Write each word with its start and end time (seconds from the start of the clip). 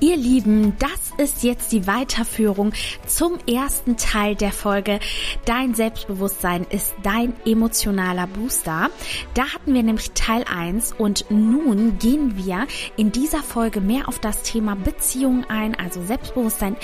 Ihr 0.00 0.16
Lieben, 0.16 0.76
das 0.78 0.90
ist 1.16 1.42
jetzt 1.42 1.72
die 1.72 1.88
Weiterführung 1.88 2.72
zum 3.04 3.36
ersten 3.48 3.96
Teil 3.96 4.36
der 4.36 4.52
Folge. 4.52 5.00
Dein 5.44 5.74
Selbstbewusstsein 5.74 6.64
ist 6.70 6.94
dein 7.02 7.34
emotionaler 7.44 8.28
Booster. 8.28 8.90
Da 9.34 9.52
hatten 9.52 9.74
wir 9.74 9.82
nämlich 9.82 10.12
Teil 10.12 10.44
1 10.44 10.92
und 10.92 11.24
nun 11.30 11.98
gehen 11.98 12.36
wir 12.36 12.68
in 12.96 13.10
dieser 13.10 13.42
Folge 13.42 13.80
mehr 13.80 14.06
auf 14.08 14.20
das 14.20 14.42
Thema 14.44 14.76
Beziehungen 14.76 15.44
ein, 15.48 15.74
also 15.74 16.00
Selbstbewusstsein 16.04 16.76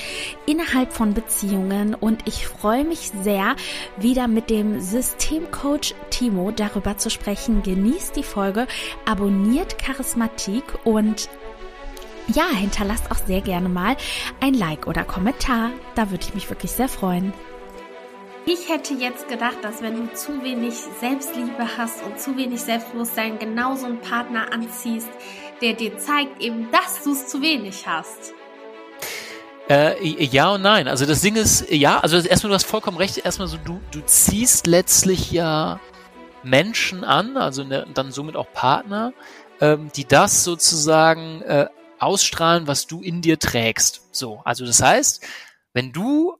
innerhalb 0.46 0.92
von 0.92 1.14
Beziehungen 1.14 1.94
und 1.94 2.26
ich 2.26 2.48
freue 2.48 2.84
mich 2.84 3.12
sehr, 3.22 3.54
wieder 3.96 4.26
mit 4.26 4.50
dem 4.50 4.80
Systemcoach 4.80 5.94
Timo 6.10 6.50
darüber 6.50 6.98
zu 6.98 7.10
sprechen. 7.10 7.62
Genießt 7.62 8.16
die 8.16 8.24
Folge, 8.24 8.66
abonniert 9.06 9.78
Charismatik 9.78 10.64
und 10.82 11.28
ja, 12.28 12.48
hinterlasst 12.48 13.10
auch 13.10 13.26
sehr 13.26 13.40
gerne 13.40 13.68
mal 13.68 13.96
ein 14.40 14.54
Like 14.54 14.86
oder 14.86 15.04
Kommentar. 15.04 15.70
Da 15.94 16.10
würde 16.10 16.24
ich 16.24 16.34
mich 16.34 16.48
wirklich 16.48 16.70
sehr 16.70 16.88
freuen. 16.88 17.32
Ich 18.46 18.68
hätte 18.68 18.92
jetzt 18.94 19.28
gedacht, 19.28 19.56
dass 19.62 19.80
wenn 19.80 19.96
du 19.96 20.14
zu 20.14 20.42
wenig 20.42 20.74
Selbstliebe 21.00 21.66
hast 21.78 22.02
und 22.02 22.20
zu 22.20 22.36
wenig 22.36 22.60
Selbstbewusstsein, 22.60 23.38
genau 23.38 23.74
so 23.74 23.86
einen 23.86 24.00
Partner 24.00 24.52
anziehst, 24.52 25.08
der 25.62 25.72
dir 25.72 25.96
zeigt 25.96 26.42
eben, 26.42 26.70
dass 26.70 27.02
du 27.02 27.12
es 27.12 27.26
zu 27.26 27.40
wenig 27.40 27.86
hast. 27.86 28.34
Äh, 29.70 30.06
ja 30.06 30.50
und 30.50 30.62
nein. 30.62 30.88
Also 30.88 31.06
das 31.06 31.22
Ding 31.22 31.36
ist, 31.36 31.70
ja, 31.70 32.00
also 32.00 32.18
erstmal, 32.18 32.50
du 32.50 32.54
hast 32.54 32.66
vollkommen 32.66 32.98
recht, 32.98 33.16
erstmal 33.24 33.48
so, 33.48 33.56
du, 33.56 33.80
du 33.90 34.04
ziehst 34.04 34.66
letztlich 34.66 35.32
ja 35.32 35.80
Menschen 36.42 37.02
an, 37.02 37.38
also 37.38 37.64
ne, 37.64 37.86
dann 37.94 38.12
somit 38.12 38.36
auch 38.36 38.52
Partner, 38.52 39.14
ähm, 39.62 39.90
die 39.96 40.04
das 40.04 40.44
sozusagen 40.44 41.40
äh, 41.42 41.68
ausstrahlen, 42.04 42.66
was 42.66 42.86
du 42.86 43.02
in 43.02 43.22
dir 43.22 43.38
trägst. 43.38 44.08
So, 44.12 44.40
also 44.44 44.64
das 44.64 44.82
heißt, 44.82 45.24
wenn 45.72 45.92
du 45.92 46.36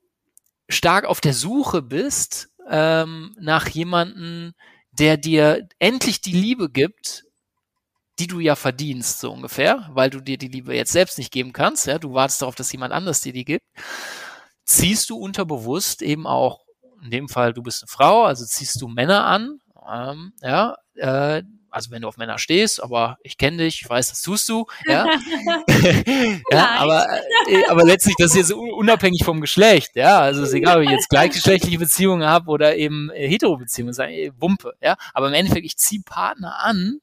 stark 0.69 1.05
auf 1.05 1.21
der 1.21 1.35
Suche 1.35 1.83
bist 1.83 2.49
ähm, 2.69 3.35
nach 3.39 3.69
jemanden, 3.69 4.55
der 4.93 5.17
dir 5.17 5.69
endlich 5.79 6.21
die 6.21 6.33
Liebe 6.33 6.71
gibt, 6.71 7.25
die 8.19 8.27
du 8.29 8.39
ja 8.39 8.55
verdienst, 8.55 9.21
so 9.21 9.33
ungefähr, 9.33 9.91
weil 9.93 10.11
du 10.11 10.21
dir 10.21 10.39
die 10.39 10.49
Liebe 10.49 10.75
jetzt 10.75 10.93
selbst 10.93 11.19
nicht 11.19 11.33
geben 11.33 11.53
kannst, 11.53 11.87
ja, 11.87 11.99
du 11.99 12.15
wartest 12.15 12.43
darauf, 12.43 12.55
dass 12.55 12.71
jemand 12.71 12.93
anders 12.93 13.21
dir 13.21 13.33
die 13.33 13.45
gibt, 13.45 13.67
ziehst 14.65 15.11
du 15.11 15.17
unterbewusst 15.17 16.01
eben 16.01 16.27
auch, 16.27 16.61
in 17.03 17.11
dem 17.11 17.29
Fall, 17.29 17.53
du 17.53 17.63
bist 17.63 17.83
eine 17.83 17.89
Frau, 17.89 18.25
also 18.25 18.47
ziehst 18.47 18.81
du 18.81 18.89
Männer 18.89 19.25
an, 19.27 19.59
ähm, 19.93 20.33
ja, 20.41 20.77
äh, 20.95 21.43
also 21.75 21.91
wenn 21.91 22.03
du 22.03 22.09
auf 22.09 22.17
Männer 22.17 22.39
stehst, 22.39 22.83
aber 22.83 23.19
ich 23.23 23.37
kenne 23.37 23.59
dich, 23.59 23.83
ich 23.83 23.89
weiß, 23.89 24.09
das 24.09 24.23
tust 24.23 24.49
du, 24.49 24.67
ja. 24.87 25.07
ja 26.51 26.71
aber, 26.79 27.07
äh, 27.49 27.67
aber 27.69 27.85
letztlich, 27.85 28.15
das 28.19 28.31
ist 28.31 28.37
jetzt 28.37 28.53
unabhängig 28.53 29.25
vom 29.25 29.41
Geschlecht, 29.41 29.97
ja. 29.97 30.21
Also 30.21 30.43
es 30.43 30.51
ist 30.51 30.55
egal, 30.55 30.79
ob 30.79 30.85
ich 30.85 30.91
jetzt 30.91 31.09
gleichgeschlechtliche 31.09 31.79
Beziehungen 31.79 32.25
habe 32.25 32.51
oder 32.51 32.77
eben 32.77 33.11
äh, 33.11 33.29
Hetero-Beziehungen, 33.29 33.95
äh, 33.99 34.31
Wumpe, 34.39 34.75
ja. 34.81 34.97
Aber 35.13 35.29
im 35.29 35.35
Endeffekt, 35.35 35.67
ich 35.67 35.77
ziehe 35.77 36.03
Partner 36.05 36.61
an, 36.63 37.01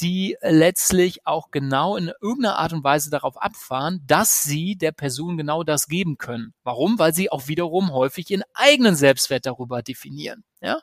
die 0.00 0.36
letztlich 0.40 1.26
auch 1.26 1.50
genau 1.50 1.96
in 1.96 2.10
irgendeiner 2.20 2.58
Art 2.58 2.72
und 2.72 2.84
Weise 2.84 3.10
darauf 3.10 3.40
abfahren, 3.40 4.02
dass 4.06 4.42
sie 4.42 4.76
der 4.76 4.92
Person 4.92 5.36
genau 5.36 5.62
das 5.62 5.86
geben 5.86 6.18
können. 6.18 6.54
Warum? 6.64 6.98
Weil 6.98 7.14
sie 7.14 7.30
auch 7.30 7.48
wiederum 7.48 7.92
häufig 7.92 8.30
ihren 8.30 8.42
eigenen 8.54 8.96
Selbstwert 8.96 9.46
darüber 9.46 9.82
definieren. 9.82 10.44
Ja? 10.60 10.80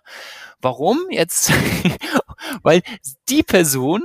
Warum? 0.62 1.00
Jetzt, 1.10 1.52
weil 2.64 2.82
die 3.28 3.44
Person, 3.44 4.04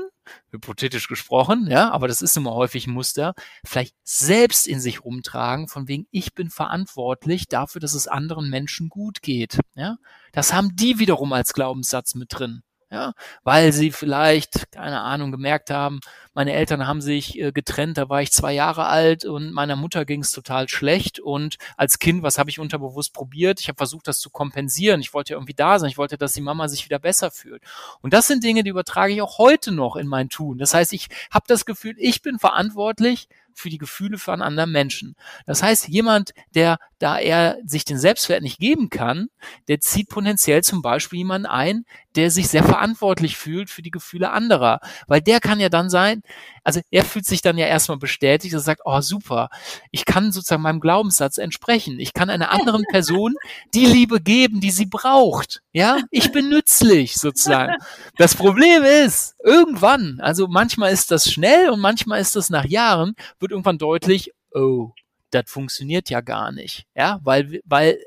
hypothetisch 0.51 1.07
gesprochen, 1.07 1.69
ja, 1.71 1.91
aber 1.93 2.09
das 2.09 2.21
ist 2.21 2.37
immer 2.37 2.55
häufig 2.55 2.89
ein 2.89 2.93
Muster, 2.93 3.35
vielleicht 3.65 3.95
selbst 4.03 4.67
in 4.67 4.81
sich 4.81 5.05
rumtragen, 5.05 5.69
von 5.69 5.87
wegen, 5.87 6.09
ich 6.11 6.35
bin 6.35 6.51
verantwortlich 6.51 7.47
dafür, 7.47 7.81
dass 7.81 7.95
es 7.95 8.09
anderen 8.09 8.51
Menschen 8.51 8.89
gut 8.89 9.23
geht. 9.23 9.61
Ja? 9.75 9.99
Das 10.33 10.53
haben 10.53 10.75
die 10.75 10.99
wiederum 10.99 11.33
als 11.33 11.53
Glaubenssatz 11.53 12.17
mit 12.17 12.29
drin 12.31 12.63
ja, 12.91 13.15
weil 13.43 13.73
sie 13.73 13.91
vielleicht, 13.91 14.71
keine 14.71 15.01
Ahnung, 15.01 15.33
gemerkt 15.33 15.71
haben, 15.71 16.01
meine 16.35 16.53
Eltern 16.53 16.87
haben 16.87 17.01
sich 17.01 17.37
äh, 17.39 17.51
getrennt, 17.51 17.99
da 17.99 18.09
war 18.09 18.23
ich 18.23 18.31
zwei 18.31 18.53
Jahre 18.53 18.87
alt 18.87 19.25
und 19.25 19.53
meiner 19.53 19.75
Mutter 19.75 20.05
ging 20.05 20.21
es 20.21 20.31
total 20.31 20.69
schlecht 20.69 21.19
und 21.19 21.57
als 21.77 21.99
Kind, 21.99 22.23
was 22.23 22.39
habe 22.39 22.51
ich 22.51 22.61
unterbewusst 22.61 23.13
probiert? 23.13 23.59
Ich 23.61 23.69
habe 23.69 23.77
versucht, 23.77 24.07
das 24.07 24.21
zu 24.21 24.31
kompensieren. 24.31 25.01
Ich 25.01 25.15
wollte 25.15 25.35
irgendwie 25.35 25.55
da 25.55 25.79
sein, 25.79 25.91
ich 25.91 25.99
wollte, 25.99 26.17
dass 26.17 26.35
die 26.35 26.41
Mama 26.43 26.69
sich 26.69 26.85
wieder 26.85 27.01
besser 27.01 27.31
fühlt. 27.33 27.63
Und 28.03 28.13
das 28.13 28.29
sind 28.29 28.45
Dinge, 28.45 28.63
die 28.63 28.71
übertrage 28.71 29.13
ich 29.13 29.23
auch 29.23 29.39
heute 29.39 29.73
noch 29.73 29.97
in 29.97 30.07
mein 30.07 30.29
Tun. 30.29 30.59
Das 30.59 30.73
heißt, 30.73 30.93
ich 30.93 31.09
habe 31.31 31.47
das 31.49 31.65
Gefühl, 31.65 31.97
ich 31.99 32.23
bin 32.23 32.39
verantwortlich 32.39 33.29
für 33.59 33.71
die 33.71 33.79
Gefühle 33.79 34.19
von 34.19 34.43
anderen 34.43 34.71
Menschen. 34.71 35.17
Das 35.47 35.63
heißt, 35.63 35.89
jemand, 35.89 36.33
der, 36.55 36.79
da 36.99 37.19
er 37.19 37.57
sich 37.65 37.85
den 37.85 37.99
Selbstwert 37.99 38.43
nicht 38.43 38.59
geben 38.59 38.91
kann, 38.91 39.29
der 39.69 39.81
zieht 39.81 40.09
potenziell 40.09 40.63
zum 40.63 40.83
Beispiel 40.83 41.19
jemanden 41.19 41.47
ein, 41.47 41.85
der 42.17 42.31
sich 42.31 42.49
sehr 42.49 42.65
verantwortlich 42.65 43.37
fühlt 43.37 43.71
für 43.71 43.83
die 43.83 43.91
Gefühle 43.91 44.31
anderer. 44.31 44.81
Weil 45.07 45.21
der 45.21 45.41
kann 45.41 45.61
ja 45.61 45.69
dann 45.69 45.91
sein, 45.91 46.23
also 46.65 46.81
er 46.91 47.05
fühlt 47.05 47.27
sich 47.27 47.43
dann 47.43 47.59
ja 47.59 47.67
erstmal 47.67 47.99
bestätigt 47.99 48.55
und 48.55 48.61
sagt, 48.61 48.83
oh 48.85 49.01
super, 49.01 49.51
ich 49.91 50.05
kann 50.05 50.33
sozusagen 50.33 50.63
meinem 50.63 50.81
Glaubenssatz 50.81 51.39
entsprechen. 51.39 52.01
Ich 52.01 52.13
kann 52.13 52.31
einer 52.31 52.51
anderen 52.51 52.85
Person 52.91 53.35
die 53.75 53.87
Liebe 53.87 54.21
geben, 54.21 54.61
die 54.61 54.71
sie 54.71 54.87
braucht. 54.87 55.63
Ja, 55.73 55.99
ich 56.11 56.33
bin 56.33 56.49
nützlich 56.49 57.17
sozusagen. 57.17 57.75
Das 58.17 58.35
Problem 58.35 58.83
ist, 58.83 59.36
irgendwann, 59.47 60.19
also 60.21 60.49
manchmal 60.49 60.93
ist 60.93 61.13
das 61.13 61.31
schnell 61.31 61.71
und 61.71 61.81
manchmal 61.81 62.21
ist 62.21 62.35
das 62.35 62.51
nach 62.51 62.65
Jahren, 62.65 63.15
wird 63.39 63.53
irgendwann 63.53 63.79
deutlich, 63.79 64.33
oh, 64.53 64.91
das 65.31 65.45
funktioniert 65.47 66.11
ja 66.11 66.21
gar 66.21 66.51
nicht. 66.51 66.87
Ja, 66.97 67.21
weil, 67.23 67.61
weil 67.65 67.99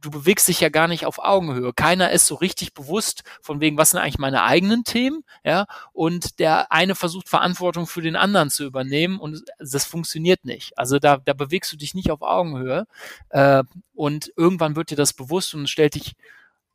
du 0.00 0.10
bewegst 0.10 0.48
dich 0.48 0.60
ja 0.60 0.68
gar 0.68 0.88
nicht 0.88 1.06
auf 1.06 1.20
Augenhöhe. 1.20 1.72
Keiner 1.74 2.10
ist 2.10 2.26
so 2.26 2.34
richtig 2.34 2.74
bewusst 2.74 3.22
von 3.40 3.60
wegen, 3.60 3.76
was 3.76 3.90
sind 3.90 4.00
eigentlich 4.00 4.18
meine 4.18 4.42
eigenen 4.42 4.82
Themen, 4.82 5.22
ja, 5.44 5.66
und 5.92 6.40
der 6.40 6.72
eine 6.72 6.96
versucht 6.96 7.28
Verantwortung 7.28 7.86
für 7.86 8.02
den 8.02 8.16
anderen 8.16 8.50
zu 8.50 8.64
übernehmen 8.64 9.20
und 9.20 9.44
das 9.60 9.84
funktioniert 9.84 10.44
nicht. 10.44 10.76
Also 10.76 10.98
da, 10.98 11.18
da 11.18 11.34
bewegst 11.34 11.72
du 11.72 11.76
dich 11.76 11.94
nicht 11.94 12.10
auf 12.10 12.22
Augenhöhe 12.22 12.86
äh, 13.28 13.62
und 13.94 14.32
irgendwann 14.36 14.74
wird 14.74 14.90
dir 14.90 14.96
das 14.96 15.12
bewusst 15.12 15.54
und 15.54 15.68
stellt 15.68 15.94
dich 15.94 16.16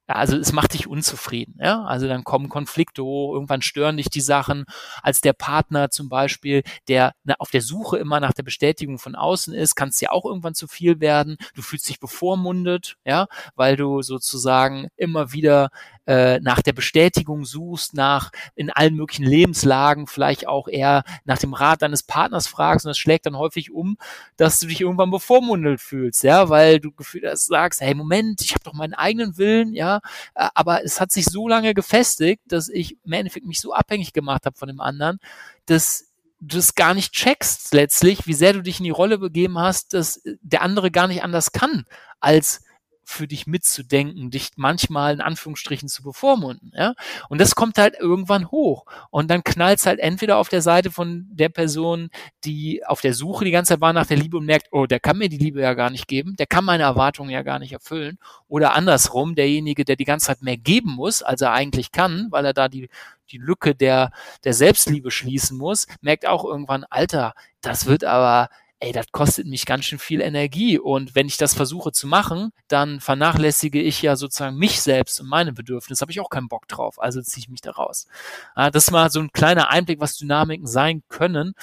also 0.08 0.38
es 0.38 0.52
macht 0.52 0.74
dich 0.74 0.88
unzufrieden. 0.88 1.58
Ja? 1.60 1.84
Also 1.84 2.08
dann 2.08 2.24
kommen 2.24 2.50
Konflikte 2.50 3.04
hoch, 3.04 3.34
irgendwann 3.34 3.62
stören 3.62 3.98
dich 3.98 4.10
die 4.10 4.22
Sachen. 4.22 4.66
Als 5.02 5.22
der 5.22 5.34
Partner 5.34 5.90
zum 5.90 6.10
Beispiel, 6.10 6.64
der 6.88 7.14
auf 7.40 7.50
der 7.52 7.62
Suche 7.62 7.98
immer 7.98 8.20
nach 8.20 8.34
der 8.34 8.44
Bestätigung 8.44 9.00
von 9.00 9.16
außen 9.16 9.54
ist, 9.54 9.76
kann 9.76 9.90
es 9.90 10.00
ja 10.02 10.12
auch 10.12 10.26
irgendwann 10.26 10.56
zu 10.56 10.68
viel 10.68 11.00
werden. 11.00 11.38
Du 11.56 11.62
fühlst 11.62 11.90
dich 11.90 12.00
bevormundet, 12.00 12.98
ja, 13.06 13.28
weil 13.56 13.76
du 13.78 14.02
sozusagen 14.02 14.90
immer 14.96 15.32
wieder 15.32 15.70
äh, 16.08 16.40
nach 16.40 16.62
der 16.62 16.74
Bestätigung 16.74 17.46
suchst, 17.46 17.94
nach 17.94 18.32
in 18.56 18.70
allen 18.70 18.96
möglichen 18.96 19.26
Lebenslagen 19.26 20.08
vielleicht 20.08 20.48
auch 20.48 20.68
eher 20.68 21.04
nach 21.24 21.38
dem 21.38 21.54
Rat 21.54 21.82
deines 21.82 22.04
Partners 22.04 22.48
fragst 22.48 22.86
und 22.86 22.90
das 22.90 22.98
schlägt 22.98 23.26
dann 23.26 23.38
häufig 23.38 23.72
um, 23.72 23.98
dass 24.38 24.60
du 24.60 24.68
dich 24.68 24.82
irgendwann 24.82 25.12
bevormundet 25.12 25.82
fühlst, 25.82 26.24
ja, 26.24 26.50
weil 26.50 26.80
du 26.80 26.92
gefühlt 26.92 27.26
sagst, 27.38 27.82
hey 27.82 27.96
Moment, 27.96 28.42
ich 28.42 28.52
habe 28.52 28.64
doch 28.64 28.74
meinen 28.74 28.94
eigenen 28.94 29.38
Willen, 29.38 29.74
ja, 29.74 29.98
äh, 30.36 30.48
aber 30.54 30.84
es 30.84 31.02
hat 31.02 31.12
sich 31.12 31.26
so 31.26 31.48
lange 31.48 31.74
gefestigt, 31.74 32.42
dass 32.48 32.70
ich 32.70 32.98
im 33.04 33.14
Endeffekt 33.14 33.46
mich 33.46 33.60
so 33.60 33.74
abhängig 33.74 34.14
gemacht 34.14 34.46
habe 34.46 34.58
von 34.58 34.68
dem 34.68 34.82
anderen, 34.82 35.20
dass 35.66 36.12
du 36.42 36.58
das 36.58 36.76
gar 36.76 36.94
nicht 36.94 37.14
checkst 37.14 37.74
letztlich, 37.74 38.28
wie 38.28 38.34
sehr 38.34 38.54
du 38.54 38.62
dich 38.62 38.80
in 38.80 38.84
die 38.84 38.90
Rolle 38.92 39.18
begeben 39.18 39.58
hast, 39.58 39.94
dass 39.94 40.22
der 40.42 40.62
andere 40.62 40.92
gar 40.92 41.08
nicht 41.08 41.24
anders 41.24 41.52
kann, 41.52 41.86
als 42.20 42.62
für 43.06 43.28
dich 43.28 43.46
mitzudenken, 43.46 44.32
dich 44.32 44.52
manchmal 44.56 45.14
in 45.14 45.22
Anführungsstrichen 45.22 45.88
zu 45.88 46.04
bevormunden, 46.04 46.72
ja. 46.76 46.96
Und 47.30 47.40
das 47.40 47.56
kommt 47.56 47.78
halt 47.78 47.96
irgendwann 48.00 48.50
hoch. 48.52 48.86
Und 49.12 49.30
dann 49.30 49.44
knallt 49.44 49.86
halt 49.86 50.00
entweder 50.00 50.38
auf 50.38 50.50
der 50.50 50.62
Seite 50.62 50.92
von 50.92 51.28
der 51.32 51.50
Person, 51.50 52.10
die 52.44 52.84
auf 52.86 53.02
der 53.02 53.14
Suche 53.14 53.46
die 53.46 53.52
ganze 53.52 53.74
Zeit 53.74 53.82
war 53.82 53.94
nach 53.94 54.08
der 54.08 54.18
Liebe 54.18 54.38
und 54.38 54.46
merkt, 54.46 54.68
oh, 54.72 54.88
der 54.88 55.00
kann 55.00 55.18
mir 55.18 55.30
die 55.30 55.38
Liebe 55.38 55.62
ja 55.62 55.76
gar 55.76 55.92
nicht 55.92 56.08
geben, 56.08 56.36
der 56.36 56.48
kann 56.48 56.66
meine 56.66 56.84
Erwartungen 56.84 57.30
ja 57.30 57.44
gar 57.44 57.60
nicht 57.60 57.74
erfüllen. 57.74 58.18
Oder 58.48 58.74
andersrum, 58.74 59.36
derjenige, 59.36 59.86
der 59.86 59.96
die 59.96 60.06
ganze 60.06 60.28
Zeit 60.28 60.42
mehr 60.42 60.58
geben 60.58 60.92
muss, 60.92 61.22
als 61.22 61.42
er 61.42 61.52
eigentlich 61.52 61.92
kann, 61.92 62.28
weil 62.32 62.46
er 62.46 62.54
da 62.54 62.68
die, 62.68 62.90
die 63.30 63.38
Lücke 63.38 63.76
der, 63.76 64.12
der 64.44 64.54
Selbstliebe 64.54 65.12
schließen 65.12 65.58
muss, 65.58 65.88
merkt 66.02 66.26
auch 66.26 66.44
irgendwann, 66.44 66.86
Alter, 66.90 67.34
das 67.62 67.86
wird 67.86 68.04
aber 68.04 68.50
ey, 68.80 68.92
das 68.92 69.08
kostet 69.12 69.48
mich 69.48 69.66
ganz 69.66 69.86
schön 69.86 70.00
viel 70.00 70.22
Energie. 70.22 70.78
Und 70.78 71.16
wenn 71.16 71.28
ich 71.28 71.38
das 71.38 71.54
versuche 71.54 71.92
zu 71.92 72.08
machen, 72.08 72.52
dann 72.68 73.00
vernachlässige 73.00 73.82
ich 73.82 74.02
ja 74.02 74.16
sozusagen 74.16 74.58
mich 74.58 74.82
selbst 74.82 75.20
und 75.22 75.28
meine 75.28 75.54
Bedürfnisse. 75.54 76.02
Habe 76.02 76.12
ich 76.12 76.20
auch 76.20 76.30
keinen 76.30 76.50
Bock 76.50 76.68
drauf. 76.68 77.02
Also 77.02 77.22
ziehe 77.22 77.44
ich 77.44 77.50
mich 77.50 77.62
da 77.62 77.72
raus. 77.72 78.08
Das 78.56 78.76
ist 78.76 78.92
mal 78.92 79.10
so 79.10 79.20
ein 79.20 79.32
kleiner 79.32 79.70
Einblick, 79.70 80.00
was 80.00 80.18
Dynamiken 80.18 80.68
sein 80.68 81.04
können, 81.08 81.54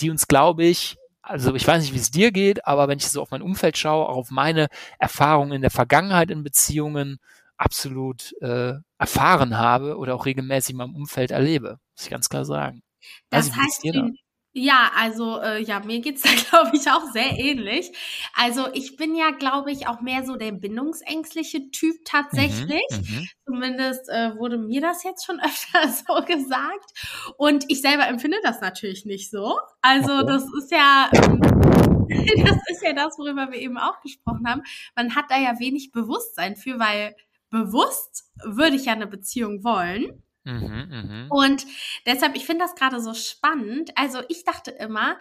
die 0.00 0.10
uns, 0.10 0.28
glaube 0.28 0.64
ich, 0.64 0.96
also 1.26 1.54
ich 1.56 1.66
weiß 1.66 1.82
nicht, 1.82 1.92
wie 1.92 1.98
es 1.98 2.12
dir 2.12 2.30
geht, 2.30 2.66
aber 2.66 2.86
wenn 2.86 2.98
ich 2.98 3.08
so 3.08 3.20
auf 3.20 3.32
mein 3.32 3.42
Umfeld 3.42 3.76
schaue, 3.76 4.08
auch 4.08 4.16
auf 4.16 4.30
meine 4.30 4.68
Erfahrungen 5.00 5.52
in 5.52 5.60
der 5.60 5.72
Vergangenheit 5.72 6.30
in 6.30 6.44
Beziehungen 6.44 7.18
absolut 7.56 8.32
äh, 8.42 8.74
erfahren 8.98 9.58
habe 9.58 9.96
oder 9.96 10.14
auch 10.14 10.24
regelmäßig 10.24 10.70
in 10.70 10.76
meinem 10.76 10.94
Umfeld 10.94 11.32
erlebe, 11.32 11.80
muss 11.94 12.04
ich 12.04 12.10
ganz 12.10 12.28
klar 12.28 12.44
sagen. 12.44 12.82
Das 13.30 13.50
also, 13.50 13.60
heißt, 13.60 13.84
du, 13.84 14.14
ja, 14.58 14.90
also 14.96 15.38
äh, 15.42 15.62
ja, 15.62 15.80
mir 15.80 16.00
geht's 16.00 16.22
da 16.22 16.30
glaube 16.50 16.74
ich 16.74 16.90
auch 16.90 17.04
sehr 17.12 17.38
ähnlich. 17.38 17.92
Also 18.34 18.68
ich 18.72 18.96
bin 18.96 19.14
ja, 19.14 19.30
glaube 19.30 19.70
ich, 19.70 19.86
auch 19.86 20.00
mehr 20.00 20.24
so 20.24 20.36
der 20.36 20.52
bindungsängstliche 20.52 21.70
Typ 21.70 21.96
tatsächlich. 22.06 22.82
Mhm, 22.90 22.96
mhm. 22.96 23.28
Zumindest 23.44 24.08
äh, 24.08 24.34
wurde 24.38 24.56
mir 24.56 24.80
das 24.80 25.02
jetzt 25.04 25.26
schon 25.26 25.40
öfter 25.44 25.88
so 25.88 26.24
gesagt. 26.24 27.34
Und 27.36 27.66
ich 27.68 27.82
selber 27.82 28.08
empfinde 28.08 28.38
das 28.42 28.62
natürlich 28.62 29.04
nicht 29.04 29.30
so. 29.30 29.58
Also 29.82 30.22
das 30.22 30.44
ist 30.58 30.70
ja 30.70 31.10
ähm, 31.12 31.38
das 32.08 32.58
ist 32.70 32.82
ja 32.82 32.94
das, 32.94 33.18
worüber 33.18 33.52
wir 33.52 33.58
eben 33.58 33.76
auch 33.76 34.00
gesprochen 34.00 34.48
haben. 34.48 34.62
Man 34.94 35.14
hat 35.14 35.26
da 35.28 35.38
ja 35.38 35.58
wenig 35.58 35.92
Bewusstsein 35.92 36.56
für, 36.56 36.78
weil 36.78 37.14
bewusst 37.50 38.32
würde 38.42 38.76
ich 38.76 38.86
ja 38.86 38.94
eine 38.94 39.06
Beziehung 39.06 39.64
wollen. 39.64 40.22
Mhm, 40.46 40.88
mh. 40.90 41.26
Und 41.30 41.66
deshalb, 42.06 42.36
ich 42.36 42.46
finde 42.46 42.64
das 42.64 42.76
gerade 42.76 43.00
so 43.00 43.14
spannend. 43.14 43.90
Also 43.96 44.20
ich 44.28 44.44
dachte 44.44 44.70
immer, 44.70 45.18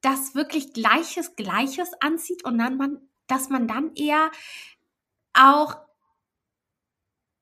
dass 0.00 0.34
wirklich 0.34 0.72
Gleiches 0.72 1.36
Gleiches 1.36 1.92
anzieht 2.00 2.44
und 2.44 2.58
dann 2.58 2.76
man, 2.76 2.98
dass 3.26 3.48
man 3.48 3.68
dann 3.68 3.94
eher 3.94 4.30
auch 5.32 5.76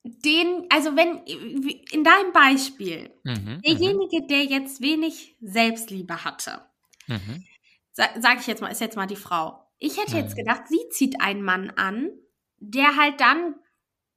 den, 0.05 0.67
also 0.71 0.97
wenn, 0.97 1.19
in 1.25 2.05
deinem 2.05 2.33
Beispiel, 2.33 3.11
mhm, 3.25 3.63
derjenige, 3.65 4.27
der 4.27 4.45
jetzt 4.45 4.81
wenig 4.81 5.37
Selbstliebe 5.41 6.25
hatte, 6.25 6.67
mhm. 7.07 7.45
sag, 7.93 8.11
sag 8.21 8.41
ich 8.41 8.47
jetzt 8.47 8.61
mal, 8.61 8.69
ist 8.69 8.81
jetzt 8.81 8.97
mal 8.97 9.07
die 9.07 9.17
Frau. 9.17 9.71
Ich 9.79 9.99
hätte 9.99 10.17
jetzt 10.17 10.33
mhm. 10.33 10.41
gedacht, 10.41 10.63
sie 10.69 10.89
zieht 10.91 11.21
einen 11.21 11.43
Mann 11.43 11.71
an, 11.71 12.11
der 12.59 12.97
halt 12.97 13.21
dann 13.21 13.55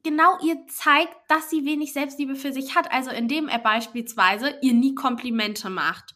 genau 0.05 0.37
ihr 0.41 0.65
zeigt, 0.67 1.15
dass 1.27 1.49
sie 1.49 1.65
wenig 1.65 1.91
Selbstliebe 1.91 2.35
für 2.35 2.53
sich 2.53 2.75
hat. 2.75 2.91
Also 2.91 3.11
indem 3.11 3.49
er 3.49 3.59
beispielsweise 3.59 4.55
ihr 4.61 4.73
nie 4.73 4.95
Komplimente 4.95 5.69
macht 5.69 6.15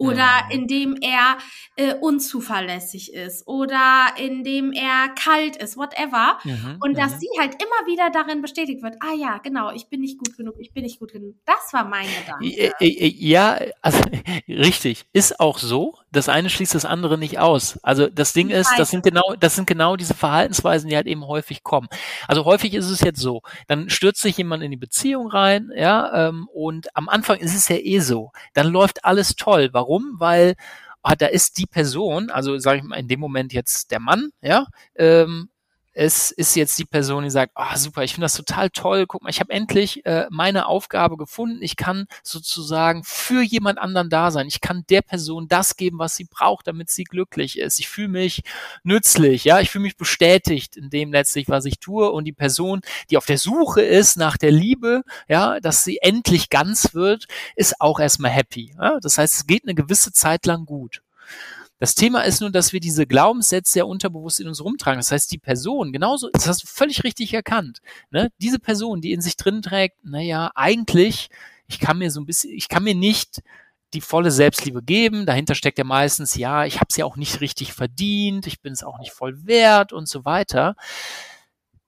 oder 0.00 0.44
indem 0.50 0.96
er 1.02 1.36
äh, 1.76 1.94
unzuverlässig 1.94 3.12
ist 3.12 3.46
oder 3.46 4.14
indem 4.16 4.72
er 4.72 5.10
kalt 5.10 5.56
ist, 5.56 5.76
whatever. 5.76 6.38
Mhm, 6.42 6.78
und 6.80 6.96
dass 6.96 7.16
mhm. 7.16 7.18
sie 7.18 7.28
halt 7.38 7.62
immer 7.62 7.86
wieder 7.86 8.08
darin 8.08 8.40
bestätigt 8.40 8.82
wird, 8.82 8.96
ah 9.00 9.14
ja, 9.14 9.38
genau, 9.38 9.70
ich 9.72 9.88
bin 9.88 10.00
nicht 10.00 10.16
gut 10.16 10.38
genug, 10.38 10.54
ich 10.58 10.72
bin 10.72 10.84
nicht 10.84 11.00
gut 11.00 11.12
genug. 11.12 11.36
Das 11.44 11.72
war 11.72 11.84
mein 11.84 12.06
Gedanke. 12.06 12.72
Ja, 12.80 13.60
also 13.82 14.00
richtig, 14.48 15.04
ist 15.12 15.38
auch 15.38 15.58
so. 15.58 15.98
Das 16.12 16.28
eine 16.28 16.50
schließt 16.50 16.74
das 16.74 16.84
andere 16.84 17.18
nicht 17.18 17.38
aus. 17.38 17.78
Also 17.82 18.08
das 18.08 18.32
Ding 18.32 18.50
ist, 18.50 18.70
das 18.76 18.90
sind 18.90 19.04
genau, 19.04 19.34
das 19.38 19.54
sind 19.54 19.66
genau 19.66 19.96
diese 19.96 20.14
Verhaltensweisen, 20.14 20.88
die 20.88 20.96
halt 20.96 21.06
eben 21.06 21.24
häufig 21.26 21.62
kommen. 21.62 21.88
Also 22.26 22.44
häufig 22.44 22.74
ist 22.74 22.90
es 22.90 23.00
jetzt 23.00 23.20
so, 23.20 23.42
dann 23.68 23.90
stürzt 23.90 24.20
sich 24.20 24.36
jemand 24.36 24.62
in 24.62 24.70
die 24.70 24.76
Beziehung 24.76 25.28
rein, 25.28 25.70
ja, 25.74 26.28
ähm, 26.28 26.48
und 26.52 26.94
am 26.96 27.08
Anfang 27.08 27.38
ist 27.38 27.54
es 27.54 27.68
ja 27.68 27.76
eh 27.76 28.00
so. 28.00 28.32
Dann 28.54 28.68
läuft 28.68 29.04
alles 29.04 29.36
toll. 29.36 29.70
Warum? 29.72 30.16
Weil 30.18 30.56
ah, 31.02 31.14
da 31.16 31.26
ist 31.26 31.58
die 31.58 31.66
Person, 31.66 32.30
also 32.30 32.58
sage 32.58 32.78
ich 32.78 32.84
mal 32.84 32.98
in 32.98 33.08
dem 33.08 33.20
Moment 33.20 33.52
jetzt 33.52 33.90
der 33.90 34.00
Mann, 34.00 34.30
ja, 34.42 34.66
ähm, 34.96 35.50
es 36.00 36.30
ist 36.30 36.56
jetzt 36.56 36.78
die 36.78 36.86
Person, 36.86 37.24
die 37.24 37.30
sagt, 37.30 37.52
ah 37.56 37.72
oh, 37.74 37.76
super, 37.76 38.02
ich 38.02 38.14
finde 38.14 38.24
das 38.24 38.32
total 38.32 38.70
toll, 38.70 39.06
guck 39.06 39.22
mal, 39.22 39.28
ich 39.28 39.38
habe 39.38 39.52
endlich 39.52 40.06
äh, 40.06 40.28
meine 40.30 40.64
Aufgabe 40.64 41.18
gefunden, 41.18 41.60
ich 41.60 41.76
kann 41.76 42.06
sozusagen 42.22 43.02
für 43.04 43.42
jemand 43.42 43.78
anderen 43.78 44.08
da 44.08 44.30
sein, 44.30 44.46
ich 44.46 44.62
kann 44.62 44.84
der 44.88 45.02
Person 45.02 45.46
das 45.46 45.76
geben, 45.76 45.98
was 45.98 46.16
sie 46.16 46.24
braucht, 46.24 46.66
damit 46.68 46.88
sie 46.88 47.04
glücklich 47.04 47.58
ist, 47.58 47.78
ich 47.80 47.90
fühle 47.90 48.08
mich 48.08 48.44
nützlich, 48.82 49.44
ja, 49.44 49.60
ich 49.60 49.68
fühle 49.68 49.82
mich 49.82 49.98
bestätigt 49.98 50.74
in 50.74 50.88
dem 50.88 51.12
letztlich, 51.12 51.50
was 51.50 51.66
ich 51.66 51.80
tue 51.80 52.10
und 52.10 52.24
die 52.24 52.32
Person, 52.32 52.80
die 53.10 53.18
auf 53.18 53.26
der 53.26 53.36
Suche 53.36 53.82
ist 53.82 54.16
nach 54.16 54.38
der 54.38 54.52
Liebe, 54.52 55.02
ja, 55.28 55.60
dass 55.60 55.84
sie 55.84 55.98
endlich 56.00 56.48
ganz 56.48 56.94
wird, 56.94 57.26
ist 57.56 57.78
auch 57.78 58.00
erstmal 58.00 58.30
happy, 58.30 58.74
ja? 58.80 59.00
das 59.02 59.18
heißt, 59.18 59.34
es 59.34 59.46
geht 59.46 59.64
eine 59.64 59.74
gewisse 59.74 60.12
Zeit 60.14 60.46
lang 60.46 60.64
gut. 60.64 61.02
Das 61.80 61.94
Thema 61.94 62.20
ist 62.20 62.42
nur, 62.42 62.50
dass 62.50 62.74
wir 62.74 62.78
diese 62.78 63.06
Glaubenssätze 63.06 63.80
ja 63.80 63.84
unterbewusst 63.86 64.38
in 64.38 64.48
uns 64.48 64.62
rumtragen. 64.62 64.98
Das 64.98 65.10
heißt, 65.10 65.32
die 65.32 65.38
Person, 65.38 65.92
genauso, 65.92 66.28
das 66.30 66.46
hast 66.46 66.62
du 66.62 66.66
völlig 66.66 67.04
richtig 67.04 67.32
erkannt, 67.32 67.80
ne? 68.10 68.30
diese 68.38 68.58
Person, 68.58 69.00
die 69.00 69.12
in 69.12 69.22
sich 69.22 69.36
drin 69.36 69.62
trägt, 69.62 70.04
naja, 70.04 70.50
eigentlich, 70.54 71.30
ich 71.66 71.80
kann 71.80 71.98
mir 71.98 72.10
so 72.10 72.20
ein 72.20 72.26
bisschen, 72.26 72.52
ich 72.52 72.68
kann 72.68 72.84
mir 72.84 72.94
nicht 72.94 73.40
die 73.94 74.00
volle 74.00 74.30
Selbstliebe 74.30 74.82
geben. 74.82 75.26
Dahinter 75.26 75.54
steckt 75.54 75.78
ja 75.78 75.84
meistens, 75.84 76.34
ja, 76.36 76.64
ich 76.64 76.76
habe 76.76 76.86
es 76.90 76.96
ja 76.96 77.06
auch 77.06 77.16
nicht 77.16 77.40
richtig 77.40 77.72
verdient, 77.72 78.46
ich 78.46 78.60
bin 78.60 78.72
es 78.72 78.84
auch 78.84 78.98
nicht 78.98 79.12
voll 79.12 79.46
wert 79.46 79.92
und 79.92 80.06
so 80.06 80.24
weiter. 80.24 80.76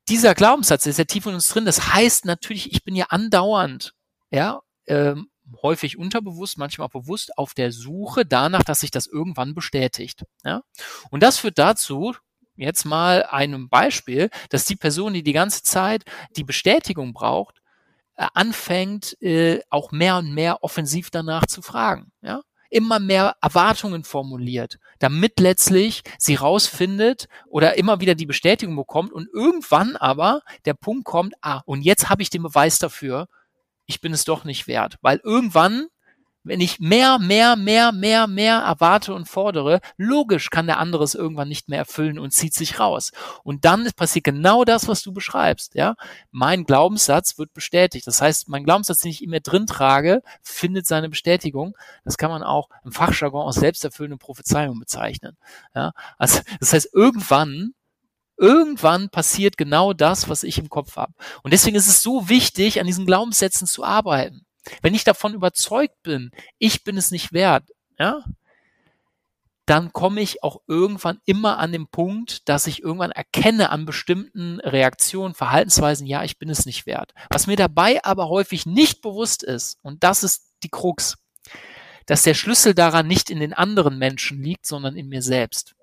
Dieser 0.08 0.34
Glaubenssatz 0.34 0.86
ist 0.86 0.98
ja 0.98 1.04
tief 1.04 1.26
in 1.26 1.34
uns 1.34 1.48
drin. 1.48 1.64
Das 1.64 1.92
heißt 1.94 2.24
natürlich, 2.24 2.72
ich 2.72 2.82
bin 2.82 2.96
ja 2.96 3.06
andauernd, 3.10 3.94
ja, 4.30 4.62
ähm, 4.86 5.28
häufig 5.62 5.98
unterbewusst, 5.98 6.58
manchmal 6.58 6.86
auch 6.86 6.92
bewusst 6.92 7.36
auf 7.36 7.54
der 7.54 7.72
Suche 7.72 8.24
danach, 8.24 8.62
dass 8.62 8.80
sich 8.80 8.90
das 8.90 9.06
irgendwann 9.06 9.54
bestätigt. 9.54 10.24
Ja? 10.44 10.62
Und 11.10 11.22
das 11.22 11.38
führt 11.38 11.58
dazu, 11.58 12.14
jetzt 12.56 12.84
mal 12.84 13.24
einem 13.24 13.68
Beispiel, 13.68 14.30
dass 14.50 14.64
die 14.64 14.76
Person, 14.76 15.14
die 15.14 15.22
die 15.22 15.32
ganze 15.32 15.62
Zeit 15.62 16.04
die 16.36 16.44
Bestätigung 16.44 17.12
braucht, 17.12 17.60
äh, 18.16 18.26
anfängt, 18.34 19.20
äh, 19.22 19.60
auch 19.70 19.90
mehr 19.90 20.18
und 20.18 20.32
mehr 20.32 20.62
offensiv 20.62 21.10
danach 21.10 21.46
zu 21.46 21.62
fragen. 21.62 22.12
Ja? 22.22 22.42
immer 22.72 22.98
mehr 22.98 23.36
Erwartungen 23.42 24.02
formuliert, 24.02 24.78
damit 24.98 25.38
letztlich 25.38 26.02
sie 26.18 26.34
rausfindet 26.34 27.28
oder 27.46 27.76
immer 27.76 28.00
wieder 28.00 28.14
die 28.14 28.26
Bestätigung 28.26 28.74
bekommt 28.76 29.12
und 29.12 29.28
irgendwann 29.32 29.96
aber 29.96 30.40
der 30.64 30.74
Punkt 30.74 31.04
kommt, 31.04 31.34
ah, 31.42 31.60
und 31.66 31.82
jetzt 31.82 32.08
habe 32.08 32.22
ich 32.22 32.30
den 32.30 32.42
Beweis 32.42 32.78
dafür, 32.78 33.28
ich 33.86 34.00
bin 34.00 34.12
es 34.12 34.24
doch 34.24 34.44
nicht 34.44 34.66
wert. 34.66 34.96
Weil 35.02 35.20
irgendwann, 35.24 35.86
wenn 36.44 36.60
ich 36.60 36.80
mehr, 36.80 37.18
mehr, 37.18 37.56
mehr, 37.56 37.92
mehr, 37.92 38.26
mehr 38.26 38.56
erwarte 38.58 39.14
und 39.14 39.28
fordere, 39.28 39.80
logisch 39.96 40.50
kann 40.50 40.66
der 40.66 40.78
andere 40.78 41.04
es 41.04 41.14
irgendwann 41.14 41.48
nicht 41.48 41.68
mehr 41.68 41.78
erfüllen 41.78 42.18
und 42.18 42.32
zieht 42.32 42.54
sich 42.54 42.80
raus. 42.80 43.12
Und 43.44 43.64
dann 43.64 43.88
passiert 43.94 44.24
genau 44.24 44.64
das, 44.64 44.88
was 44.88 45.02
du 45.02 45.12
beschreibst, 45.12 45.74
ja. 45.74 45.94
Mein 46.32 46.64
Glaubenssatz 46.64 47.38
wird 47.38 47.52
bestätigt. 47.52 48.06
Das 48.06 48.20
heißt, 48.20 48.48
mein 48.48 48.64
Glaubenssatz, 48.64 48.98
den 48.98 49.12
ich 49.12 49.22
immer 49.22 49.40
drin 49.40 49.66
trage, 49.66 50.22
findet 50.42 50.86
seine 50.86 51.08
Bestätigung. 51.08 51.76
Das 52.04 52.18
kann 52.18 52.30
man 52.30 52.42
auch 52.42 52.68
im 52.84 52.92
Fachjargon 52.92 53.46
aus 53.46 53.56
selbsterfüllenden 53.56 54.18
Prophezeiungen 54.18 54.80
bezeichnen, 54.80 55.36
ja. 55.74 55.92
Also, 56.18 56.40
das 56.60 56.72
heißt, 56.72 56.88
irgendwann 56.92 57.74
irgendwann 58.36 59.08
passiert 59.10 59.56
genau 59.56 59.92
das, 59.92 60.28
was 60.28 60.42
ich 60.42 60.58
im 60.58 60.68
Kopf 60.68 60.96
habe. 60.96 61.12
Und 61.42 61.52
deswegen 61.52 61.76
ist 61.76 61.88
es 61.88 62.02
so 62.02 62.28
wichtig, 62.28 62.80
an 62.80 62.86
diesen 62.86 63.06
Glaubenssätzen 63.06 63.66
zu 63.66 63.84
arbeiten. 63.84 64.46
Wenn 64.80 64.94
ich 64.94 65.04
davon 65.04 65.34
überzeugt 65.34 66.02
bin, 66.02 66.30
ich 66.58 66.84
bin 66.84 66.96
es 66.96 67.10
nicht 67.10 67.32
wert, 67.32 67.64
ja, 67.98 68.24
dann 69.66 69.92
komme 69.92 70.20
ich 70.20 70.42
auch 70.42 70.60
irgendwann 70.66 71.20
immer 71.24 71.58
an 71.58 71.72
den 71.72 71.86
Punkt, 71.86 72.48
dass 72.48 72.66
ich 72.66 72.82
irgendwann 72.82 73.12
erkenne 73.12 73.70
an 73.70 73.86
bestimmten 73.86 74.60
Reaktionen, 74.60 75.34
Verhaltensweisen, 75.34 76.06
ja, 76.06 76.24
ich 76.24 76.38
bin 76.38 76.50
es 76.50 76.66
nicht 76.66 76.86
wert. 76.86 77.12
Was 77.30 77.46
mir 77.46 77.56
dabei 77.56 78.04
aber 78.04 78.28
häufig 78.28 78.66
nicht 78.66 79.02
bewusst 79.02 79.42
ist, 79.42 79.78
und 79.82 80.02
das 80.02 80.24
ist 80.24 80.52
die 80.64 80.68
Krux, 80.68 81.16
dass 82.06 82.22
der 82.22 82.34
Schlüssel 82.34 82.74
daran 82.74 83.06
nicht 83.06 83.30
in 83.30 83.38
den 83.38 83.52
anderen 83.52 83.98
Menschen 83.98 84.42
liegt, 84.42 84.66
sondern 84.66 84.96
in 84.96 85.08
mir 85.08 85.22
selbst. 85.22 85.74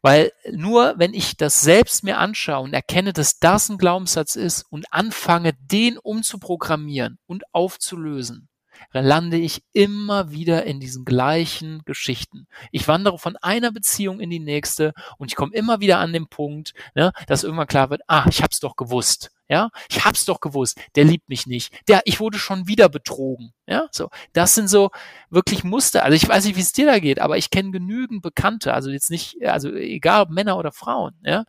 Weil 0.00 0.32
nur 0.50 0.94
wenn 0.98 1.14
ich 1.14 1.36
das 1.36 1.60
selbst 1.60 2.04
mir 2.04 2.18
anschaue 2.18 2.64
und 2.64 2.74
erkenne, 2.74 3.12
dass 3.12 3.38
das 3.38 3.68
ein 3.68 3.78
Glaubenssatz 3.78 4.34
ist 4.34 4.64
und 4.70 4.86
anfange, 4.92 5.52
den 5.54 5.98
umzuprogrammieren 5.98 7.18
und 7.26 7.44
aufzulösen, 7.52 8.48
lande 8.92 9.38
ich 9.38 9.62
immer 9.72 10.30
wieder 10.30 10.64
in 10.64 10.80
diesen 10.80 11.04
gleichen 11.04 11.82
Geschichten. 11.84 12.46
Ich 12.70 12.88
wandere 12.88 13.18
von 13.18 13.36
einer 13.36 13.72
Beziehung 13.72 14.20
in 14.20 14.30
die 14.30 14.40
nächste 14.40 14.92
und 15.18 15.30
ich 15.30 15.36
komme 15.36 15.54
immer 15.54 15.80
wieder 15.80 15.98
an 15.98 16.12
den 16.12 16.28
Punkt, 16.28 16.74
ne, 16.94 17.12
dass 17.26 17.44
irgendwann 17.44 17.66
klar 17.66 17.90
wird, 17.90 18.02
ah, 18.06 18.26
ich 18.28 18.42
hab's 18.42 18.60
doch 18.60 18.76
gewusst. 18.76 19.30
Ja, 19.48 19.68
ich 19.90 20.04
hab's 20.04 20.24
doch 20.24 20.40
gewusst. 20.40 20.80
Der 20.94 21.04
liebt 21.04 21.28
mich 21.28 21.46
nicht. 21.46 21.74
Der, 21.86 22.00
ich 22.06 22.20
wurde 22.20 22.38
schon 22.38 22.68
wieder 22.68 22.88
betrogen. 22.88 23.52
Ja, 23.66 23.86
so. 23.90 24.08
Das 24.32 24.54
sind 24.54 24.68
so 24.68 24.90
wirklich 25.28 25.62
Muster. 25.62 26.04
Also 26.04 26.16
ich 26.16 26.26
weiß 26.26 26.46
nicht, 26.46 26.56
wie 26.56 26.62
es 26.62 26.72
dir 26.72 26.86
da 26.86 26.98
geht, 26.98 27.20
aber 27.20 27.36
ich 27.36 27.50
kenne 27.50 27.70
genügend 27.70 28.22
Bekannte, 28.22 28.72
also 28.72 28.90
jetzt 28.90 29.10
nicht, 29.10 29.36
also 29.44 29.70
egal 29.74 30.22
ob 30.22 30.30
Männer 30.30 30.56
oder 30.56 30.72
Frauen, 30.72 31.14
ja, 31.22 31.44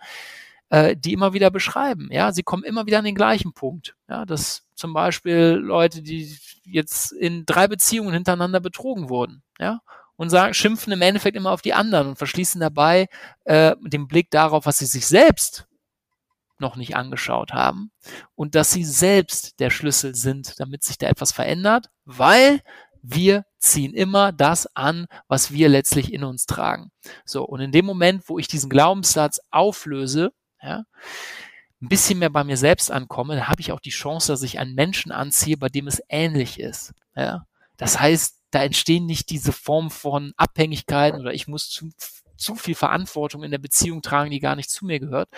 äh, 0.74 0.98
die 0.98 1.14
immer 1.14 1.34
wieder 1.34 1.52
beschreiben. 1.52 2.10
Ja, 2.12 2.32
sie 2.32 2.42
kommen 2.42 2.64
immer 2.64 2.88
wieder 2.88 2.98
an 2.98 3.06
den 3.06 3.14
gleichen 3.14 3.54
Punkt. 3.54 3.96
Ja, 4.10 4.26
dass 4.26 4.64
zum 4.74 4.92
Beispiel 4.92 5.62
Leute, 5.62 6.02
die 6.02 6.36
jetzt 6.66 7.12
in 7.12 7.46
drei 7.46 7.68
Beziehungen 7.68 8.12
hintereinander 8.12 8.60
betrogen 8.60 9.08
wurden. 9.08 9.44
Ja, 9.60 9.82
und 10.16 10.32
sagen, 10.32 10.56
schimpfen 10.56 10.92
im 10.92 11.04
Endeffekt 11.04 11.38
immer 11.38 11.52
auf 11.52 11.62
die 11.62 11.76
anderen 11.76 12.08
und 12.08 12.18
verschließen 12.18 12.60
dabei 12.60 13.08
äh, 13.44 13.76
den 13.84 14.08
Blick 14.08 14.32
darauf, 14.32 14.66
was 14.66 14.80
sie 14.80 14.88
sich 14.88 15.06
selbst 15.06 15.68
noch 16.58 16.76
nicht 16.76 16.96
angeschaut 16.96 17.54
haben 17.54 17.92
und 18.34 18.56
dass 18.56 18.72
sie 18.72 18.84
selbst 18.84 19.60
der 19.60 19.70
Schlüssel 19.70 20.16
sind, 20.16 20.60
damit 20.60 20.84
sich 20.84 20.98
da 20.98 21.08
etwas 21.08 21.32
verändert, 21.32 21.90
weil 22.06 22.62
wir 23.04 23.46
ziehen 23.60 23.94
immer 23.94 24.32
das 24.32 24.68
an, 24.76 25.06
was 25.28 25.52
wir 25.52 25.70
letztlich 25.70 26.12
in 26.12 26.24
uns 26.24 26.48
tragen. 26.48 26.90
So, 27.26 27.44
und 27.44 27.60
in 27.60 27.72
dem 27.72 27.86
Moment, 27.86 28.28
wo 28.28 28.40
ich 28.40 28.48
diesen 28.48 28.72
Glaubenssatz 28.72 29.40
auflöse, 29.52 30.32
ja, 30.64 30.86
ein 31.82 31.90
bisschen 31.90 32.20
mehr 32.20 32.30
bei 32.30 32.44
mir 32.44 32.58
selbst 32.58 32.92
ankomme, 32.92 33.36
dann 33.36 33.48
habe 33.50 33.62
ich 33.62 33.72
auch 33.72 33.82
die 33.82 33.90
Chance, 33.90 34.32
dass 34.32 34.42
ich 34.44 34.58
einen 34.58 34.74
Menschen 34.74 35.12
anziehe, 35.12 35.58
bei 35.58 35.70
dem 35.70 35.88
es 35.88 36.02
ähnlich 36.08 36.60
ist. 36.60 36.94
Ja. 37.16 37.46
Das 37.78 38.00
heißt, 38.00 38.40
da 38.52 38.64
entstehen 38.64 39.06
nicht 39.06 39.30
diese 39.30 39.52
Form 39.52 39.92
von 39.92 40.34
Abhängigkeiten 40.38 41.20
oder 41.20 41.34
ich 41.34 41.48
muss 41.48 41.70
zu, 41.70 41.90
zu 42.38 42.56
viel 42.56 42.76
Verantwortung 42.76 43.44
in 43.44 43.52
der 43.52 43.58
Beziehung 43.58 44.02
tragen, 44.02 44.32
die 44.32 44.40
gar 44.40 44.56
nicht 44.56 44.70
zu 44.70 44.86
mir 44.86 45.00
gehört, 45.00 45.30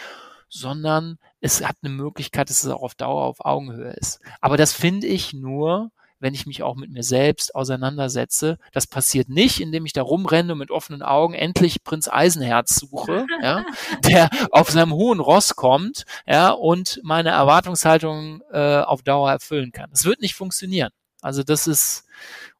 sondern 0.49 1.17
es 1.39 1.65
hat 1.65 1.77
eine 1.81 1.93
Möglichkeit, 1.93 2.49
dass 2.49 2.63
es 2.63 2.69
auch 2.69 2.83
auf 2.83 2.95
Dauer 2.95 3.23
auf 3.23 3.43
Augenhöhe 3.43 3.93
ist. 3.93 4.19
Aber 4.41 4.57
das 4.57 4.73
finde 4.73 5.07
ich 5.07 5.33
nur, 5.33 5.91
wenn 6.19 6.33
ich 6.33 6.45
mich 6.45 6.63
auch 6.63 6.75
mit 6.75 6.91
mir 6.91 7.03
selbst 7.03 7.53
auseinandersetze. 7.55 8.57
Das 8.71 8.87
passiert 8.87 9.29
nicht, 9.29 9.59
indem 9.59 9.85
ich 9.85 9.93
da 9.93 10.01
rumrenne 10.01 10.53
und 10.53 10.59
mit 10.59 10.71
offenen 10.71 11.01
Augen 11.01 11.33
endlich 11.33 11.83
Prinz 11.83 12.07
Eisenherz 12.07 12.75
suche, 12.75 13.25
ja, 13.41 13.65
der 14.03 14.29
auf 14.51 14.69
seinem 14.71 14.93
hohen 14.93 15.19
Ross 15.19 15.55
kommt, 15.55 16.05
ja, 16.25 16.51
und 16.51 16.99
meine 17.03 17.29
Erwartungshaltung 17.29 18.41
äh, 18.51 18.79
auf 18.79 19.03
Dauer 19.03 19.31
erfüllen 19.31 19.71
kann. 19.71 19.89
Das 19.91 20.05
wird 20.05 20.21
nicht 20.21 20.35
funktionieren. 20.35 20.91
Also 21.21 21.43
das 21.43 21.67
ist, 21.67 22.05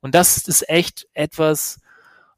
und 0.02 0.16
das 0.16 0.38
ist 0.38 0.68
echt 0.70 1.08
etwas, 1.14 1.80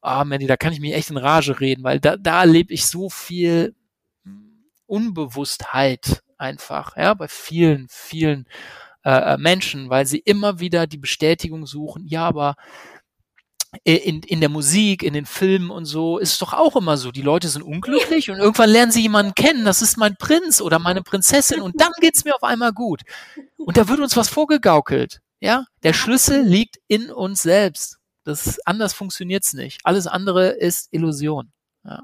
ah, 0.02 0.24
Mandy, 0.24 0.48
da 0.48 0.58
kann 0.58 0.74
ich 0.74 0.80
mich 0.80 0.94
echt 0.94 1.10
in 1.10 1.18
Rage 1.18 1.60
reden, 1.60 1.84
weil 1.84 2.00
da, 2.00 2.18
da 2.18 2.42
erlebe 2.42 2.74
ich 2.74 2.86
so 2.86 3.10
viel 3.10 3.76
Unbewusstheit 4.86 6.22
einfach, 6.38 6.96
ja, 6.96 7.14
bei 7.14 7.28
vielen, 7.28 7.88
vielen 7.90 8.46
äh, 9.04 9.34
äh, 9.34 9.38
Menschen, 9.38 9.90
weil 9.90 10.06
sie 10.06 10.20
immer 10.20 10.60
wieder 10.60 10.88
die 10.88 10.98
Bestätigung 10.98 11.66
suchen, 11.66 12.06
ja, 12.08 12.28
aber 12.28 12.56
in, 13.84 14.22
in 14.24 14.40
der 14.40 14.50
Musik, 14.50 15.04
in 15.04 15.14
den 15.14 15.26
Filmen 15.26 15.70
und 15.70 15.86
so 15.86 16.18
ist 16.18 16.34
es 16.34 16.40
doch 16.40 16.54
auch 16.54 16.76
immer 16.76 16.98
so. 16.98 17.12
Die 17.12 17.22
Leute 17.22 17.50
sind 17.50 17.62
unglücklich 17.62 18.32
und 18.32 18.38
irgendwann 18.38 18.70
lernen 18.70 18.92
sie 18.92 19.02
jemanden 19.02 19.36
kennen, 19.36 19.66
das 19.66 19.82
ist 19.82 19.98
mein 19.98 20.16
Prinz 20.16 20.62
oder 20.62 20.80
meine 20.80 21.04
Prinzessin 21.04 21.62
und 21.62 21.80
dann 21.80 21.92
geht's 22.00 22.24
mir 22.26 22.36
auf 22.36 22.44
einmal 22.44 22.74
gut. 22.74 23.02
Und 23.58 23.78
da 23.78 23.88
wird 23.88 24.00
uns 24.00 24.16
was 24.16 24.30
vorgegaukelt. 24.30 25.20
Ja, 25.40 25.66
der 25.84 25.94
Schlüssel 25.94 26.42
liegt 26.42 26.78
in 26.88 27.12
uns 27.12 27.42
selbst. 27.44 27.98
Das 28.24 28.60
anders 28.66 28.94
funktioniert's 28.94 29.54
nicht. 29.54 29.80
Alles 29.84 30.08
andere 30.08 30.50
ist 30.50 30.88
Illusion. 30.92 31.52
Ja. 31.84 32.04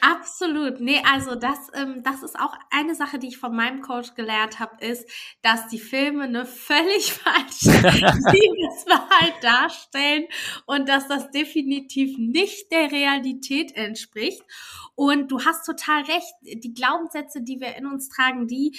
Absolut. 0.00 0.80
Nee, 0.80 1.02
also 1.12 1.34
das, 1.34 1.58
ähm, 1.74 2.02
das 2.02 2.22
ist 2.22 2.38
auch 2.38 2.54
eine 2.70 2.94
Sache, 2.94 3.18
die 3.18 3.28
ich 3.28 3.38
von 3.38 3.54
meinem 3.54 3.82
Coach 3.82 4.14
gelernt 4.14 4.58
habe, 4.60 4.84
ist, 4.84 5.08
dass 5.42 5.68
die 5.68 5.78
Filme 5.78 6.24
eine 6.24 6.46
völlig 6.46 7.12
falsche 7.14 7.70
Liebeswahrheit 7.70 9.42
darstellen 9.42 10.26
und 10.66 10.88
dass 10.88 11.08
das 11.08 11.30
definitiv 11.30 12.16
nicht 12.18 12.70
der 12.70 12.92
Realität 12.92 13.74
entspricht. 13.76 14.42
Und 14.94 15.30
du 15.30 15.44
hast 15.44 15.64
total 15.66 16.02
recht, 16.02 16.32
die 16.42 16.74
Glaubenssätze, 16.74 17.42
die 17.42 17.60
wir 17.60 17.76
in 17.76 17.86
uns 17.86 18.08
tragen, 18.08 18.46
die 18.46 18.78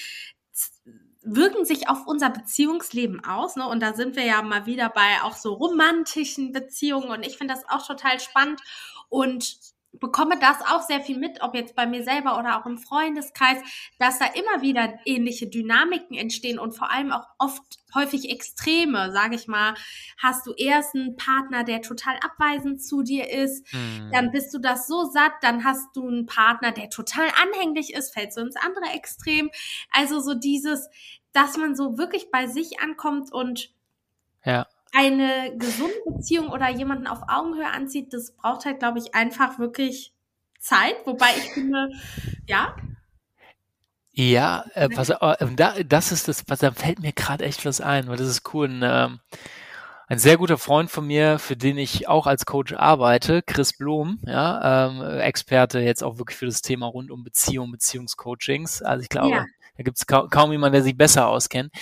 wirken 1.21 1.65
sich 1.65 1.89
auf 1.89 2.07
unser 2.07 2.29
Beziehungsleben 2.29 3.23
aus. 3.25 3.55
Ne? 3.55 3.67
Und 3.67 3.81
da 3.81 3.93
sind 3.93 4.15
wir 4.15 4.25
ja 4.25 4.41
mal 4.41 4.65
wieder 4.65 4.89
bei 4.89 5.21
auch 5.23 5.35
so 5.35 5.53
romantischen 5.53 6.51
Beziehungen. 6.51 7.09
Und 7.09 7.25
ich 7.25 7.37
finde 7.37 7.53
das 7.53 7.67
auch 7.69 7.85
total 7.85 8.19
spannend. 8.19 8.61
Und 9.09 9.57
bekomme 9.93 10.37
das 10.39 10.61
auch 10.61 10.83
sehr 10.83 11.01
viel 11.01 11.17
mit, 11.17 11.41
ob 11.41 11.55
jetzt 11.55 11.75
bei 11.75 11.87
mir 11.87 12.03
selber 12.03 12.37
oder 12.37 12.59
auch 12.59 12.65
im 12.65 12.77
Freundeskreis, 12.77 13.57
dass 13.97 14.19
da 14.19 14.25
immer 14.25 14.61
wieder 14.61 14.93
ähnliche 15.05 15.47
Dynamiken 15.47 16.15
entstehen 16.15 16.59
und 16.59 16.73
vor 16.73 16.91
allem 16.91 17.11
auch 17.11 17.27
oft 17.37 17.79
häufig 17.95 18.29
Extreme, 18.29 19.11
sage 19.11 19.35
ich 19.35 19.47
mal, 19.47 19.73
hast 20.17 20.45
du 20.45 20.53
erst 20.53 20.95
einen 20.95 21.15
Partner, 21.15 21.63
der 21.63 21.81
total 21.81 22.15
abweisend 22.23 22.83
zu 22.83 23.01
dir 23.01 23.29
ist, 23.29 23.65
mhm. 23.73 24.11
dann 24.11 24.31
bist 24.31 24.53
du 24.53 24.59
das 24.59 24.87
so 24.87 25.05
satt, 25.05 25.33
dann 25.41 25.63
hast 25.63 25.95
du 25.95 26.07
einen 26.07 26.27
Partner, 26.27 26.71
der 26.71 26.89
total 26.89 27.27
anhänglich 27.41 27.93
ist, 27.93 28.13
fällst 28.13 28.37
du 28.37 28.41
ins 28.41 28.55
andere 28.57 28.93
Extrem. 28.93 29.49
Also 29.91 30.19
so 30.19 30.35
dieses, 30.35 30.87
dass 31.33 31.57
man 31.57 31.75
so 31.75 31.97
wirklich 31.97 32.29
bei 32.31 32.45
sich 32.45 32.79
ankommt 32.79 33.31
und 33.31 33.71
ja 34.45 34.67
eine 34.93 35.55
gesunde 35.57 35.93
Beziehung 36.05 36.49
oder 36.49 36.69
jemanden 36.69 37.07
auf 37.07 37.19
Augenhöhe 37.27 37.69
anzieht, 37.71 38.13
das 38.13 38.31
braucht 38.35 38.65
halt, 38.65 38.79
glaube 38.79 38.99
ich, 38.99 39.15
einfach 39.15 39.59
wirklich 39.59 40.13
Zeit. 40.59 40.95
Wobei 41.05 41.29
ich 41.37 41.51
finde, 41.51 41.89
ja. 42.47 42.75
Ja, 44.11 44.65
äh, 44.73 44.89
pass 44.89 45.09
äh, 45.09 45.47
da, 45.55 45.75
das 45.83 46.11
ist 46.11 46.27
das, 46.27 46.43
da 46.43 46.71
fällt 46.71 46.99
mir 46.99 47.13
gerade 47.13 47.45
echt 47.45 47.65
was 47.65 47.79
ein, 47.79 48.07
weil 48.07 48.17
das 48.17 48.27
ist 48.27 48.53
cool. 48.53 48.67
Ein, 48.67 48.81
ähm, 48.83 49.19
ein 50.07 50.17
sehr 50.17 50.37
guter 50.37 50.57
Freund 50.57 50.89
von 50.89 51.05
mir, 51.05 51.37
für 51.37 51.55
den 51.55 51.77
ich 51.77 52.07
auch 52.07 52.25
als 52.25 52.47
Coach 52.47 52.73
arbeite, 52.73 53.43
Chris 53.43 53.77
Blum, 53.77 54.19
ja, 54.25 54.87
ähm, 54.87 55.19
Experte 55.19 55.79
jetzt 55.79 56.03
auch 56.03 56.17
wirklich 56.17 56.37
für 56.37 56.47
das 56.47 56.63
Thema 56.63 56.87
rund 56.87 57.11
um 57.11 57.23
Beziehung, 57.23 57.71
Beziehungscoachings. 57.71 58.81
Also 58.81 59.03
ich 59.03 59.09
glaube, 59.09 59.35
ja. 59.35 59.45
Da 59.79 59.83
gibt 59.83 59.97
es 59.97 60.05
kaum, 60.05 60.51
jemanden, 60.51 60.73
der 60.73 60.83
sich 60.83 60.97
besser 60.97 61.29
auskennt. 61.29 61.73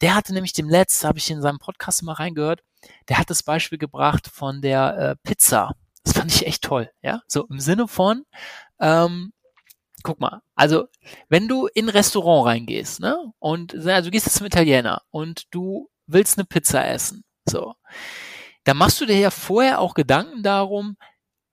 Der 0.00 0.14
hatte 0.14 0.32
nämlich 0.32 0.54
dem 0.54 0.70
Letzt, 0.70 1.04
habe 1.04 1.18
ich 1.18 1.30
in 1.30 1.42
seinem 1.42 1.58
Podcast 1.58 2.02
mal 2.02 2.14
reingehört, 2.14 2.62
der 3.10 3.18
hat 3.18 3.28
das 3.28 3.42
Beispiel 3.42 3.76
gebracht 3.76 4.26
von 4.32 4.62
der 4.62 4.96
äh, 4.96 5.16
Pizza. 5.22 5.74
Das 6.02 6.14
fand 6.14 6.32
ich 6.32 6.46
echt 6.46 6.64
toll, 6.64 6.90
ja. 7.02 7.20
So 7.28 7.46
im 7.50 7.60
Sinne 7.60 7.88
von, 7.88 8.24
ähm, 8.80 9.34
guck 10.02 10.18
mal, 10.18 10.40
also 10.54 10.86
wenn 11.28 11.46
du 11.46 11.66
in 11.66 11.84
ein 11.84 11.88
Restaurant 11.90 12.46
reingehst, 12.46 13.00
ne, 13.00 13.18
und 13.38 13.74
also 13.74 14.06
du 14.06 14.10
gehst 14.10 14.24
jetzt 14.24 14.36
zum 14.36 14.46
Italiener 14.46 15.02
und 15.10 15.44
du 15.50 15.90
willst 16.06 16.38
eine 16.38 16.46
Pizza 16.46 16.88
essen, 16.88 17.22
so, 17.44 17.74
dann 18.64 18.78
machst 18.78 18.98
du 18.98 19.04
dir 19.04 19.18
ja 19.18 19.30
vorher 19.30 19.78
auch 19.78 19.92
Gedanken 19.92 20.42
darum, 20.42 20.96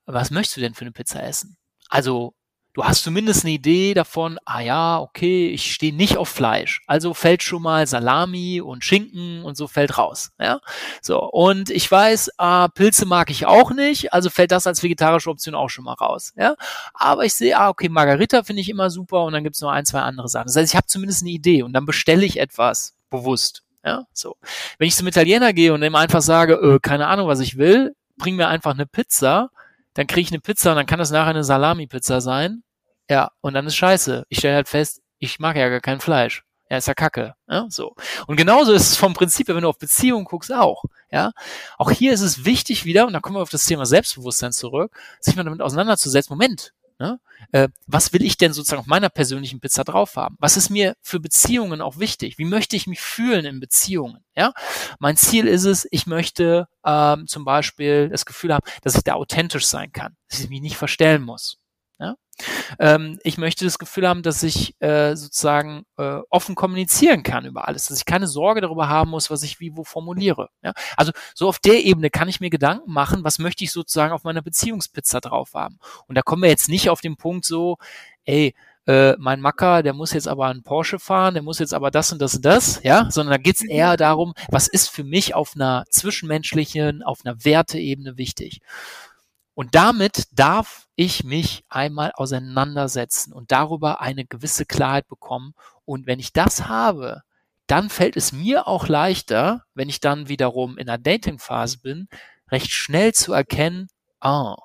was 0.06 0.32
möchtest 0.32 0.56
du 0.56 0.62
denn 0.62 0.76
für 0.76 0.86
eine 0.86 0.94
Pizza 0.94 1.22
essen? 1.22 1.58
Also 1.90 2.36
du 2.74 2.84
hast 2.84 3.04
zumindest 3.04 3.44
eine 3.44 3.54
Idee 3.54 3.94
davon, 3.94 4.38
ah 4.46 4.62
ja, 4.62 5.00
okay, 5.00 5.50
ich 5.50 5.74
stehe 5.74 5.94
nicht 5.94 6.18
auf 6.18 6.30
Fleisch. 6.30 6.82
Also 6.88 7.14
fällt 7.14 7.44
schon 7.44 7.62
mal 7.62 7.88
Salami 7.88 8.62
und 8.62 8.84
Schinken 8.84 9.44
und 9.44 9.58
so 9.58 9.68
fällt 9.68 9.98
raus. 9.98 10.32
Ja? 10.40 10.60
So, 11.02 11.22
und 11.22 11.70
ich 11.70 11.90
weiß, 11.90 12.32
ah, 12.38 12.68
Pilze 12.70 13.06
mag 13.06 13.32
ich 13.32 13.46
auch 13.46 13.72
nicht, 13.72 14.14
also 14.14 14.30
fällt 14.30 14.52
das 14.52 14.68
als 14.68 14.84
vegetarische 14.84 15.30
Option 15.30 15.56
auch 15.56 15.70
schon 15.70 15.86
mal 15.86 15.94
raus. 15.94 16.34
Ja? 16.38 16.56
Aber 16.94 17.26
ich 17.26 17.34
sehe, 17.34 17.58
ah, 17.58 17.70
okay, 17.70 17.90
Margarita 17.90 18.44
finde 18.44 18.62
ich 18.62 18.70
immer 18.70 18.90
super 18.90 19.24
und 19.24 19.34
dann 19.34 19.44
gibt's 19.44 19.62
noch 19.62 19.72
ein, 19.72 19.86
zwei 19.86 20.02
andere 20.02 20.30
Sachen. 20.30 20.48
Das 20.48 20.56
heißt, 20.56 20.72
ich 20.72 20.78
habe 20.78 20.88
zumindest 20.88 21.24
eine 21.24 21.32
Idee 21.32 21.64
und 21.64 21.74
dann 21.74 21.86
bestelle 21.86 22.26
ich 22.26 22.40
etwas 22.40 22.96
bewusst. 23.10 23.64
Ja, 23.84 24.06
so. 24.14 24.36
Wenn 24.78 24.88
ich 24.88 24.96
zum 24.96 25.08
Italiener 25.08 25.54
gehe 25.54 25.74
und 25.74 25.84
ihm 25.84 25.96
einfach 25.96 26.22
sage, 26.22 26.54
äh, 26.54 26.80
keine 26.82 27.08
Ahnung, 27.08 27.28
was 27.28 27.40
ich 27.40 27.58
will, 27.58 27.96
bring 28.18 28.36
mir 28.36 28.48
einfach 28.48 28.74
eine 28.74 28.86
Pizza, 28.86 29.50
dann 29.94 30.08
kriege 30.08 30.22
ich 30.22 30.32
eine 30.32 30.40
Pizza 30.40 30.72
und 30.72 30.78
dann 30.78 30.86
kann 30.86 31.00
das 31.00 31.12
nachher 31.12 31.30
eine 31.30 31.44
Salami-Pizza 31.44 32.22
sein. 32.22 32.64
Ja, 33.10 33.32
und 33.42 33.54
dann 33.54 33.66
ist 33.68 33.76
scheiße. 33.76 34.26
Ich 34.30 34.40
stelle 34.40 34.56
halt 34.56 34.68
fest, 34.70 35.02
ich 35.18 35.40
mag 35.40 35.56
ja 35.56 35.70
gar 35.70 35.82
kein 35.82 36.00
Fleisch. 36.00 36.44
Ja, 36.70 36.78
ist 36.78 36.88
ja 36.88 36.94
Kacke. 36.94 37.34
Ja, 37.48 37.66
so. 37.70 37.96
Und 38.28 38.36
genauso 38.36 38.74
ist 38.74 38.90
es 38.90 38.96
vom 38.96 39.16
Prinzip, 39.16 39.48
wenn 39.48 39.62
du 39.62 39.70
auf 39.70 39.80
Beziehungen 39.80 40.26
guckst, 40.26 40.54
auch. 40.54 40.84
Ja, 41.12 41.32
auch 41.80 41.90
hier 41.90 42.14
ist 42.14 42.22
es 42.22 42.46
wichtig 42.46 42.86
wieder, 42.86 43.08
und 43.08 43.14
da 43.14 43.20
kommen 43.20 43.38
wir 43.38 43.42
auf 43.42 43.50
das 43.50 43.66
Thema 43.66 43.88
Selbstbewusstsein 43.88 44.52
zurück, 44.52 44.96
sich 45.20 45.36
mal 45.36 45.44
damit 45.44 45.62
auseinanderzusetzen. 45.62 46.32
Moment, 46.32 46.74
ne? 47.00 47.20
äh, 47.52 47.70
was 47.88 48.14
will 48.14 48.24
ich 48.24 48.38
denn 48.38 48.54
sozusagen 48.54 48.82
auf 48.82 48.88
meiner 48.88 49.10
persönlichen 49.10 49.60
Pizza 49.60 49.84
drauf 49.84 50.16
haben? 50.16 50.36
Was 50.40 50.58
ist 50.58 50.70
mir 50.70 50.96
für 51.02 51.20
Beziehungen 51.20 51.82
auch 51.82 51.98
wichtig? 51.98 52.38
Wie 52.38 52.46
möchte 52.46 52.76
ich 52.76 52.88
mich 52.88 53.02
fühlen 53.02 53.46
in 53.46 53.60
Beziehungen? 53.60 54.24
Ja, 54.36 54.54
mein 55.00 55.18
Ziel 55.18 55.48
ist 55.48 55.66
es, 55.66 55.88
ich 55.92 56.08
möchte 56.08 56.68
ähm, 56.86 57.28
zum 57.28 57.46
Beispiel 57.46 58.10
das 58.10 58.26
Gefühl 58.26 58.54
haben, 58.54 58.66
dass 58.84 58.96
ich 58.96 59.04
da 59.04 59.14
authentisch 59.14 59.66
sein 59.66 59.92
kann, 59.92 60.16
dass 60.30 60.40
ich 60.40 60.50
mich 60.50 60.62
nicht 60.62 60.78
verstellen 60.78 61.24
muss. 61.24 61.59
Ja? 62.00 62.16
Ähm, 62.80 63.20
ich 63.24 63.38
möchte 63.38 63.66
das 63.66 63.80
Gefühl 63.80 64.08
haben, 64.08 64.24
dass 64.24 64.44
ich 64.44 64.76
äh, 64.82 65.16
sozusagen 65.16 65.86
äh, 65.98 66.20
offen 66.30 66.56
kommunizieren 66.56 67.24
kann 67.24 67.46
über 67.46 67.68
alles, 67.68 67.88
dass 67.88 67.98
ich 67.98 68.06
keine 68.06 68.28
Sorge 68.28 68.62
darüber 68.62 68.88
haben 68.88 69.12
muss, 69.12 69.30
was 69.30 69.44
ich 69.44 69.60
wie 69.60 69.76
wo 69.76 69.84
formuliere. 69.84 70.50
Ja? 70.64 70.74
Also 70.96 71.12
so 71.36 71.48
auf 71.48 71.60
der 71.60 71.84
Ebene 71.84 72.10
kann 72.10 72.30
ich 72.30 72.40
mir 72.40 72.50
Gedanken 72.50 72.92
machen, 72.92 73.24
was 73.24 73.40
möchte 73.40 73.64
ich 73.64 73.72
sozusagen 73.72 74.14
auf 74.14 74.24
meiner 74.24 74.42
Beziehungspizza 74.42 75.20
drauf 75.20 75.54
haben. 75.54 75.80
Und 76.08 76.16
da 76.16 76.22
kommen 76.22 76.44
wir 76.44 76.50
jetzt 76.50 76.70
nicht 76.70 76.90
auf 76.90 77.02
den 77.02 77.18
Punkt 77.18 77.46
so, 77.46 77.78
ey, 78.24 78.56
äh, 78.90 79.16
mein 79.20 79.40
Macker, 79.40 79.84
der 79.84 79.94
muss 79.94 80.14
jetzt 80.14 80.28
aber 80.28 80.48
einen 80.48 80.64
Porsche 80.64 80.98
fahren, 80.98 81.36
der 81.36 81.44
muss 81.44 81.60
jetzt 81.60 81.76
aber 81.76 81.92
das 81.92 82.12
und 82.12 82.20
das 82.20 82.36
und 82.36 82.46
das, 82.46 82.82
ja, 82.82 83.12
sondern 83.12 83.34
da 83.34 83.38
geht's 83.38 83.62
mhm. 83.62 83.70
eher 83.70 83.98
darum, 83.98 84.34
was 84.50 84.68
ist 84.68 84.90
für 84.90 85.04
mich 85.04 85.36
auf 85.36 85.52
einer 85.56 85.84
zwischenmenschlichen, 85.92 87.04
auf 87.04 87.20
einer 87.24 87.46
Werteebene 87.46 88.18
wichtig. 88.18 88.62
Und 89.60 89.76
damit 89.76 90.24
darf 90.32 90.88
ich 90.96 91.26
mich 91.26 91.66
einmal 91.68 92.14
auseinandersetzen 92.16 93.34
und 93.34 93.52
darüber 93.52 94.00
eine 94.00 94.24
gewisse 94.24 94.66
Klarheit 94.66 95.10
bekommen. 95.10 95.54
Und 95.84 96.08
wenn 96.08 96.18
ich 96.18 96.32
das 96.32 96.70
habe, 96.70 97.24
dann 97.68 97.90
fällt 97.90 98.16
es 98.16 98.32
mir 98.32 98.70
auch 98.70 98.88
leichter, 98.88 99.66
wenn 99.74 99.90
ich 99.90 100.00
dann 100.00 100.30
wiederum 100.30 100.78
in 100.78 100.88
der 100.88 100.98
Dating-Phase 100.98 101.80
bin, 101.80 102.08
recht 102.50 102.72
schnell 102.72 103.14
zu 103.14 103.34
erkennen, 103.34 103.90
ah, 104.22 104.56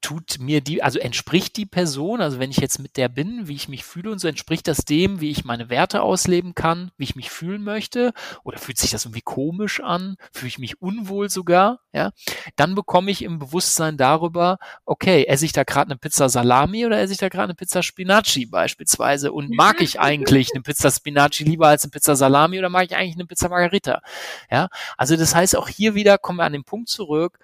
tut 0.00 0.38
mir 0.38 0.60
die, 0.60 0.82
also 0.82 0.98
entspricht 0.98 1.56
die 1.56 1.66
Person, 1.66 2.20
also 2.20 2.38
wenn 2.38 2.50
ich 2.50 2.58
jetzt 2.58 2.78
mit 2.78 2.96
der 2.96 3.08
bin, 3.08 3.48
wie 3.48 3.54
ich 3.54 3.68
mich 3.68 3.84
fühle 3.84 4.10
und 4.10 4.18
so, 4.18 4.28
entspricht 4.28 4.68
das 4.68 4.78
dem, 4.78 5.20
wie 5.20 5.30
ich 5.30 5.44
meine 5.44 5.68
Werte 5.68 6.02
ausleben 6.02 6.54
kann, 6.54 6.92
wie 6.96 7.04
ich 7.04 7.16
mich 7.16 7.30
fühlen 7.30 7.62
möchte? 7.62 8.12
Oder 8.44 8.58
fühlt 8.58 8.78
sich 8.78 8.90
das 8.90 9.04
irgendwie 9.04 9.22
komisch 9.22 9.80
an? 9.80 10.16
Fühle 10.32 10.48
ich 10.48 10.58
mich 10.58 10.80
unwohl 10.80 11.28
sogar? 11.28 11.80
Ja, 11.92 12.12
dann 12.56 12.74
bekomme 12.74 13.10
ich 13.10 13.22
im 13.22 13.38
Bewusstsein 13.38 13.96
darüber, 13.96 14.58
okay, 14.84 15.24
esse 15.24 15.44
ich 15.44 15.52
da 15.52 15.64
gerade 15.64 15.90
eine 15.90 15.98
Pizza 15.98 16.28
Salami 16.28 16.86
oder 16.86 17.00
esse 17.00 17.14
ich 17.14 17.18
da 17.18 17.28
gerade 17.28 17.44
eine 17.44 17.54
Pizza 17.54 17.82
Spinaci 17.82 18.46
beispielsweise? 18.46 19.32
Und 19.32 19.50
mag 19.50 19.80
ich 19.80 19.98
eigentlich 19.98 20.50
eine 20.54 20.62
Pizza 20.62 20.90
Spinaci 20.90 21.44
lieber 21.44 21.68
als 21.68 21.84
eine 21.84 21.90
Pizza 21.90 22.14
Salami 22.14 22.58
oder 22.58 22.68
mag 22.68 22.84
ich 22.84 22.96
eigentlich 22.96 23.16
eine 23.16 23.26
Pizza 23.26 23.48
Margarita? 23.48 24.02
Ja, 24.50 24.68
also 24.96 25.16
das 25.16 25.34
heißt, 25.34 25.56
auch 25.56 25.68
hier 25.68 25.94
wieder 25.94 26.18
kommen 26.18 26.38
wir 26.38 26.44
an 26.44 26.52
den 26.52 26.64
Punkt 26.64 26.88
zurück, 26.88 27.38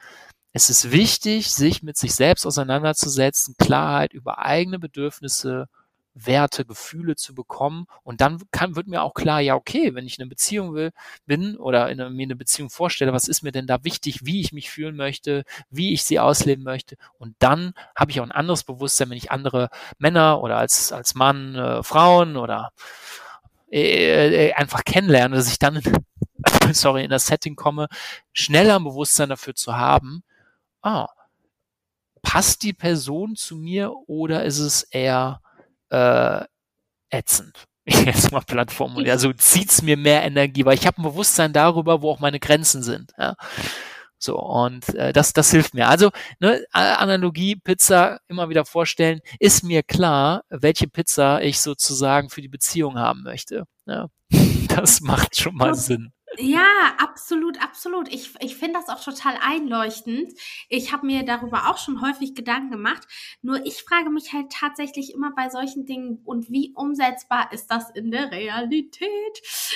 es 0.53 0.69
ist 0.71 0.93
wichtig, 0.93 1.51
sich 1.53 1.83
mit 1.83 1.97
sich 1.97 2.15
selbst 2.15 2.47
auseinanderzusetzen, 2.47 3.55
Klarheit 3.59 4.13
über 4.13 4.39
eigene 4.39 4.79
Bedürfnisse, 4.79 5.69
Werte, 6.15 6.65
Gefühle 6.67 7.17
zu 7.17 7.35
bekommen. 7.35 7.87
Und 8.03 8.21
dann 8.21 8.43
kann, 8.51 8.77
wird 8.77 8.87
mir 8.87 9.03
auch 9.03 9.15
klar, 9.15 9.41
ja, 9.41 9.55
okay, 9.55 9.95
wenn 9.95 10.07
ich 10.07 10.19
eine 10.19 10.29
Beziehung 10.29 10.75
will, 10.75 10.91
bin 11.27 11.57
oder 11.57 11.89
in, 11.91 11.97
mir 12.15 12.25
eine 12.25 12.37
Beziehung 12.37 12.71
vorstelle, 12.71 13.15
was 13.15 13.29
ist 13.29 13.43
mir 13.43 13.53
denn 13.53 13.67
da 13.67 13.83
wichtig, 13.85 14.27
wie 14.27 14.41
ich 14.41 14.53
mich 14.53 14.71
fühlen 14.71 14.97
möchte, 14.97 15.45
wie 15.71 15.95
ich 15.95 16.05
sie 16.05 16.21
ausleben 16.21 16.65
möchte. 16.65 16.97
Und 17.19 17.35
dann 17.39 17.73
habe 17.97 18.11
ich 18.11 18.21
auch 18.21 18.25
ein 18.25 18.33
anderes 18.33 18.65
Bewusstsein, 18.65 19.11
wenn 19.11 19.17
ich 19.17 19.31
andere 19.31 19.71
Männer 19.99 20.43
oder 20.43 20.59
als, 20.59 20.93
als 20.93 21.15
Mann, 21.15 21.55
äh, 21.55 21.83
Frauen 21.83 22.37
oder 22.37 22.73
äh, 23.71 24.49
äh, 24.49 24.53
einfach 24.53 24.85
kennenlerne, 24.85 25.37
dass 25.37 25.51
ich 25.51 25.59
dann, 25.59 25.81
sorry, 26.73 27.05
in 27.05 27.11
das 27.11 27.27
Setting 27.27 27.57
komme, 27.57 27.89
schneller 28.35 28.77
ein 28.77 28.85
Bewusstsein 28.85 29.31
dafür 29.31 29.55
zu 29.55 29.77
haben, 29.77 30.23
ah, 30.83 31.09
passt 32.23 32.63
die 32.63 32.73
Person 32.73 33.37
zu 33.37 33.57
mir 33.57 33.93
oder 34.07 34.45
ist 34.45 34.59
es 34.59 34.83
eher 34.85 35.41
äh, 35.91 36.45
ätzend? 37.11 37.67
Jetzt 37.85 38.31
mal 38.31 38.41
Plattform 38.41 38.97
und 38.97 39.09
also 39.09 39.33
zieht's 39.33 39.83
mir 39.83 39.97
mehr 39.97 40.23
Energie, 40.23 40.65
weil 40.65 40.75
ich 40.75 40.87
habe 40.87 41.01
ein 41.01 41.05
Bewusstsein 41.05 41.53
darüber, 41.53 42.01
wo 42.01 42.13
auch 42.13 42.21
meine 42.21 42.39
Grenzen 42.39 42.83
sind. 42.83 43.13
Ja? 43.19 43.35
So, 44.19 44.39
und 44.39 44.89
äh, 44.95 45.13
das, 45.13 45.33
das 45.33 45.51
hilft 45.51 45.75
mir. 45.75 45.89
Also, 45.89 46.11
ne, 46.39 46.65
Analogie, 46.71 47.57
Pizza 47.57 48.21
immer 48.29 48.49
wieder 48.49 48.65
vorstellen, 48.65 49.21
ist 49.41 49.65
mir 49.65 49.83
klar, 49.83 50.45
welche 50.49 50.87
Pizza 50.87 51.43
ich 51.43 51.61
sozusagen 51.61 52.31
für 52.31 52.41
die 52.41 52.49
Beziehung 52.49 52.99
haben 52.99 53.23
möchte. 53.23 53.65
Ja? 53.87 54.07
Das 54.69 55.03
macht 55.03 55.39
schon 55.39 55.55
mal 55.55 55.75
Sinn. 55.75 56.13
Ja, 56.39 56.95
absolut, 56.99 57.63
absolut. 57.63 58.09
Ich, 58.13 58.35
ich 58.41 58.57
finde 58.57 58.79
das 58.81 58.89
auch 58.89 59.03
total 59.03 59.35
einleuchtend. 59.41 60.33
Ich 60.69 60.93
habe 60.93 61.07
mir 61.07 61.25
darüber 61.25 61.71
auch 61.71 61.79
schon 61.79 62.01
häufig 62.01 62.35
Gedanken 62.35 62.71
gemacht. 62.71 63.07
Nur 63.43 63.65
ich 63.67 63.83
frage 63.83 64.11
mich 64.11 64.33
halt 64.33 64.51
tatsächlich 64.51 65.13
immer 65.13 65.33
bei 65.35 65.51
solchen 65.51 65.85
Dingen, 65.85 66.21
und 66.25 66.51
wie 66.51 66.73
umsetzbar 66.75 67.53
ist 67.53 67.67
das 67.67 67.91
in 67.91 68.11
der 68.11 68.31
Realität, 68.31 69.11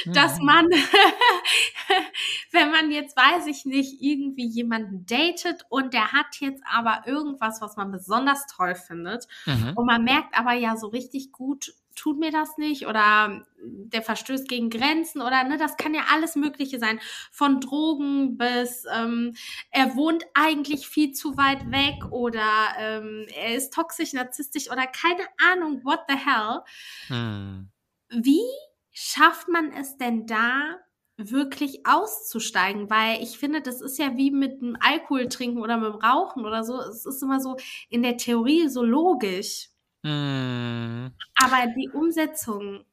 mhm. 0.05 0.13
dass 0.13 0.39
man, 0.41 0.67
wenn 2.53 2.71
man 2.71 2.91
jetzt, 2.91 3.17
weiß 3.17 3.47
ich 3.47 3.65
nicht, 3.65 4.01
irgendwie 4.01 4.47
jemanden 4.47 5.05
datet 5.07 5.67
und 5.69 5.93
der 5.93 6.13
hat 6.13 6.37
jetzt 6.41 6.63
aber 6.71 7.03
irgendwas, 7.07 7.61
was 7.61 7.77
man 7.77 7.91
besonders 7.91 8.47
toll 8.47 8.75
findet. 8.75 9.27
Mhm. 9.45 9.73
Und 9.77 9.87
man 9.87 10.05
merkt 10.05 10.39
aber 10.39 10.53
ja 10.53 10.77
so 10.77 10.89
richtig 10.89 11.33
gut, 11.33 11.75
tut 11.97 12.19
mir 12.19 12.31
das 12.31 12.59
nicht 12.59 12.87
oder 12.87 13.45
der 13.59 14.03
verstößt 14.03 14.49
gegen 14.49 14.71
Grenzen 14.71 15.21
oder 15.21 15.43
ne, 15.45 15.57
das 15.57 15.77
kann 15.77 15.95
ja 15.95 16.03
alles 16.13 16.37
Mögliche 16.37 16.79
sein. 16.79 17.01
Von 17.33 17.61
Drogen 17.61 18.37
bis 18.37 18.85
ähm, 18.95 19.35
er 19.71 19.97
wohnt 19.97 20.25
eigentlich 20.35 20.87
viel 20.87 21.13
zu 21.13 21.37
weit 21.37 21.71
weg 21.71 22.05
oder 22.11 22.47
ähm, 22.79 23.27
er 23.35 23.57
ist 23.57 23.75
toxisch, 23.75 24.13
narzisstisch 24.13 24.71
oder 24.71 24.87
keine 24.87 25.25
Ahnung, 25.51 25.85
what 25.85 26.01
the 26.09 26.15
hell. 26.15 26.61
Hm. 27.09 27.71
Wie 28.11 28.45
schafft 28.93 29.49
man 29.49 29.73
es 29.73 29.97
denn 29.97 30.27
da, 30.27 30.77
wirklich 31.17 31.87
auszusteigen, 31.87 32.91
weil 32.91 33.23
ich 33.23 33.39
finde, 33.39 33.63
das 33.63 33.81
ist 33.81 33.99
ja 33.99 34.17
wie 34.17 34.31
mit 34.31 34.61
dem 34.61 34.77
Alkohol 34.81 35.29
trinken 35.29 35.63
oder 35.63 35.79
mit 35.79 35.93
dem 35.95 36.01
Rauchen 36.01 36.45
oder 36.45 36.63
so. 36.63 36.79
Es 36.79 37.07
ist 37.07 37.23
immer 37.23 37.41
so 37.41 37.57
in 37.89 38.03
der 38.03 38.19
Theorie 38.19 38.69
so 38.69 38.83
logisch. 38.83 39.71
Hm. 40.07 41.11
Aber 41.43 41.67
die 41.77 41.89
Umsetzung. 41.89 42.85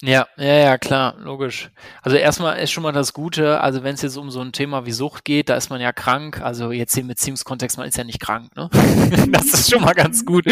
Ja, 0.00 0.28
ja, 0.36 0.54
ja, 0.54 0.78
klar, 0.78 1.16
logisch. 1.18 1.72
Also 2.02 2.16
erstmal 2.16 2.60
ist 2.60 2.70
schon 2.70 2.84
mal 2.84 2.92
das 2.92 3.12
Gute, 3.12 3.60
also 3.60 3.82
wenn 3.82 3.96
es 3.96 4.02
jetzt 4.02 4.16
um 4.16 4.30
so 4.30 4.40
ein 4.40 4.52
Thema 4.52 4.86
wie 4.86 4.92
Sucht 4.92 5.24
geht, 5.24 5.48
da 5.48 5.56
ist 5.56 5.70
man 5.70 5.80
ja 5.80 5.92
krank, 5.92 6.40
also 6.40 6.70
jetzt 6.70 6.96
im 6.96 7.08
Beziehungskontext, 7.08 7.76
man 7.76 7.88
ist 7.88 7.96
ja 7.96 8.04
nicht 8.04 8.20
krank, 8.20 8.54
ne? 8.54 8.70
das 9.32 9.46
ist 9.46 9.68
schon 9.68 9.82
mal 9.82 9.94
ganz 9.94 10.24
gut. 10.24 10.44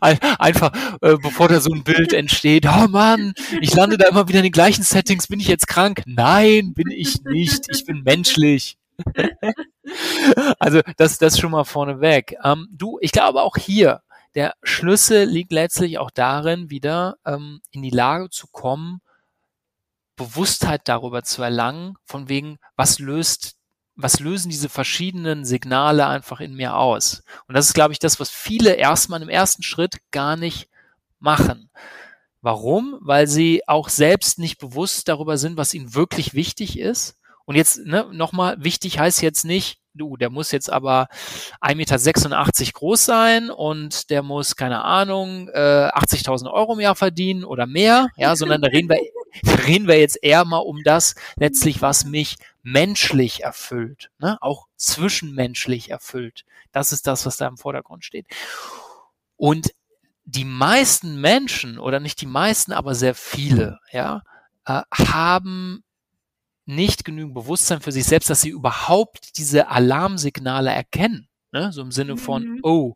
Einfach, 0.00 0.72
äh, 1.00 1.16
bevor 1.20 1.48
da 1.48 1.58
so 1.58 1.72
ein 1.72 1.82
Bild 1.82 2.12
entsteht, 2.12 2.66
oh 2.66 2.86
Mann, 2.86 3.34
ich 3.60 3.74
lande 3.74 3.98
da 3.98 4.06
immer 4.06 4.28
wieder 4.28 4.38
in 4.38 4.44
den 4.44 4.52
gleichen 4.52 4.84
Settings, 4.84 5.26
bin 5.26 5.40
ich 5.40 5.48
jetzt 5.48 5.66
krank? 5.66 6.04
Nein, 6.06 6.74
bin 6.74 6.92
ich 6.92 7.24
nicht, 7.24 7.66
ich 7.72 7.84
bin 7.84 8.04
menschlich. 8.04 8.78
also 10.60 10.82
das, 10.96 11.18
das 11.18 11.40
schon 11.40 11.50
mal 11.50 11.64
vorneweg. 11.64 12.36
Ähm, 12.44 12.68
du, 12.70 12.98
ich 13.00 13.10
glaube 13.10 13.42
auch 13.42 13.56
hier, 13.56 14.02
der 14.38 14.54
Schlüssel 14.62 15.24
liegt 15.24 15.50
letztlich 15.50 15.98
auch 15.98 16.12
darin, 16.12 16.70
wieder 16.70 17.16
ähm, 17.26 17.60
in 17.72 17.82
die 17.82 17.90
Lage 17.90 18.30
zu 18.30 18.46
kommen, 18.46 19.00
Bewusstheit 20.14 20.82
darüber 20.84 21.24
zu 21.24 21.42
erlangen, 21.42 21.96
von 22.04 22.28
wegen, 22.28 22.58
was 22.76 23.00
löst, 23.00 23.56
was 23.96 24.20
lösen 24.20 24.48
diese 24.48 24.68
verschiedenen 24.68 25.44
Signale 25.44 26.06
einfach 26.06 26.38
in 26.38 26.54
mir 26.54 26.76
aus? 26.76 27.24
Und 27.48 27.56
das 27.56 27.66
ist, 27.66 27.74
glaube 27.74 27.92
ich, 27.92 27.98
das, 27.98 28.20
was 28.20 28.30
viele 28.30 28.74
erstmal 28.74 29.22
im 29.22 29.28
ersten 29.28 29.64
Schritt 29.64 29.96
gar 30.12 30.36
nicht 30.36 30.68
machen. 31.18 31.68
Warum? 32.40 32.96
Weil 33.00 33.26
sie 33.26 33.66
auch 33.66 33.88
selbst 33.88 34.38
nicht 34.38 34.58
bewusst 34.58 35.08
darüber 35.08 35.36
sind, 35.36 35.56
was 35.56 35.74
ihnen 35.74 35.96
wirklich 35.96 36.34
wichtig 36.34 36.78
ist. 36.78 37.16
Und 37.48 37.54
jetzt 37.54 37.78
ne, 37.86 38.06
nochmal, 38.12 38.62
wichtig 38.62 38.98
heißt 38.98 39.22
jetzt 39.22 39.46
nicht, 39.46 39.80
du, 39.94 40.18
der 40.18 40.28
muss 40.28 40.52
jetzt 40.52 40.70
aber 40.70 41.08
1,86 41.62 41.74
Meter 42.60 42.72
groß 42.74 43.06
sein 43.06 43.48
und 43.48 44.10
der 44.10 44.22
muss, 44.22 44.54
keine 44.54 44.84
Ahnung, 44.84 45.48
äh, 45.54 45.88
80.000 45.88 46.52
Euro 46.52 46.74
im 46.74 46.80
Jahr 46.80 46.94
verdienen 46.94 47.44
oder 47.44 47.66
mehr, 47.66 48.08
ja, 48.18 48.36
sondern 48.36 48.60
da 48.60 48.68
reden 48.68 48.90
wir, 48.90 49.00
reden 49.66 49.88
wir 49.88 49.98
jetzt 49.98 50.22
eher 50.22 50.44
mal 50.44 50.58
um 50.58 50.82
das 50.84 51.14
letztlich, 51.36 51.80
was 51.80 52.04
mich 52.04 52.36
menschlich 52.62 53.44
erfüllt, 53.44 54.10
ne? 54.18 54.36
auch 54.42 54.66
zwischenmenschlich 54.76 55.90
erfüllt. 55.90 56.44
Das 56.72 56.92
ist 56.92 57.06
das, 57.06 57.24
was 57.24 57.38
da 57.38 57.48
im 57.48 57.56
Vordergrund 57.56 58.04
steht. 58.04 58.26
Und 59.38 59.72
die 60.26 60.44
meisten 60.44 61.18
Menschen, 61.18 61.78
oder 61.78 61.98
nicht 61.98 62.20
die 62.20 62.26
meisten, 62.26 62.72
aber 62.72 62.94
sehr 62.94 63.14
viele, 63.14 63.78
ja, 63.90 64.20
äh, 64.66 64.82
haben 64.92 65.82
nicht 66.68 67.04
genügend 67.04 67.34
Bewusstsein 67.34 67.80
für 67.80 67.92
sich 67.92 68.04
selbst, 68.04 68.28
dass 68.28 68.42
sie 68.42 68.50
überhaupt 68.50 69.38
diese 69.38 69.68
Alarmsignale 69.68 70.70
erkennen. 70.70 71.28
Ne? 71.50 71.72
So 71.72 71.80
im 71.80 71.90
Sinne 71.90 72.18
von, 72.18 72.44
mhm. 72.44 72.60
oh, 72.62 72.94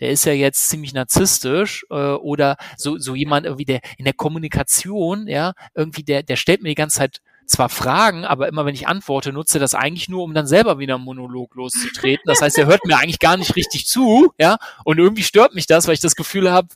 der 0.00 0.10
ist 0.10 0.24
ja 0.24 0.32
jetzt 0.32 0.70
ziemlich 0.70 0.94
narzisstisch 0.94 1.84
äh, 1.90 1.94
oder 1.94 2.56
so, 2.78 2.96
so 2.96 3.14
jemand 3.14 3.44
irgendwie, 3.44 3.66
der 3.66 3.80
in 3.98 4.06
der 4.06 4.14
Kommunikation, 4.14 5.28
ja, 5.28 5.52
irgendwie, 5.74 6.02
der, 6.02 6.22
der 6.22 6.36
stellt 6.36 6.62
mir 6.62 6.70
die 6.70 6.74
ganze 6.74 6.96
Zeit 6.98 7.20
zwar 7.44 7.68
Fragen, 7.68 8.24
aber 8.24 8.48
immer 8.48 8.64
wenn 8.64 8.74
ich 8.74 8.88
antworte, 8.88 9.32
nutze 9.32 9.58
das 9.58 9.74
eigentlich 9.74 10.08
nur, 10.08 10.22
um 10.22 10.32
dann 10.32 10.46
selber 10.46 10.78
wieder 10.78 10.94
einen 10.94 11.04
Monolog 11.04 11.54
loszutreten. 11.56 12.22
Das 12.24 12.40
heißt, 12.40 12.56
er 12.56 12.66
hört 12.66 12.86
mir 12.86 12.96
eigentlich 12.96 13.18
gar 13.18 13.36
nicht 13.36 13.54
richtig 13.54 13.86
zu, 13.86 14.32
ja, 14.38 14.56
und 14.84 14.98
irgendwie 14.98 15.24
stört 15.24 15.54
mich 15.54 15.66
das, 15.66 15.86
weil 15.86 15.94
ich 15.94 16.00
das 16.00 16.16
Gefühl 16.16 16.50
habe, 16.50 16.68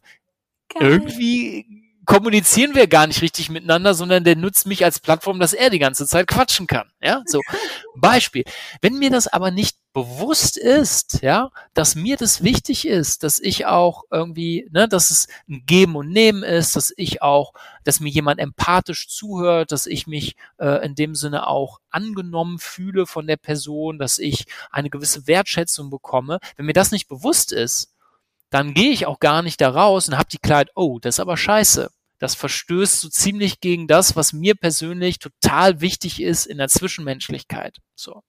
irgendwie 0.79 1.84
kommunizieren 2.07 2.75
wir 2.75 2.87
gar 2.87 3.07
nicht 3.07 3.23
richtig 3.23 3.51
miteinander, 3.51 3.95
sondern 3.95 4.25
der 4.25 4.37
nutzt 4.37 4.67
mich 4.67 4.85
als 4.85 5.01
Plattform, 5.01 5.39
dass 5.41 5.53
er 5.53 5.71
die 5.71 5.79
ganze 5.79 6.07
Zeit 6.07 6.27
quatschen 6.27 6.67
kann. 6.67 6.91
Ja, 7.01 7.23
so 7.27 7.41
Beispiel. 7.97 8.45
Wenn 8.81 8.99
mir 8.99 9.11
das 9.11 9.27
aber 9.27 9.51
nicht 9.51 9.77
bewusst 9.93 10.57
ist, 10.57 11.23
ja, 11.23 11.51
dass 11.73 11.95
mir 11.95 12.17
das 12.17 12.43
wichtig 12.43 12.87
ist, 12.87 13.23
dass 13.23 13.39
ich 13.39 13.67
auch 13.67 14.03
irgendwie, 14.11 14.69
ne, 14.73 14.89
dass 14.89 15.11
es 15.11 15.29
ein 15.49 15.63
Geben 15.67 15.95
und 15.95 16.09
Nehmen 16.09 16.43
ist, 16.43 16.75
dass 16.75 16.93
ich 16.97 17.23
auch, 17.23 17.53
dass 17.85 18.01
mir 18.01 18.11
jemand 18.11 18.41
empathisch 18.41 19.09
zuhört, 19.09 19.71
dass 19.71 19.87
ich 19.87 20.07
mich 20.09 20.35
äh, 20.59 20.85
in 20.85 20.97
dem 20.97 21.15
Sinne 21.15 21.47
auch 21.47 21.79
angenommen 21.91 22.59
fühle 22.59 23.07
von 23.07 23.27
der 23.29 23.37
Person, 23.37 23.99
dass 23.99 24.19
ich 24.19 24.47
eine 24.71 24.91
gewisse 24.91 25.29
Wertschätzung 25.29 25.91
bekomme. 25.91 26.41
Wenn 26.57 26.67
mir 26.67 26.73
das 26.73 26.91
nicht 26.91 27.07
bewusst 27.07 27.53
ist, 27.53 27.93
dann 28.51 28.75
gehe 28.75 28.91
ich 28.91 29.07
auch 29.07 29.21
gar 29.21 29.43
nicht 29.43 29.61
da 29.61 29.69
raus 29.71 30.09
und 30.09 30.17
habe 30.17 30.29
die 30.31 30.39
Klarheit, 30.39 30.71
oh, 30.75 30.99
das 31.01 31.17
ist 31.17 31.21
aber 31.21 31.37
scheiße. 31.37 31.91
Das 32.19 32.35
verstößt 32.35 33.01
so 33.01 33.09
ziemlich 33.09 33.61
gegen 33.61 33.87
das, 33.87 34.17
was 34.17 34.33
mir 34.33 34.55
persönlich 34.55 35.19
total 35.19 35.81
wichtig 35.81 36.23
ist 36.23 36.47
in 36.47 36.59
der 36.59 36.69
Zwischenmenschlichkeit. 36.69 37.79
So. 37.95 38.23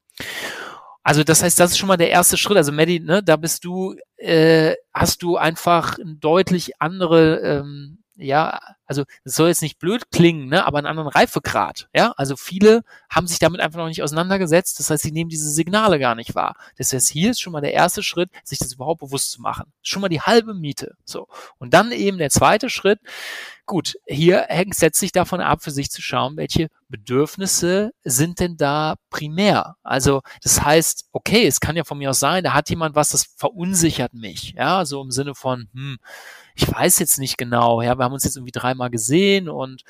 Also 1.03 1.23
das 1.23 1.43
heißt, 1.43 1.59
das 1.59 1.71
ist 1.71 1.77
schon 1.77 1.87
mal 1.87 1.97
der 1.97 2.09
erste 2.09 2.35
Schritt. 2.35 2.57
Also 2.57 2.71
Maddie, 2.71 2.99
ne, 2.99 3.21
da 3.21 3.35
bist 3.35 3.63
du, 3.63 3.95
äh, 4.17 4.73
hast 4.91 5.21
du 5.21 5.37
einfach 5.37 5.99
eine 5.99 6.15
deutlich 6.15 6.81
andere, 6.81 7.41
ähm, 7.41 8.03
ja, 8.17 8.59
also 8.85 9.03
es 9.23 9.35
soll 9.35 9.49
jetzt 9.49 9.61
nicht 9.61 9.79
blöd 9.79 10.11
klingen, 10.11 10.47
ne, 10.47 10.65
aber 10.65 10.77
einen 10.77 10.87
anderen 10.87 11.09
Reifegrad. 11.09 11.89
Ja, 11.93 12.13
also 12.17 12.35
viele 12.35 12.83
haben 13.09 13.27
sich 13.27 13.39
damit 13.39 13.61
einfach 13.61 13.79
noch 13.79 13.87
nicht 13.87 14.03
auseinandergesetzt. 14.03 14.79
Das 14.79 14.89
heißt, 14.89 15.03
sie 15.03 15.11
nehmen 15.11 15.29
diese 15.29 15.49
Signale 15.49 15.99
gar 15.99 16.15
nicht 16.15 16.35
wahr. 16.35 16.55
Das 16.77 16.93
heißt, 16.93 17.09
hier 17.09 17.31
ist 17.31 17.41
schon 17.41 17.53
mal 17.53 17.61
der 17.61 17.73
erste 17.73 18.03
Schritt, 18.03 18.29
sich 18.43 18.59
das 18.59 18.73
überhaupt 18.73 19.01
bewusst 19.01 19.31
zu 19.31 19.41
machen. 19.41 19.71
Schon 19.81 20.01
mal 20.01 20.09
die 20.09 20.21
halbe 20.21 20.53
Miete. 20.53 20.95
So 21.03 21.27
und 21.57 21.73
dann 21.73 21.91
eben 21.91 22.17
der 22.17 22.29
zweite 22.29 22.69
Schritt. 22.69 22.99
Gut, 23.67 23.95
hier 24.05 24.45
hängt 24.47 24.75
setzt 24.75 24.99
sich 24.99 25.11
davon 25.11 25.41
ab, 25.41 25.63
für 25.63 25.71
sich 25.71 25.89
zu 25.89 25.99
schauen, 25.99 26.37
welche 26.37 26.69
Bedürfnisse 26.87 27.93
sind 28.03 28.39
denn 28.39 28.57
da 28.57 28.95
primär. 29.09 29.75
Also 29.81 30.21
das 30.43 30.61
heißt, 30.61 31.05
okay, 31.11 31.47
es 31.47 31.59
kann 31.59 31.75
ja 31.75 31.83
von 31.83 31.97
mir 31.97 32.11
aus 32.11 32.19
sein, 32.19 32.43
da 32.43 32.53
hat 32.53 32.69
jemand 32.69 32.95
was, 32.95 33.09
das 33.09 33.25
verunsichert 33.35 34.13
mich. 34.13 34.53
Ja, 34.55 34.85
so 34.85 35.01
im 35.01 35.09
Sinne 35.09 35.33
von, 35.33 35.67
hm, 35.73 35.97
ich 36.55 36.71
weiß 36.71 36.99
jetzt 36.99 37.19
nicht 37.19 37.37
genau, 37.37 37.81
ja, 37.81 37.97
wir 37.97 38.05
haben 38.05 38.13
uns 38.13 38.23
jetzt 38.23 38.37
irgendwie 38.37 38.51
dreimal 38.51 38.89
gesehen 38.89 39.49
und 39.49 39.83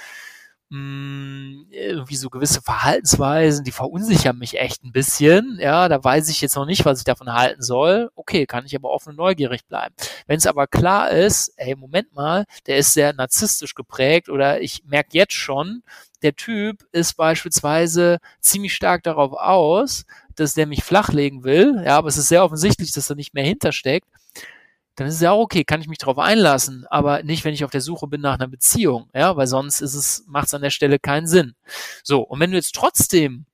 mh, 0.69 0.77
hm, 0.77 1.67
irgendwie 1.69 2.15
so 2.15 2.29
gewisse 2.29 2.61
Verhaltensweisen, 2.61 3.63
die 3.63 3.71
verunsichern 3.71 4.37
mich 4.37 4.59
echt 4.59 4.83
ein 4.83 4.91
bisschen. 4.91 5.57
Ja, 5.59 5.87
da 5.89 6.03
weiß 6.03 6.29
ich 6.29 6.41
jetzt 6.41 6.55
noch 6.55 6.65
nicht, 6.65 6.85
was 6.85 6.99
ich 6.99 7.05
davon 7.05 7.33
halten 7.33 7.61
soll. 7.61 8.09
Okay, 8.15 8.45
kann 8.45 8.65
ich 8.65 8.75
aber 8.75 8.89
offen 8.89 9.09
und 9.09 9.17
neugierig 9.17 9.65
bleiben. 9.67 9.93
Wenn 10.27 10.37
es 10.37 10.47
aber 10.47 10.67
klar 10.67 11.11
ist, 11.11 11.53
ey, 11.57 11.75
Moment 11.75 12.13
mal, 12.13 12.45
der 12.67 12.77
ist 12.77 12.93
sehr 12.93 13.13
narzisstisch 13.13 13.75
geprägt 13.75 14.29
oder 14.29 14.61
ich 14.61 14.83
merke 14.85 15.09
jetzt 15.13 15.33
schon, 15.33 15.83
der 16.23 16.35
Typ 16.35 16.83
ist 16.91 17.15
beispielsweise 17.15 18.19
ziemlich 18.41 18.73
stark 18.73 19.03
darauf 19.03 19.33
aus, 19.33 20.05
dass 20.35 20.55
der 20.55 20.65
mich 20.65 20.83
flachlegen 20.83 21.43
will. 21.43 21.81
Ja, 21.85 21.97
aber 21.97 22.07
es 22.07 22.17
ist 22.17 22.29
sehr 22.29 22.43
offensichtlich, 22.43 22.91
dass 22.91 23.09
er 23.09 23.15
nicht 23.15 23.33
mehr 23.33 23.45
hintersteckt 23.45 24.07
dann 24.95 25.07
ist 25.07 25.15
es 25.15 25.21
ja 25.21 25.31
auch 25.31 25.41
okay, 25.41 25.63
kann 25.63 25.81
ich 25.81 25.87
mich 25.87 25.97
darauf 25.97 26.17
einlassen, 26.17 26.85
aber 26.89 27.23
nicht, 27.23 27.43
wenn 27.43 27.53
ich 27.53 27.65
auf 27.65 27.71
der 27.71 27.81
Suche 27.81 28.07
bin 28.07 28.21
nach 28.21 28.35
einer 28.35 28.47
Beziehung, 28.47 29.09
ja, 29.13 29.35
weil 29.35 29.47
sonst 29.47 29.81
ist 29.81 29.93
es, 29.93 30.23
macht 30.27 30.47
es 30.47 30.53
an 30.53 30.61
der 30.61 30.69
Stelle 30.69 30.99
keinen 30.99 31.27
Sinn. 31.27 31.55
So, 32.03 32.21
und 32.21 32.39
wenn 32.39 32.51
du 32.51 32.57
jetzt 32.57 32.75
trotzdem 32.75 33.45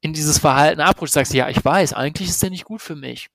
in 0.00 0.12
dieses 0.12 0.38
Verhalten 0.38 0.80
abrutschst, 0.80 1.14
sagst, 1.14 1.34
ja, 1.34 1.48
ich 1.48 1.64
weiß, 1.64 1.92
eigentlich 1.92 2.28
ist 2.28 2.42
der 2.42 2.50
nicht 2.50 2.64
gut 2.64 2.82
für 2.82 2.96
mich. 2.96 3.28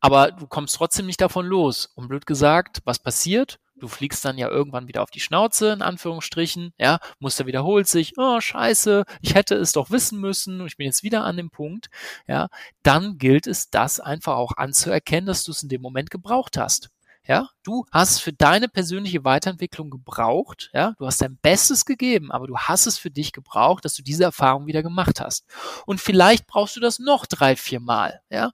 Aber 0.00 0.30
du 0.30 0.46
kommst 0.46 0.76
trotzdem 0.76 1.06
nicht 1.06 1.20
davon 1.20 1.46
los. 1.46 1.90
Und 1.94 2.08
blöd 2.08 2.26
gesagt, 2.26 2.80
was 2.84 2.98
passiert? 2.98 3.58
Du 3.80 3.88
fliegst 3.88 4.24
dann 4.24 4.38
ja 4.38 4.48
irgendwann 4.48 4.88
wieder 4.88 5.02
auf 5.02 5.10
die 5.10 5.20
Schnauze, 5.20 5.72
in 5.72 5.82
Anführungsstrichen, 5.82 6.72
ja, 6.78 6.98
Muster 7.18 7.46
wiederholt 7.46 7.88
sich, 7.88 8.14
oh, 8.16 8.40
scheiße, 8.40 9.04
ich 9.20 9.34
hätte 9.34 9.54
es 9.54 9.72
doch 9.72 9.90
wissen 9.90 10.20
müssen, 10.20 10.64
ich 10.66 10.76
bin 10.76 10.86
jetzt 10.86 11.02
wieder 11.02 11.24
an 11.24 11.36
dem 11.36 11.50
Punkt, 11.50 11.88
ja, 12.26 12.48
dann 12.82 13.18
gilt 13.18 13.46
es, 13.46 13.70
das 13.70 14.00
einfach 14.00 14.36
auch 14.36 14.56
anzuerkennen, 14.56 15.26
dass 15.26 15.44
du 15.44 15.52
es 15.52 15.62
in 15.62 15.68
dem 15.68 15.82
Moment 15.82 16.10
gebraucht 16.10 16.56
hast. 16.56 16.90
Ja, 17.24 17.50
du 17.62 17.84
hast 17.92 18.20
für 18.22 18.32
deine 18.32 18.68
persönliche 18.68 19.22
Weiterentwicklung 19.22 19.90
gebraucht, 19.90 20.70
ja, 20.72 20.94
du 20.98 21.06
hast 21.06 21.20
dein 21.20 21.36
Bestes 21.36 21.84
gegeben, 21.84 22.32
aber 22.32 22.46
du 22.46 22.56
hast 22.56 22.86
es 22.86 22.96
für 22.96 23.10
dich 23.10 23.32
gebraucht, 23.32 23.84
dass 23.84 23.92
du 23.92 24.02
diese 24.02 24.24
Erfahrung 24.24 24.66
wieder 24.66 24.82
gemacht 24.82 25.20
hast. 25.20 25.44
Und 25.84 26.00
vielleicht 26.00 26.46
brauchst 26.46 26.76
du 26.76 26.80
das 26.80 26.98
noch 26.98 27.26
drei, 27.26 27.54
vier 27.54 27.80
Mal, 27.80 28.22
ja 28.30 28.50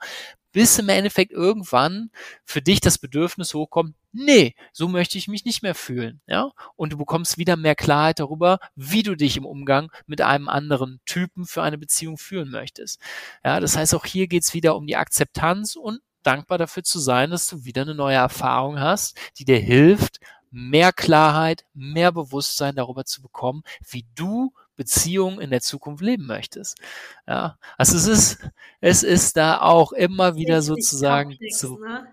bis 0.55 0.79
im 0.79 0.89
Endeffekt 0.89 1.33
irgendwann 1.33 2.11
für 2.45 2.63
dich 2.63 2.81
das 2.81 2.99
Bedürfnis 2.99 3.55
hochkommt, 3.55 3.95
nee, 4.13 4.55
so 4.73 4.87
möchte 4.87 5.19
ich 5.19 5.27
mich 5.27 5.45
nicht 5.45 5.63
mehr 5.63 5.75
fühlen, 5.75 6.21
ja? 6.29 6.53
Und 6.77 6.93
du 6.93 6.97
bekommst 6.97 7.39
wieder 7.39 7.57
mehr 7.57 7.75
Klarheit 7.75 8.21
darüber, 8.21 8.61
wie 8.77 9.03
du 9.03 9.17
dich 9.17 9.37
im 9.37 9.45
Umgang 9.45 9.91
mit 10.07 10.21
einem 10.21 10.49
anderen 10.49 11.01
Typen 11.07 11.45
für 11.45 11.63
eine 11.63 11.77
Beziehung 11.77 12.17
fühlen 12.19 12.51
möchtest. 12.51 13.01
Ja, 13.45 13.59
das 13.59 13.77
heißt, 13.77 13.95
auch 13.97 14.07
hier 14.07 14.29
geht's 14.29 14.55
wieder 14.55 14.77
um 14.77 14.87
die 14.87 14.97
Akzeptanz 14.97 15.75
und 15.75 16.01
dankbar 16.23 16.57
dafür 16.57 16.85
zu 16.85 17.01
sein, 17.01 17.33
dass 17.33 17.49
du 17.49 17.65
wieder 17.65 17.83
eine 17.83 17.97
neue 17.97 18.17
Erfahrung 18.17 18.79
hast, 18.79 19.19
die 19.39 19.45
dir 19.45 19.59
hilft, 19.59 20.21
mehr 20.53 20.93
Klarheit, 20.93 21.65
mehr 21.75 22.13
Bewusstsein 22.13 22.77
darüber 22.77 23.05
zu 23.05 23.23
bekommen, 23.23 23.65
wie 23.91 24.07
du 24.15 24.53
Beziehung 24.77 25.41
in 25.41 25.51
der 25.51 25.61
Zukunft 25.61 26.03
leben 26.03 26.27
möchtest. 26.27 26.79
Ja, 27.27 27.59
also 27.79 27.97
es 27.97 28.07
ist, 28.07 28.39
es 28.81 29.03
ist 29.03 29.37
da 29.37 29.61
auch 29.61 29.93
immer 29.93 30.37
wieder 30.37 30.63
sozusagen 30.63 31.31
komplex, 31.31 31.59
zu, 31.59 31.79
ne? 31.79 32.07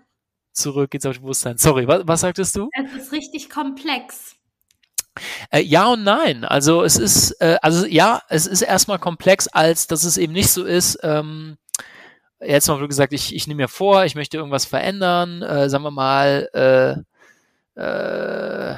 zurück 0.52 0.90
geht's 0.90 1.06
auf 1.06 1.18
Bewusstsein. 1.18 1.58
Sorry, 1.58 1.86
was, 1.86 2.02
was 2.06 2.20
sagtest 2.20 2.56
du? 2.56 2.68
Es 2.72 3.04
ist 3.04 3.12
richtig 3.12 3.50
komplex. 3.50 4.36
Äh, 5.50 5.60
ja 5.60 5.88
und 5.88 6.04
nein. 6.04 6.44
Also 6.44 6.82
es 6.82 6.96
ist, 6.96 7.32
äh, 7.40 7.58
also 7.62 7.86
ja, 7.86 8.22
es 8.28 8.46
ist 8.46 8.62
erstmal 8.62 8.98
komplex, 8.98 9.48
als 9.48 9.86
dass 9.86 10.04
es 10.04 10.16
eben 10.16 10.32
nicht 10.32 10.50
so 10.50 10.64
ist. 10.64 10.98
Ähm, 11.02 11.58
jetzt 12.40 12.68
mal 12.68 12.86
gesagt, 12.88 13.12
ich, 13.12 13.34
ich 13.34 13.46
nehme 13.46 13.62
mir 13.62 13.68
vor, 13.68 14.04
ich 14.04 14.14
möchte 14.14 14.36
irgendwas 14.36 14.64
verändern. 14.64 15.42
Äh, 15.42 15.68
sagen 15.68 15.84
wir 15.84 15.90
mal, 15.90 16.48
äh, 17.74 18.74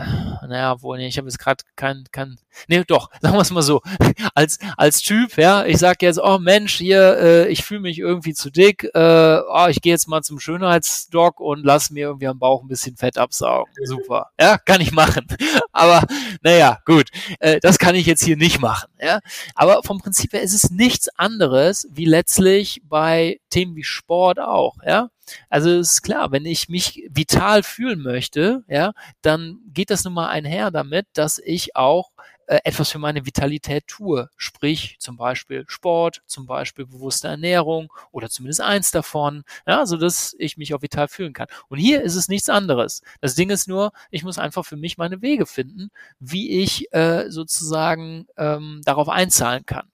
naja, 0.47 0.81
wohl, 0.83 0.99
nee, 0.99 1.09
ich 1.09 1.19
habe 1.19 1.27
jetzt 1.29 1.39
gerade 1.39 1.65
kein, 1.77 2.05
kein, 2.13 2.37
nee, 2.69 2.85
doch, 2.87 3.11
sagen 3.21 3.35
wir 3.35 3.41
es 3.41 3.51
mal 3.51 3.63
so, 3.63 3.83
als, 4.35 4.59
als 4.77 5.01
Typ, 5.01 5.37
ja, 5.37 5.65
ich 5.65 5.79
sag 5.79 6.03
jetzt, 6.03 6.21
oh 6.23 6.39
Mensch, 6.39 6.77
hier, 6.77 7.19
äh, 7.19 7.49
ich 7.49 7.65
fühle 7.65 7.81
mich 7.81 7.99
irgendwie 7.99 8.35
zu 8.35 8.51
dick, 8.51 8.85
äh, 8.95 9.41
oh, 9.49 9.67
ich 9.69 9.81
gehe 9.81 9.93
jetzt 9.93 10.07
mal 10.07 10.23
zum 10.23 10.39
Schönheitsdoc 10.39 11.41
und 11.41 11.65
lass 11.65 11.91
mir 11.91 12.07
irgendwie 12.07 12.29
am 12.29 12.39
Bauch 12.39 12.63
ein 12.63 12.69
bisschen 12.69 12.97
Fett 12.97 13.19
absaugen. 13.19 13.73
Super, 13.85 14.31
ja, 14.41 14.59
kann 14.59 14.81
ich 14.81 14.93
machen. 14.93 15.27
Aber, 15.73 16.05
naja, 16.43 16.79
gut, 16.85 17.09
äh, 17.41 17.59
das 17.61 17.79
kann 17.79 17.95
ich 17.95 18.07
jetzt 18.07 18.23
hier 18.23 18.37
nicht 18.37 18.61
machen, 18.61 18.91
ja. 19.01 19.21
Aber 19.55 19.83
vom 19.83 19.99
Prinzip 19.99 20.33
her 20.33 20.43
ist 20.43 20.55
es 20.55 20.71
nichts 20.71 21.09
anderes, 21.17 21.89
wie 21.91 22.05
letztlich 22.05 22.83
bei 22.85 23.41
Themen 23.55 23.77
wie 23.77 23.85
Sport 23.85 24.41
auch, 24.41 24.77
ja. 24.85 25.11
Also 25.49 25.71
ist 25.71 26.03
klar, 26.03 26.33
wenn 26.33 26.45
ich 26.45 26.69
mich 26.69 27.09
vital 27.09 27.63
fühlen 27.63 28.01
möchte, 28.03 28.65
ja, 28.69 28.93
dann 29.23 29.61
geht 29.73 29.91
das 29.91 30.05
nun 30.05 30.15
mal 30.15 30.29
einher 30.29 30.71
damit, 30.71 31.07
dass 31.15 31.39
ich 31.39 31.77
auch 31.77 32.11
äh, 32.47 32.59
etwas 32.65 32.91
für 32.91 32.99
meine 32.99 33.25
Vitalität 33.25 33.87
tue. 33.87 34.29
Sprich, 34.37 34.97
zum 34.99 35.17
Beispiel 35.17 35.65
Sport, 35.69 36.23
zum 36.27 36.47
Beispiel 36.47 36.85
bewusste 36.85 37.29
Ernährung 37.29 37.93
oder 38.11 38.29
zumindest 38.29 38.61
eins 38.61 38.91
davon, 38.91 39.45
ja, 39.67 39.87
so 39.87 39.97
dass 39.97 40.35
ich 40.39 40.57
mich 40.57 40.75
auch 40.75 40.83
vital 40.83 41.09
fühlen 41.09 41.33
kann. 41.33 41.47
Und 41.69 41.79
hier 41.79 42.03
ist 42.03 42.17
es 42.17 42.29
nichts 42.29 42.49
anderes. 42.49 43.03
Das 43.21 43.35
Ding 43.35 43.51
ist 43.51 43.69
nur, 43.69 43.93
ich 44.11 44.25
muss 44.25 44.39
einfach 44.39 44.67
für 44.67 44.77
mich 44.77 44.99
meine 44.99 45.23
Wege 45.23 45.47
finden, 45.47 45.91
wie 46.19 46.61
ich 46.61 46.93
äh, 46.93 47.31
sozusagen 47.31 48.27
ähm, 48.37 48.83
darauf 48.85 49.09
einzahlen 49.09 49.65
kann. 49.65 49.91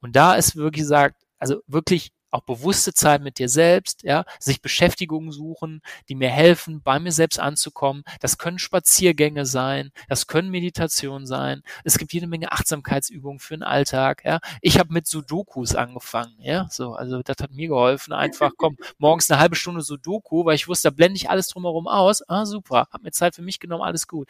Und 0.00 0.16
da 0.16 0.34
ist 0.34 0.56
wirklich 0.56 0.82
gesagt, 0.82 1.16
also 1.38 1.62
wirklich 1.66 2.12
auch 2.30 2.42
bewusste 2.42 2.92
Zeit 2.94 3.22
mit 3.22 3.38
dir 3.38 3.48
selbst, 3.48 4.02
ja, 4.02 4.24
sich 4.38 4.62
Beschäftigungen 4.62 5.32
suchen, 5.32 5.82
die 6.08 6.14
mir 6.14 6.30
helfen, 6.30 6.82
bei 6.82 6.98
mir 6.98 7.12
selbst 7.12 7.38
anzukommen. 7.40 8.04
Das 8.20 8.38
können 8.38 8.58
Spaziergänge 8.58 9.46
sein, 9.46 9.90
das 10.08 10.26
können 10.26 10.50
Meditationen 10.50 11.26
sein. 11.26 11.62
Es 11.84 11.98
gibt 11.98 12.12
jede 12.12 12.26
Menge 12.26 12.52
Achtsamkeitsübungen 12.52 13.38
für 13.40 13.54
den 13.54 13.62
Alltag, 13.62 14.22
ja. 14.24 14.40
Ich 14.60 14.78
habe 14.78 14.92
mit 14.92 15.06
Sudokus 15.06 15.74
angefangen, 15.74 16.34
ja, 16.40 16.66
so, 16.70 16.94
also 16.94 17.22
das 17.22 17.36
hat 17.40 17.52
mir 17.52 17.68
geholfen. 17.68 18.12
Einfach, 18.12 18.52
komm, 18.56 18.76
morgens 18.98 19.30
eine 19.30 19.40
halbe 19.40 19.56
Stunde 19.56 19.82
Sudoku, 19.82 20.44
weil 20.44 20.54
ich 20.54 20.68
wusste, 20.68 20.88
da 20.90 20.94
blende 20.94 21.16
ich 21.16 21.30
alles 21.30 21.48
drumherum 21.48 21.88
aus. 21.88 22.22
Ah, 22.28 22.46
super, 22.46 22.88
hab 22.92 23.02
mir 23.02 23.12
Zeit 23.12 23.34
für 23.34 23.42
mich 23.42 23.60
genommen, 23.60 23.82
alles 23.82 24.06
gut. 24.08 24.28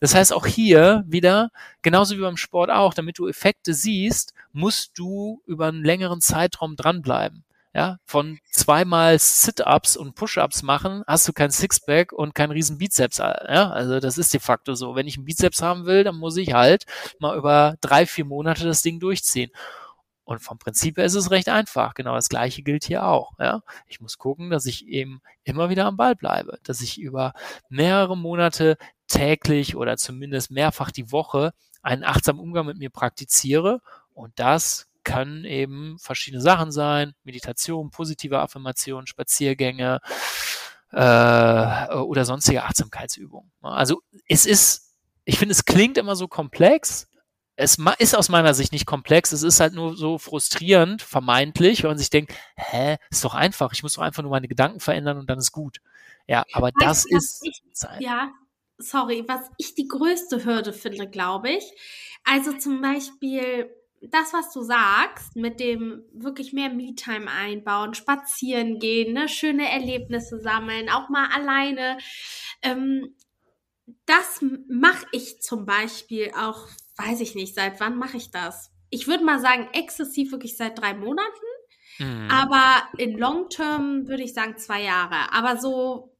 Das 0.00 0.14
heißt 0.14 0.32
auch 0.32 0.46
hier 0.46 1.04
wieder, 1.06 1.50
genauso 1.82 2.16
wie 2.16 2.20
beim 2.20 2.36
Sport 2.36 2.70
auch, 2.70 2.94
damit 2.94 3.18
du 3.18 3.28
Effekte 3.28 3.74
siehst, 3.74 4.34
musst 4.52 4.98
du 4.98 5.42
über 5.46 5.66
einen 5.68 5.84
längeren 5.84 6.20
Zeitraum 6.20 6.76
dranbleiben 6.76 7.37
ja, 7.78 7.98
von 8.06 8.40
zweimal 8.50 9.20
Sit-Ups 9.20 9.96
und 9.96 10.16
Push-Ups 10.16 10.64
machen, 10.64 11.04
hast 11.06 11.28
du 11.28 11.32
kein 11.32 11.52
Sixpack 11.52 12.12
und 12.12 12.34
kein 12.34 12.50
riesen 12.50 12.76
Bizeps, 12.76 13.18
ja, 13.18 13.70
also 13.70 14.00
das 14.00 14.18
ist 14.18 14.34
de 14.34 14.40
facto 14.40 14.74
so. 14.74 14.96
Wenn 14.96 15.06
ich 15.06 15.16
einen 15.16 15.26
Bizeps 15.26 15.62
haben 15.62 15.86
will, 15.86 16.02
dann 16.02 16.16
muss 16.16 16.36
ich 16.36 16.54
halt 16.54 16.86
mal 17.20 17.38
über 17.38 17.76
drei, 17.80 18.04
vier 18.04 18.24
Monate 18.24 18.64
das 18.64 18.82
Ding 18.82 18.98
durchziehen. 18.98 19.52
Und 20.24 20.40
vom 20.40 20.58
Prinzip 20.58 20.96
her 20.96 21.04
ist 21.04 21.14
es 21.14 21.30
recht 21.30 21.48
einfach. 21.48 21.94
Genau 21.94 22.16
das 22.16 22.28
Gleiche 22.28 22.62
gilt 22.62 22.84
hier 22.84 23.06
auch. 23.06 23.38
Ja? 23.38 23.62
Ich 23.86 24.00
muss 24.00 24.18
gucken, 24.18 24.50
dass 24.50 24.66
ich 24.66 24.88
eben 24.88 25.22
immer 25.44 25.70
wieder 25.70 25.86
am 25.86 25.96
Ball 25.96 26.16
bleibe, 26.16 26.58
dass 26.64 26.80
ich 26.80 26.98
über 27.00 27.32
mehrere 27.68 28.16
Monate 28.16 28.76
täglich 29.06 29.76
oder 29.76 29.96
zumindest 29.96 30.50
mehrfach 30.50 30.90
die 30.90 31.12
Woche 31.12 31.52
einen 31.80 32.02
achtsamen 32.02 32.42
Umgang 32.42 32.66
mit 32.66 32.76
mir 32.78 32.90
praktiziere. 32.90 33.80
Und 34.12 34.32
das 34.40 34.87
können 35.08 35.44
eben 35.46 35.98
verschiedene 35.98 36.42
Sachen 36.42 36.70
sein, 36.70 37.14
Meditation, 37.24 37.90
positive 37.90 38.38
Affirmationen, 38.38 39.06
Spaziergänge 39.06 40.00
äh, 40.92 41.94
oder 41.94 42.24
sonstige 42.26 42.62
Achtsamkeitsübungen. 42.62 43.50
Also 43.62 44.02
es 44.28 44.44
ist, 44.44 44.94
ich 45.24 45.38
finde, 45.38 45.52
es 45.52 45.64
klingt 45.64 45.96
immer 45.96 46.14
so 46.14 46.28
komplex. 46.28 47.08
Es 47.56 47.78
ist 47.98 48.14
aus 48.14 48.28
meiner 48.28 48.52
Sicht 48.54 48.72
nicht 48.72 48.86
komplex, 48.86 49.32
es 49.32 49.42
ist 49.42 49.58
halt 49.58 49.72
nur 49.72 49.96
so 49.96 50.18
frustrierend, 50.18 51.02
vermeintlich, 51.02 51.82
wenn 51.82 51.90
man 51.90 51.98
sich 51.98 52.10
denkt, 52.10 52.32
hä, 52.54 52.98
ist 53.10 53.24
doch 53.24 53.34
einfach, 53.34 53.72
ich 53.72 53.82
muss 53.82 53.94
doch 53.94 54.02
einfach 54.02 54.22
nur 54.22 54.30
meine 54.30 54.46
Gedanken 54.46 54.78
verändern 54.78 55.18
und 55.18 55.28
dann 55.28 55.38
ist 55.38 55.50
gut. 55.50 55.78
Ja, 56.28 56.44
aber 56.52 56.70
das 56.78 57.06
ist. 57.06 57.40
Ich, 57.44 57.62
ja, 57.98 58.30
sorry, 58.76 59.24
was 59.26 59.40
ich 59.56 59.74
die 59.74 59.88
größte 59.88 60.44
Hürde 60.44 60.72
finde, 60.72 61.08
glaube 61.08 61.50
ich. 61.50 61.64
Also 62.22 62.52
zum 62.52 62.80
Beispiel, 62.82 63.70
das, 64.02 64.32
was 64.32 64.52
du 64.52 64.62
sagst, 64.62 65.36
mit 65.36 65.60
dem 65.60 66.04
wirklich 66.12 66.52
mehr 66.52 66.70
Me-Time 66.70 67.30
einbauen, 67.30 67.94
spazieren 67.94 68.78
gehen, 68.78 69.14
ne, 69.14 69.28
schöne 69.28 69.70
Erlebnisse 69.70 70.40
sammeln, 70.40 70.88
auch 70.88 71.08
mal 71.08 71.28
alleine, 71.32 71.98
ähm, 72.62 73.14
das 74.06 74.44
mache 74.68 75.06
ich 75.12 75.40
zum 75.40 75.64
Beispiel 75.64 76.30
auch, 76.36 76.66
weiß 76.96 77.20
ich 77.20 77.34
nicht, 77.34 77.54
seit 77.54 77.80
wann 77.80 77.96
mache 77.96 78.16
ich 78.16 78.30
das? 78.30 78.70
Ich 78.90 79.06
würde 79.06 79.24
mal 79.24 79.40
sagen, 79.40 79.68
exzessiv 79.72 80.32
wirklich 80.32 80.56
seit 80.56 80.78
drei 80.78 80.94
Monaten. 80.94 81.46
Mhm. 81.98 82.28
Aber 82.30 82.82
in 82.96 83.18
Long 83.18 83.48
Term 83.48 84.06
würde 84.08 84.22
ich 84.22 84.34
sagen 84.34 84.56
zwei 84.56 84.82
Jahre. 84.82 85.32
Aber 85.32 85.58
so, 85.58 86.16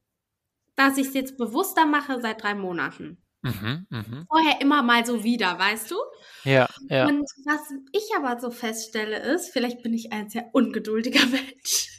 dass 0.75 0.97
ich 0.97 1.07
es 1.07 1.13
jetzt 1.13 1.37
bewusster 1.37 1.85
mache, 1.85 2.21
seit 2.21 2.43
drei 2.43 2.55
Monaten. 2.55 3.21
Mhm, 3.43 3.87
mh. 3.89 4.25
Vorher 4.27 4.61
immer 4.61 4.83
mal 4.83 5.05
so 5.05 5.23
wieder, 5.23 5.57
weißt 5.57 5.91
du? 5.91 5.95
Ja, 6.43 6.67
ja. 6.89 7.07
Und 7.07 7.25
was 7.45 7.61
ich 7.93 8.09
aber 8.17 8.39
so 8.39 8.51
feststelle 8.51 9.19
ist, 9.33 9.49
vielleicht 9.51 9.81
bin 9.81 9.93
ich 9.93 10.11
ein 10.11 10.29
sehr 10.29 10.49
ungeduldiger 10.53 11.25
Mensch. 11.27 11.98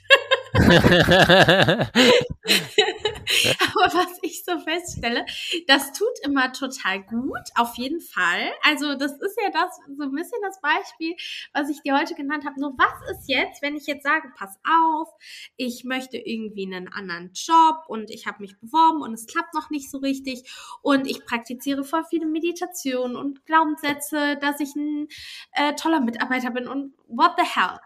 Aber 3.74 3.94
was 3.94 4.18
ich 4.22 4.44
so 4.44 4.58
feststelle, 4.58 5.24
das 5.68 5.92
tut 5.92 6.08
immer 6.24 6.52
total 6.52 7.02
gut, 7.04 7.38
auf 7.54 7.76
jeden 7.76 8.00
Fall. 8.00 8.50
Also 8.62 8.96
das 8.96 9.12
ist 9.12 9.38
ja 9.40 9.50
das 9.50 9.78
so 9.96 10.02
ein 10.02 10.12
bisschen 10.12 10.40
das 10.42 10.60
Beispiel, 10.60 11.14
was 11.52 11.68
ich 11.68 11.82
dir 11.82 11.96
heute 11.96 12.14
genannt 12.14 12.44
habe. 12.44 12.60
Nur 12.60 12.74
was 12.76 13.10
ist 13.16 13.28
jetzt, 13.28 13.62
wenn 13.62 13.76
ich 13.76 13.86
jetzt 13.86 14.02
sage, 14.02 14.32
pass 14.36 14.58
auf, 14.68 15.08
ich 15.56 15.84
möchte 15.84 16.16
irgendwie 16.16 16.66
einen 16.66 16.88
anderen 16.88 17.30
Job 17.34 17.84
und 17.86 18.10
ich 18.10 18.26
habe 18.26 18.40
mich 18.40 18.58
beworben 18.58 19.02
und 19.02 19.12
es 19.12 19.26
klappt 19.26 19.54
noch 19.54 19.70
nicht 19.70 19.90
so 19.90 19.98
richtig 19.98 20.50
und 20.82 21.06
ich 21.06 21.24
praktiziere 21.24 21.84
voll 21.84 22.04
viele 22.10 22.26
Meditationen 22.26 23.16
und 23.16 23.46
Glaubenssätze, 23.46 24.36
dass 24.40 24.58
ich 24.60 24.74
ein 24.74 25.06
äh, 25.52 25.74
toller 25.74 26.00
Mitarbeiter 26.00 26.50
bin 26.50 26.66
und 26.66 26.94
what 27.06 27.32
the 27.36 27.44
hell. 27.44 27.78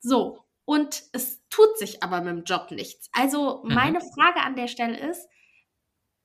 So, 0.00 0.44
und 0.68 1.02
es 1.12 1.40
tut 1.48 1.78
sich 1.78 2.02
aber 2.02 2.20
mit 2.20 2.28
dem 2.28 2.44
Job 2.44 2.70
nichts. 2.70 3.08
Also 3.12 3.62
mhm. 3.64 3.74
meine 3.74 4.00
Frage 4.02 4.42
an 4.42 4.54
der 4.54 4.68
Stelle 4.68 4.98
ist, 4.98 5.26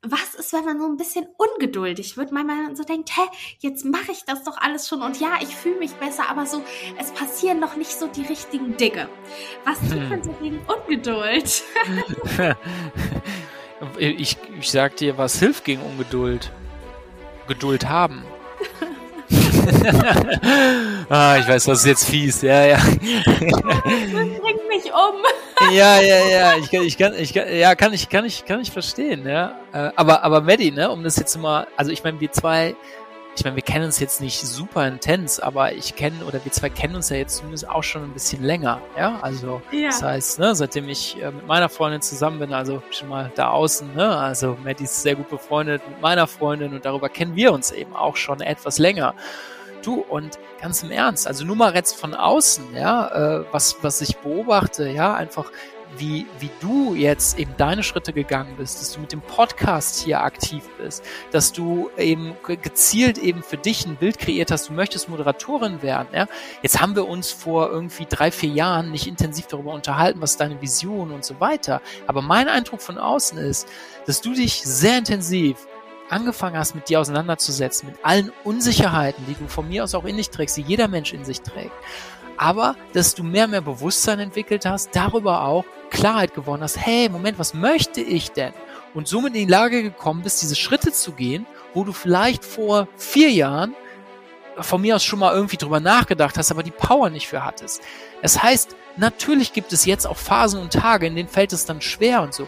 was 0.01 0.35
ist, 0.35 0.51
wenn 0.51 0.65
man 0.65 0.81
so 0.81 0.85
ein 0.85 0.97
bisschen 0.97 1.27
ungeduldig 1.37 2.17
wird, 2.17 2.33
weil 2.33 2.43
man 2.43 2.75
so 2.75 2.83
denkt, 2.83 3.15
hä, 3.15 3.21
jetzt 3.59 3.85
mache 3.85 4.11
ich 4.11 4.25
das 4.25 4.43
doch 4.43 4.57
alles 4.57 4.89
schon 4.89 5.01
und 5.01 5.17
ja, 5.21 5.37
ich 5.39 5.55
fühle 5.55 5.79
mich 5.79 5.93
besser, 5.93 6.29
aber 6.29 6.45
so, 6.45 6.61
es 6.99 7.11
passieren 7.11 7.61
noch 7.61 7.77
nicht 7.77 7.91
so 7.91 8.07
die 8.07 8.23
richtigen 8.23 8.75
Dinge. 8.75 9.07
Was 9.63 9.79
tut 9.79 9.91
hm. 9.91 10.09
man 10.09 10.23
so 10.23 10.33
gegen 10.33 10.59
Ungeduld? 10.67 11.63
ich, 13.97 14.35
ich 14.59 14.69
sag 14.69 14.97
dir, 14.97 15.17
was 15.17 15.39
hilft 15.39 15.63
gegen 15.63 15.81
Ungeduld? 15.83 16.51
Geduld 17.47 17.87
haben. 17.87 18.25
ah, 21.09 21.37
ich 21.37 21.47
weiß, 21.47 21.65
das 21.65 21.79
ist 21.79 21.85
jetzt 21.85 22.05
fies. 22.05 22.41
Ja, 22.41 22.65
ja. 22.65 22.77
Bring 22.77 24.67
mich 24.67 24.85
um. 24.85 25.71
ja, 25.73 25.99
ja, 26.01 26.27
ja. 26.29 26.57
Ich 26.57 26.71
kann, 26.71 26.83
ich 26.83 26.97
kann, 26.97 27.13
ich 27.15 27.33
kann, 27.33 27.55
ja, 27.55 27.75
kann 27.75 27.93
ich, 27.93 28.09
kann 28.09 28.25
ich, 28.25 28.45
kann 28.45 28.61
ich 28.61 28.71
verstehen. 28.71 29.27
Ja, 29.27 29.59
äh, 29.73 29.91
aber, 29.95 30.23
aber 30.23 30.41
Maddie, 30.41 30.71
ne, 30.71 30.89
um 30.89 31.03
das 31.03 31.17
jetzt 31.17 31.37
mal, 31.37 31.67
also 31.77 31.91
ich 31.91 32.03
meine, 32.03 32.19
wir 32.19 32.31
zwei 32.31 32.75
ich 33.35 33.43
meine, 33.43 33.55
wir 33.55 33.63
kennen 33.63 33.85
uns 33.85 33.99
jetzt 33.99 34.21
nicht 34.21 34.39
super 34.39 34.87
intens, 34.87 35.39
aber 35.39 35.73
ich 35.73 35.95
kenne 35.95 36.23
oder 36.25 36.43
wir 36.43 36.51
zwei 36.51 36.69
kennen 36.69 36.95
uns 36.95 37.09
ja 37.09 37.17
jetzt 37.17 37.37
zumindest 37.37 37.67
auch 37.67 37.83
schon 37.83 38.03
ein 38.03 38.13
bisschen 38.13 38.43
länger. 38.43 38.79
Ja, 38.97 39.19
also 39.21 39.61
ja. 39.71 39.87
das 39.87 40.03
heißt, 40.03 40.39
ne, 40.39 40.53
seitdem 40.53 40.87
ich 40.87 41.21
äh, 41.21 41.31
mit 41.31 41.47
meiner 41.47 41.69
Freundin 41.69 42.01
zusammen 42.01 42.39
bin, 42.39 42.53
also 42.53 42.83
schon 42.91 43.09
mal 43.09 43.31
da 43.35 43.49
außen, 43.49 43.95
ne, 43.95 44.15
also 44.17 44.57
Maddie 44.63 44.83
ist 44.83 45.01
sehr 45.01 45.15
gut 45.15 45.29
befreundet 45.29 45.81
mit 45.87 45.99
meiner 45.99 46.27
Freundin 46.27 46.73
und 46.73 46.85
darüber 46.85 47.09
kennen 47.09 47.35
wir 47.35 47.53
uns 47.53 47.71
eben 47.71 47.95
auch 47.95 48.17
schon 48.17 48.41
etwas 48.41 48.77
länger. 48.77 49.15
Du 49.81 49.95
und 49.95 50.37
ganz 50.61 50.83
im 50.83 50.91
Ernst, 50.91 51.27
also 51.27 51.43
nur 51.43 51.55
mal 51.55 51.73
jetzt 51.73 51.99
von 51.99 52.13
außen, 52.13 52.75
ja, 52.75 53.39
äh, 53.39 53.45
was 53.51 53.77
was 53.81 53.99
ich 54.01 54.15
beobachte, 54.17 54.87
ja, 54.89 55.13
einfach 55.15 55.51
wie, 55.97 56.25
wie 56.39 56.49
du 56.59 56.93
jetzt 56.95 57.37
eben 57.39 57.53
deine 57.57 57.83
Schritte 57.83 58.13
gegangen 58.13 58.55
bist, 58.57 58.81
dass 58.81 58.93
du 58.93 59.01
mit 59.01 59.11
dem 59.11 59.21
Podcast 59.21 60.03
hier 60.03 60.21
aktiv 60.21 60.63
bist, 60.77 61.03
dass 61.31 61.53
du 61.53 61.89
eben 61.97 62.35
gezielt 62.45 63.17
eben 63.17 63.43
für 63.43 63.57
dich 63.57 63.85
ein 63.85 63.95
Bild 63.95 64.19
kreiert 64.19 64.51
hast, 64.51 64.69
du 64.69 64.73
möchtest 64.73 65.09
Moderatorin 65.09 65.81
werden. 65.81 66.07
Ja? 66.13 66.27
Jetzt 66.61 66.81
haben 66.81 66.95
wir 66.95 67.07
uns 67.07 67.31
vor 67.31 67.69
irgendwie 67.69 68.05
drei, 68.09 68.31
vier 68.31 68.49
Jahren 68.49 68.91
nicht 68.91 69.07
intensiv 69.07 69.47
darüber 69.47 69.73
unterhalten, 69.73 70.21
was 70.21 70.37
deine 70.37 70.61
Vision 70.61 71.11
und 71.11 71.23
so 71.25 71.39
weiter. 71.39 71.81
Aber 72.07 72.21
mein 72.21 72.47
Eindruck 72.47 72.81
von 72.81 72.97
außen 72.97 73.37
ist, 73.37 73.67
dass 74.05 74.21
du 74.21 74.33
dich 74.33 74.61
sehr 74.61 74.97
intensiv 74.97 75.57
angefangen 76.09 76.57
hast, 76.57 76.75
mit 76.75 76.89
dir 76.89 76.99
auseinanderzusetzen, 76.99 77.89
mit 77.89 77.97
allen 78.03 78.31
Unsicherheiten, 78.43 79.25
die 79.27 79.33
du 79.35 79.47
von 79.47 79.67
mir 79.67 79.83
aus 79.83 79.95
auch 79.95 80.05
in 80.05 80.17
dich 80.17 80.29
trägst, 80.29 80.57
die 80.57 80.61
jeder 80.61 80.87
Mensch 80.87 81.13
in 81.13 81.25
sich 81.25 81.41
trägt 81.41 81.73
aber 82.37 82.75
dass 82.93 83.15
du 83.15 83.23
mehr 83.23 83.45
und 83.45 83.51
mehr 83.51 83.61
Bewusstsein 83.61 84.19
entwickelt 84.19 84.65
hast, 84.65 84.95
darüber 84.95 85.43
auch 85.43 85.65
Klarheit 85.89 86.33
gewonnen 86.33 86.63
hast, 86.63 86.77
hey, 86.77 87.09
Moment, 87.09 87.39
was 87.39 87.53
möchte 87.53 88.01
ich 88.01 88.31
denn? 88.31 88.53
Und 88.93 89.07
somit 89.07 89.33
in 89.33 89.47
die 89.47 89.51
Lage 89.51 89.81
gekommen 89.81 90.21
bist, 90.21 90.41
diese 90.41 90.55
Schritte 90.55 90.91
zu 90.91 91.13
gehen, 91.13 91.45
wo 91.73 91.83
du 91.83 91.93
vielleicht 91.93 92.45
vor 92.45 92.87
vier 92.97 93.31
Jahren 93.31 93.75
von 94.59 94.81
mir 94.81 94.95
aus 94.95 95.03
schon 95.03 95.19
mal 95.19 95.33
irgendwie 95.33 95.57
drüber 95.57 95.79
nachgedacht 95.79 96.37
hast, 96.37 96.51
aber 96.51 96.63
die 96.63 96.71
Power 96.71 97.09
nicht 97.09 97.27
für 97.27 97.43
hattest. 97.43 97.81
Das 98.21 98.41
heißt, 98.41 98.75
natürlich 98.97 99.53
gibt 99.53 99.73
es 99.73 99.85
jetzt 99.85 100.05
auch 100.05 100.17
Phasen 100.17 100.61
und 100.61 100.73
Tage, 100.73 101.07
in 101.07 101.15
denen 101.15 101.29
fällt 101.29 101.53
es 101.53 101.65
dann 101.65 101.81
schwer 101.81 102.21
und 102.21 102.33
so. 102.33 102.47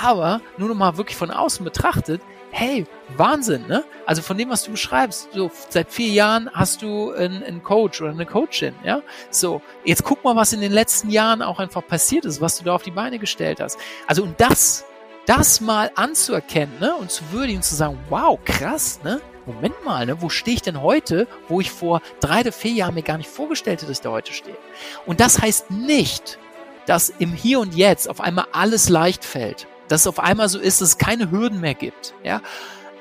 Aber 0.00 0.40
nur 0.56 0.70
noch 0.70 0.74
mal 0.74 0.96
wirklich 0.96 1.16
von 1.16 1.30
außen 1.30 1.62
betrachtet, 1.64 2.22
hey, 2.52 2.86
Wahnsinn, 3.16 3.66
ne? 3.66 3.82
Also 4.06 4.22
von 4.22 4.38
dem, 4.38 4.50
was 4.50 4.62
du 4.62 4.70
beschreibst, 4.70 5.32
so 5.32 5.50
seit 5.70 5.90
vier 5.90 6.08
Jahren 6.08 6.50
hast 6.52 6.82
du 6.82 7.10
einen, 7.12 7.42
einen 7.42 7.62
Coach 7.62 8.00
oder 8.00 8.10
eine 8.10 8.26
Coachin, 8.26 8.74
ja? 8.84 9.02
So, 9.30 9.62
jetzt 9.84 10.04
guck 10.04 10.22
mal, 10.22 10.36
was 10.36 10.52
in 10.52 10.60
den 10.60 10.70
letzten 10.70 11.10
Jahren 11.10 11.42
auch 11.42 11.58
einfach 11.58 11.84
passiert 11.84 12.26
ist, 12.26 12.40
was 12.40 12.58
du 12.58 12.64
da 12.64 12.74
auf 12.74 12.82
die 12.82 12.90
Beine 12.90 13.18
gestellt 13.18 13.60
hast. 13.60 13.78
Also 14.06 14.22
und 14.22 14.38
das, 14.40 14.84
das 15.26 15.60
mal 15.60 15.90
anzuerkennen, 15.94 16.78
ne? 16.78 16.94
Und 16.94 17.10
zu 17.10 17.24
würdigen, 17.32 17.62
zu 17.62 17.74
sagen, 17.74 17.98
wow, 18.10 18.38
krass, 18.44 19.00
ne? 19.02 19.20
Moment 19.46 19.84
mal, 19.84 20.06
ne, 20.06 20.22
wo 20.22 20.28
stehe 20.28 20.54
ich 20.54 20.62
denn 20.62 20.80
heute, 20.80 21.26
wo 21.48 21.60
ich 21.60 21.70
vor 21.70 22.00
drei 22.20 22.42
oder 22.42 22.52
vier 22.52 22.72
Jahren 22.72 22.94
mir 22.94 23.02
gar 23.02 23.18
nicht 23.18 23.28
vorgestellt 23.28 23.80
hätte, 23.80 23.88
dass 23.88 23.98
ich 23.98 24.02
da 24.02 24.10
heute 24.10 24.32
stehe. 24.32 24.56
Und 25.04 25.18
das 25.20 25.40
heißt 25.40 25.70
nicht, 25.72 26.38
dass 26.86 27.08
im 27.08 27.32
Hier 27.32 27.58
und 27.58 27.74
Jetzt 27.74 28.08
auf 28.08 28.20
einmal 28.20 28.46
alles 28.52 28.88
leicht 28.88 29.24
fällt 29.24 29.66
dass 29.88 30.02
es 30.02 30.06
auf 30.06 30.18
einmal 30.18 30.48
so 30.48 30.58
ist, 30.58 30.80
dass 30.80 30.90
es 30.90 30.98
keine 30.98 31.30
Hürden 31.30 31.60
mehr 31.60 31.74
gibt. 31.74 32.14
Ja? 32.24 32.40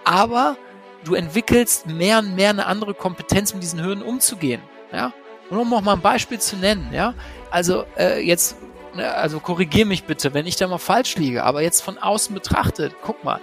Aber 0.04 0.58
du 1.04 1.16
entwickelst 1.16 1.88
mehr 1.88 2.20
und 2.20 2.36
mehr 2.36 2.50
eine 2.50 2.66
andere 2.66 2.94
Kompetenz, 2.94 3.54
mit 3.54 3.64
diesen 3.64 3.84
Hürden 3.84 4.04
umzugehen. 4.04 4.62
Ja? 4.92 5.14
Und 5.50 5.58
um 5.58 5.70
noch 5.70 5.82
mal 5.82 5.94
ein 5.94 6.02
Beispiel 6.02 6.40
zu 6.40 6.56
nennen, 6.56 6.90
ja, 6.94 7.14
also 7.50 7.84
äh, 7.98 8.26
jetzt, 8.26 8.56
ne, 8.96 9.14
also 9.14 9.42
korrigier 9.42 9.86
mich 9.86 10.06
bitte, 10.06 10.34
wenn 10.34 10.48
ich 10.48 10.56
da 10.56 10.66
mal 10.66 10.78
falsch 10.78 11.18
liege, 11.18 11.44
aber 11.44 11.62
jetzt 11.62 11.82
von 11.82 11.98
außen 11.98 12.34
betrachtet, 12.34 12.96
guck 13.02 13.22
mal, 13.26 13.42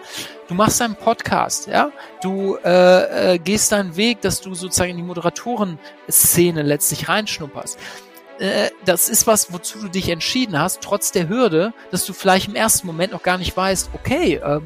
du 0.49 0.55
machst 0.55 0.81
einen 0.81 0.97
Podcast, 0.97 1.67
ja, 1.67 1.93
du 2.23 2.57
äh, 2.65 3.35
äh, 3.35 3.39
gehst 3.39 3.73
deinen 3.73 3.97
Weg, 3.97 4.23
dass 4.23 4.41
du 4.41 4.55
sozusagen 4.55 4.93
in 4.93 4.97
die 4.97 5.03
Moderatoren-Szene 5.03 6.63
letztlich 6.63 7.11
reinschnupperst 7.11 7.79
äh, 8.39 8.71
das 8.85 9.09
ist 9.09 9.27
was, 9.27 9.53
wozu 9.53 9.81
du 9.81 9.89
dich 9.89 10.09
entschieden 10.09 10.59
hast, 10.59 10.81
trotz 10.81 11.13
der 11.13 11.29
Hürde, 11.29 11.73
dass 11.91 12.07
du 12.07 12.13
vielleicht 12.13 12.49
im 12.49 12.55
ersten 12.55 12.87
Moment 12.87 13.13
noch 13.13 13.23
gar 13.23 13.39
nicht 13.39 13.57
weißt, 13.57 13.91
okay, 13.95 14.35
äh, 14.35 14.61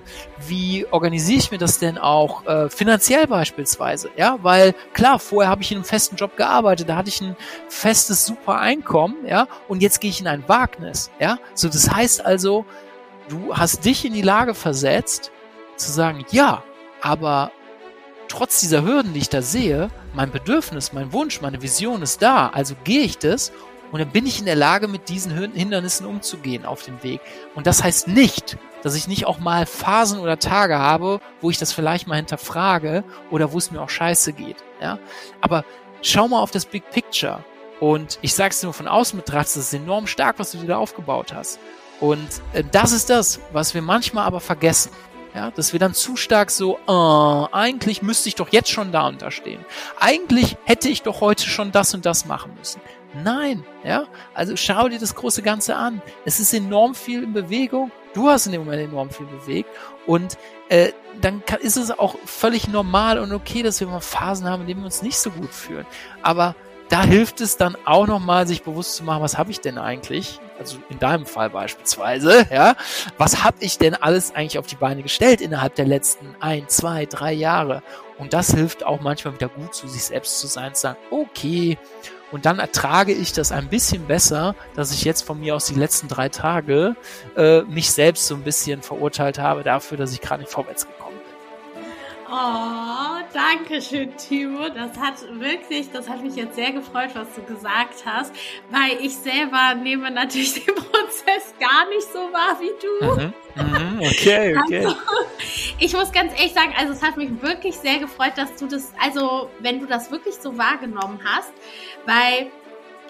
wie 0.46 0.86
organisiere 0.90 1.38
ich 1.38 1.50
mir 1.50 1.58
das 1.58 1.78
denn 1.78 1.98
auch 1.98 2.46
äh, 2.46 2.68
finanziell 2.68 3.26
beispielsweise? 3.26 4.10
Ja, 4.16 4.38
weil 4.42 4.74
klar, 4.92 5.18
vorher 5.18 5.50
habe 5.50 5.62
ich 5.62 5.70
in 5.72 5.78
einem 5.78 5.84
festen 5.84 6.16
Job 6.16 6.36
gearbeitet, 6.36 6.88
da 6.88 6.96
hatte 6.96 7.08
ich 7.08 7.20
ein 7.20 7.36
festes 7.68 8.26
super 8.26 8.58
Einkommen, 8.58 9.26
ja, 9.26 9.48
und 9.68 9.82
jetzt 9.82 10.00
gehe 10.00 10.10
ich 10.10 10.20
in 10.20 10.26
ein 10.26 10.44
Wagnis, 10.48 11.10
ja. 11.18 11.38
So, 11.54 11.68
das 11.68 11.90
heißt 11.90 12.24
also, 12.24 12.66
du 13.28 13.54
hast 13.54 13.84
dich 13.84 14.04
in 14.04 14.12
die 14.12 14.22
Lage 14.22 14.54
versetzt, 14.54 15.32
zu 15.76 15.90
sagen, 15.90 16.24
ja, 16.30 16.62
aber 17.00 17.52
trotz 18.32 18.60
dieser 18.60 18.82
Hürden, 18.82 19.12
die 19.12 19.20
ich 19.20 19.28
da 19.28 19.42
sehe, 19.42 19.90
mein 20.14 20.30
Bedürfnis, 20.30 20.94
mein 20.94 21.12
Wunsch, 21.12 21.42
meine 21.42 21.60
Vision 21.60 22.00
ist 22.00 22.22
da, 22.22 22.48
also 22.48 22.74
gehe 22.82 23.02
ich 23.02 23.18
das 23.18 23.52
und 23.90 24.00
dann 24.00 24.08
bin 24.08 24.26
ich 24.26 24.38
in 24.38 24.46
der 24.46 24.56
Lage, 24.56 24.88
mit 24.88 25.10
diesen 25.10 25.36
Hindernissen 25.52 26.06
umzugehen 26.06 26.64
auf 26.64 26.82
dem 26.82 27.02
Weg. 27.02 27.20
Und 27.54 27.66
das 27.66 27.84
heißt 27.84 28.08
nicht, 28.08 28.56
dass 28.82 28.94
ich 28.94 29.06
nicht 29.06 29.26
auch 29.26 29.38
mal 29.38 29.66
Phasen 29.66 30.18
oder 30.18 30.38
Tage 30.38 30.78
habe, 30.78 31.20
wo 31.42 31.50
ich 31.50 31.58
das 31.58 31.74
vielleicht 31.74 32.06
mal 32.06 32.16
hinterfrage 32.16 33.04
oder 33.30 33.52
wo 33.52 33.58
es 33.58 33.70
mir 33.70 33.82
auch 33.82 33.90
scheiße 33.90 34.32
geht. 34.32 34.56
Ja? 34.80 34.98
Aber 35.42 35.66
schau 36.00 36.26
mal 36.26 36.40
auf 36.40 36.50
das 36.50 36.64
Big 36.64 36.90
Picture. 36.90 37.44
Und 37.80 38.18
ich 38.22 38.34
sag's 38.34 38.60
dir 38.60 38.66
nur 38.68 38.74
von 38.74 38.88
außen 38.88 39.18
betrachtet, 39.18 39.56
das 39.56 39.64
ist 39.66 39.74
enorm 39.74 40.06
stark, 40.06 40.38
was 40.38 40.52
du 40.52 40.58
dir 40.58 40.68
da 40.68 40.76
aufgebaut 40.78 41.34
hast. 41.34 41.58
Und 42.00 42.28
äh, 42.54 42.64
das 42.72 42.92
ist 42.92 43.10
das, 43.10 43.40
was 43.52 43.74
wir 43.74 43.82
manchmal 43.82 44.24
aber 44.24 44.40
vergessen. 44.40 44.90
Ja, 45.34 45.50
dass 45.50 45.72
wir 45.72 45.80
dann 45.80 45.94
zu 45.94 46.16
stark 46.16 46.50
so, 46.50 46.78
äh, 46.86 47.54
eigentlich 47.54 48.02
müsste 48.02 48.28
ich 48.28 48.34
doch 48.34 48.50
jetzt 48.50 48.68
schon 48.70 48.92
da 48.92 49.08
unterstehen. 49.08 49.64
Eigentlich 49.98 50.56
hätte 50.64 50.90
ich 50.90 51.02
doch 51.02 51.22
heute 51.22 51.48
schon 51.48 51.72
das 51.72 51.94
und 51.94 52.04
das 52.04 52.26
machen 52.26 52.52
müssen. 52.58 52.82
Nein, 53.14 53.64
ja, 53.84 54.06
also 54.34 54.56
schau 54.56 54.88
dir 54.88 54.98
das 54.98 55.14
große 55.14 55.42
Ganze 55.42 55.76
an. 55.76 56.02
Es 56.24 56.40
ist 56.40 56.52
enorm 56.52 56.94
viel 56.94 57.22
in 57.22 57.32
Bewegung. 57.32 57.90
Du 58.14 58.28
hast 58.28 58.46
in 58.46 58.52
dem 58.52 58.64
Moment 58.64 58.82
enorm 58.82 59.10
viel 59.10 59.26
bewegt 59.26 59.70
und 60.06 60.36
äh, 60.68 60.92
dann 61.20 61.44
kann, 61.44 61.60
ist 61.60 61.76
es 61.76 61.90
auch 61.90 62.16
völlig 62.26 62.68
normal 62.68 63.18
und 63.18 63.32
okay, 63.32 63.62
dass 63.62 63.80
wir 63.80 63.86
mal 63.86 64.00
Phasen 64.00 64.46
haben, 64.46 64.62
in 64.62 64.68
denen 64.68 64.80
wir 64.80 64.86
uns 64.86 65.02
nicht 65.02 65.18
so 65.18 65.30
gut 65.30 65.52
fühlen. 65.52 65.86
Aber 66.22 66.54
da 66.88 67.02
hilft 67.02 67.40
es 67.40 67.56
dann 67.56 67.76
auch 67.86 68.06
nochmal, 68.06 68.46
sich 68.46 68.62
bewusst 68.62 68.96
zu 68.96 69.04
machen, 69.04 69.22
was 69.22 69.38
habe 69.38 69.50
ich 69.50 69.60
denn 69.60 69.78
eigentlich 69.78 70.40
also 70.62 70.78
in 70.88 70.98
deinem 70.98 71.26
Fall 71.26 71.50
beispielsweise, 71.50 72.46
ja, 72.50 72.76
was 73.18 73.44
habe 73.44 73.56
ich 73.60 73.78
denn 73.78 73.94
alles 73.94 74.34
eigentlich 74.34 74.58
auf 74.58 74.66
die 74.66 74.76
Beine 74.76 75.02
gestellt 75.02 75.40
innerhalb 75.40 75.74
der 75.74 75.86
letzten 75.86 76.34
ein, 76.40 76.68
zwei, 76.68 77.06
drei 77.06 77.32
Jahre? 77.32 77.82
Und 78.18 78.32
das 78.32 78.52
hilft 78.52 78.86
auch 78.86 79.00
manchmal 79.00 79.34
wieder 79.34 79.48
gut, 79.48 79.74
zu 79.74 79.88
sich 79.88 80.04
selbst 80.04 80.38
zu 80.38 80.46
sein, 80.46 80.74
zu 80.74 80.82
sagen, 80.82 80.98
okay, 81.10 81.78
und 82.30 82.46
dann 82.46 82.60
ertrage 82.60 83.12
ich 83.12 83.32
das 83.32 83.52
ein 83.52 83.68
bisschen 83.68 84.06
besser, 84.06 84.54
dass 84.74 84.92
ich 84.92 85.04
jetzt 85.04 85.22
von 85.22 85.40
mir 85.40 85.54
aus 85.54 85.66
die 85.66 85.74
letzten 85.74 86.08
drei 86.08 86.30
Tage 86.30 86.96
äh, 87.36 87.62
mich 87.62 87.90
selbst 87.90 88.26
so 88.26 88.34
ein 88.34 88.42
bisschen 88.42 88.80
verurteilt 88.80 89.38
habe 89.38 89.62
dafür, 89.62 89.98
dass 89.98 90.12
ich 90.12 90.20
gerade 90.20 90.42
nicht 90.42 90.52
vorwärts 90.52 90.86
gekommen 90.86 91.18
bin. 91.18 91.84
Oh, 92.30 93.11
danke 93.32 93.80
schön, 93.82 94.16
Timo. 94.16 94.68
Das 94.68 94.96
hat 94.98 95.14
wirklich, 95.38 95.90
das 95.92 96.08
hat 96.08 96.22
mich 96.22 96.36
jetzt 96.36 96.54
sehr 96.54 96.72
gefreut, 96.72 97.10
was 97.14 97.28
du 97.34 97.42
gesagt 97.42 98.04
hast, 98.04 98.32
weil 98.70 98.98
ich 99.00 99.16
selber 99.16 99.74
nehme 99.74 100.10
natürlich 100.10 100.54
den 100.64 100.74
Prozess 100.74 101.54
gar 101.58 101.88
nicht 101.88 102.06
so 102.12 102.18
wahr 102.32 102.58
wie 102.60 102.72
du. 102.80 103.20
Mhm. 103.20 103.32
Mhm, 103.54 103.98
okay, 104.00 104.56
okay. 104.64 104.84
Also, 104.86 104.96
ich 105.78 105.92
muss 105.92 106.12
ganz 106.12 106.32
ehrlich 106.32 106.52
sagen, 106.52 106.74
also 106.78 106.92
es 106.92 107.02
hat 107.02 107.16
mich 107.16 107.30
wirklich 107.42 107.76
sehr 107.76 107.98
gefreut, 107.98 108.32
dass 108.36 108.54
du 108.56 108.66
das, 108.66 108.92
also 109.00 109.50
wenn 109.58 109.80
du 109.80 109.86
das 109.86 110.10
wirklich 110.10 110.36
so 110.36 110.56
wahrgenommen 110.56 111.20
hast, 111.24 111.52
weil 112.06 112.50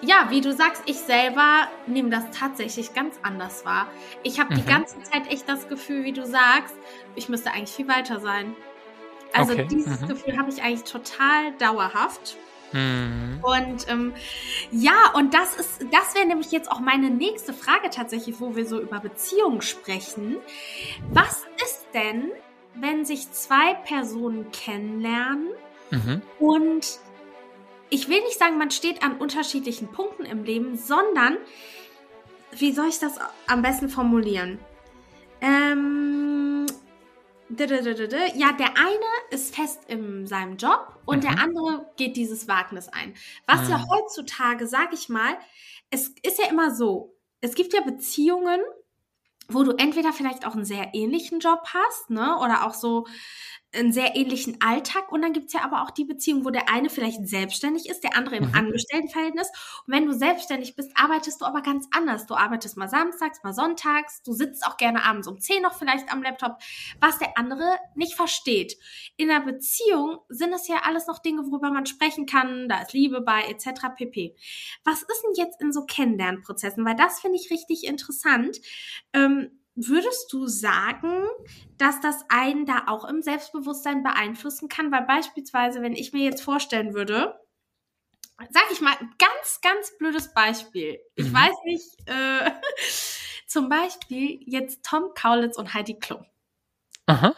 ja, 0.05 0.27
wie 0.29 0.41
du 0.41 0.51
sagst, 0.51 0.83
ich 0.85 0.97
selber 0.97 1.67
nehme 1.87 2.09
das 2.09 2.25
tatsächlich 2.37 2.93
ganz 2.93 3.15
anders 3.23 3.63
wahr. 3.63 3.87
Ich 4.21 4.39
habe 4.39 4.53
mhm. 4.53 4.57
die 4.57 4.65
ganze 4.65 5.01
Zeit 5.03 5.31
echt 5.31 5.47
das 5.47 5.69
Gefühl, 5.69 6.03
wie 6.03 6.11
du 6.11 6.25
sagst, 6.25 6.75
ich 7.15 7.29
müsste 7.29 7.51
eigentlich 7.51 7.71
viel 7.71 7.87
weiter 7.87 8.19
sein. 8.19 8.55
Also 9.33 9.53
okay. 9.53 9.67
dieses 9.69 10.01
mhm. 10.01 10.07
Gefühl 10.07 10.37
habe 10.37 10.49
ich 10.49 10.61
eigentlich 10.61 10.83
total 10.83 11.51
dauerhaft. 11.57 12.37
Mhm. 12.71 13.39
Und 13.41 13.87
ähm, 13.89 14.13
ja, 14.71 15.11
und 15.15 15.33
das 15.33 15.55
ist, 15.55 15.85
das 15.91 16.15
wäre 16.15 16.25
nämlich 16.25 16.51
jetzt 16.51 16.71
auch 16.71 16.79
meine 16.79 17.09
nächste 17.09 17.53
Frage 17.53 17.89
tatsächlich, 17.89 18.39
wo 18.39 18.55
wir 18.55 18.65
so 18.65 18.79
über 18.79 18.99
Beziehungen 18.99 19.61
sprechen. 19.61 20.37
Was 21.11 21.45
ist 21.63 21.85
denn, 21.93 22.31
wenn 22.75 23.05
sich 23.05 23.31
zwei 23.31 23.75
Personen 23.85 24.51
kennenlernen 24.51 25.49
mhm. 25.91 26.21
und 26.39 26.99
ich 27.89 28.09
will 28.09 28.21
nicht 28.21 28.39
sagen, 28.39 28.57
man 28.57 28.71
steht 28.71 29.03
an 29.03 29.17
unterschiedlichen 29.17 29.87
Punkten 29.89 30.25
im 30.25 30.43
Leben, 30.43 30.77
sondern 30.77 31.37
wie 32.51 32.71
soll 32.71 32.87
ich 32.87 32.97
das 32.97 33.19
am 33.45 33.61
besten 33.61 33.87
formulieren? 33.87 34.57
Ähm, 35.41 36.52
ja, 37.59 38.51
der 38.53 38.77
eine 38.77 39.09
ist 39.31 39.55
fest 39.55 39.81
in 39.87 40.27
seinem 40.27 40.57
Job 40.57 40.99
und 41.05 41.17
mhm. 41.17 41.21
der 41.21 41.39
andere 41.39 41.91
geht 41.97 42.15
dieses 42.15 42.47
Wagnis 42.47 42.89
ein. 42.89 43.13
Was 43.47 43.65
mhm. 43.65 43.71
ja 43.71 43.85
heutzutage, 43.89 44.67
sag 44.67 44.93
ich 44.93 45.09
mal, 45.09 45.37
es 45.89 46.09
ist 46.23 46.39
ja 46.39 46.49
immer 46.49 46.73
so, 46.73 47.15
es 47.41 47.55
gibt 47.55 47.73
ja 47.73 47.81
Beziehungen, 47.81 48.61
wo 49.49 49.63
du 49.63 49.71
entweder 49.71 50.13
vielleicht 50.13 50.47
auch 50.47 50.55
einen 50.55 50.65
sehr 50.65 50.93
ähnlichen 50.93 51.39
Job 51.39 51.61
hast, 51.73 52.09
ne, 52.09 52.37
oder 52.39 52.65
auch 52.65 52.73
so 52.73 53.05
einen 53.73 53.91
sehr 53.91 54.15
ähnlichen 54.15 54.61
Alltag 54.61 55.11
und 55.11 55.21
dann 55.21 55.33
gibt's 55.33 55.53
ja 55.53 55.61
aber 55.63 55.81
auch 55.81 55.91
die 55.91 56.05
Beziehung, 56.05 56.45
wo 56.45 56.49
der 56.49 56.69
eine 56.69 56.89
vielleicht 56.89 57.27
selbstständig 57.27 57.89
ist, 57.89 58.03
der 58.03 58.15
andere 58.15 58.35
im 58.35 58.49
mhm. 58.49 58.55
Angestelltenverhältnis. 58.55 59.49
Und 59.85 59.93
wenn 59.93 60.05
du 60.05 60.13
selbstständig 60.13 60.75
bist, 60.75 60.91
arbeitest 60.95 61.41
du 61.41 61.45
aber 61.45 61.61
ganz 61.61 61.87
anders. 61.91 62.25
Du 62.25 62.35
arbeitest 62.35 62.77
mal 62.77 62.87
samstags, 62.89 63.43
mal 63.43 63.53
sonntags, 63.53 64.21
du 64.23 64.33
sitzt 64.33 64.65
auch 64.65 64.77
gerne 64.77 65.03
abends 65.03 65.27
um 65.27 65.39
10 65.39 65.61
noch 65.61 65.73
vielleicht 65.73 66.11
am 66.11 66.21
Laptop, 66.21 66.57
was 66.99 67.17
der 67.17 67.37
andere 67.37 67.77
nicht 67.95 68.15
versteht. 68.15 68.77
In 69.17 69.29
einer 69.29 69.45
Beziehung 69.45 70.19
sind 70.29 70.53
es 70.53 70.67
ja 70.67 70.81
alles 70.83 71.07
noch 71.07 71.19
Dinge, 71.19 71.43
worüber 71.49 71.71
man 71.71 71.85
sprechen 71.85 72.25
kann, 72.25 72.69
da 72.69 72.81
ist 72.81 72.93
Liebe 72.93 73.21
bei 73.21 73.43
etc. 73.49 73.95
pp. 73.95 74.35
Was 74.83 75.01
ist 75.01 75.23
denn 75.23 75.33
jetzt 75.35 75.61
in 75.61 75.71
so 75.73 75.85
Kennenlernprozessen? 75.85 76.85
Weil 76.85 76.95
das 76.95 77.19
finde 77.19 77.37
ich 77.37 77.49
richtig 77.49 77.85
interessant. 77.85 78.59
Ähm, 79.13 79.62
Würdest 79.75 80.31
du 80.31 80.45
sagen, 80.47 81.25
dass 81.77 81.99
das 81.99 82.25
einen 82.29 82.65
da 82.65 82.83
auch 82.87 83.05
im 83.05 83.21
Selbstbewusstsein 83.21 84.03
beeinflussen 84.03 84.69
kann? 84.69 84.91
Weil 84.91 85.05
beispielsweise, 85.05 85.81
wenn 85.81 85.93
ich 85.93 86.13
mir 86.13 86.23
jetzt 86.23 86.43
vorstellen 86.43 86.93
würde, 86.93 87.39
sag 88.51 88.71
ich 88.71 88.81
mal, 88.81 88.95
ganz, 89.17 89.61
ganz 89.61 89.97
blödes 89.97 90.33
Beispiel. 90.33 90.99
Ich 91.15 91.29
mhm. 91.29 91.33
weiß 91.33 91.55
nicht, 91.65 91.89
äh, 92.05 92.51
zum 93.47 93.69
Beispiel 93.69 94.39
jetzt 94.45 94.83
Tom 94.83 95.13
Kaulitz 95.15 95.57
und 95.57 95.73
Heidi 95.73 95.97
Klum. 95.99 96.25
Aha. 97.07 97.35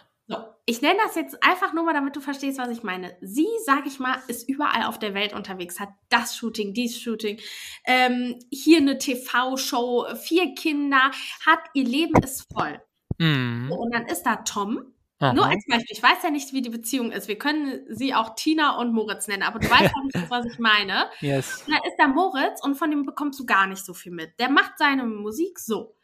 So, 0.65 0.71
ich 0.71 0.82
nenne 0.82 0.99
das 1.04 1.15
jetzt 1.15 1.43
einfach 1.43 1.73
nur 1.73 1.84
mal, 1.84 1.93
damit 1.93 2.15
du 2.15 2.21
verstehst, 2.21 2.58
was 2.58 2.69
ich 2.69 2.84
meine. 2.84 3.15
Sie, 3.21 3.47
sag 3.65 3.86
ich 3.86 3.99
mal, 3.99 4.17
ist 4.28 4.47
überall 4.49 4.84
auf 4.84 4.99
der 4.99 5.13
Welt 5.13 5.34
unterwegs, 5.34 5.80
hat 5.80 5.89
das 6.10 6.36
Shooting, 6.36 6.73
dies 6.73 6.99
Shooting, 6.99 7.39
ähm, 7.86 8.39
hier 8.51 8.80
eine 8.80 8.97
TV-Show, 8.97 10.08
vier 10.15 10.56
Kinder, 10.56 11.12
hat 11.45 11.60
ihr 11.73 11.86
Leben 11.86 12.21
ist 12.23 12.47
voll. 12.51 12.82
Mhm. 13.19 13.71
Und 13.71 13.93
dann 13.93 14.08
ist 14.08 14.23
da 14.23 14.38
Tom. 14.38 14.91
Aha. 15.19 15.34
Nur 15.34 15.45
als 15.45 15.63
Beispiel, 15.65 15.95
ich 15.95 16.04
weiß 16.04 16.23
ja 16.23 16.30
nicht, 16.30 16.51
wie 16.51 16.62
die 16.62 16.69
Beziehung 16.69 17.12
ist. 17.12 17.30
Wir 17.30 17.38
können 17.38 17.86
sie 17.89 18.13
auch 18.13 18.36
Tina 18.36 18.78
und 18.78 18.91
Moritz 18.91 19.28
nennen, 19.28 19.43
aber 19.43 19.60
du 19.60 19.69
weißt 19.69 19.84
ja 19.84 20.04
nicht, 20.04 20.30
was 20.30 20.45
ich 20.45 20.60
meine. 20.60 21.06
Yes. 21.21 21.63
Und 21.65 21.73
da 21.73 21.78
ist 21.88 21.95
da 21.97 22.08
Moritz 22.08 22.62
und 22.62 22.75
von 22.75 22.89
dem 22.89 23.06
bekommst 23.06 23.39
du 23.39 23.45
gar 23.45 23.65
nicht 23.67 23.86
so 23.86 23.93
viel 23.93 24.12
mit. 24.12 24.38
Der 24.39 24.49
macht 24.49 24.78
seine 24.78 25.06
Musik 25.06 25.60
so. 25.60 25.95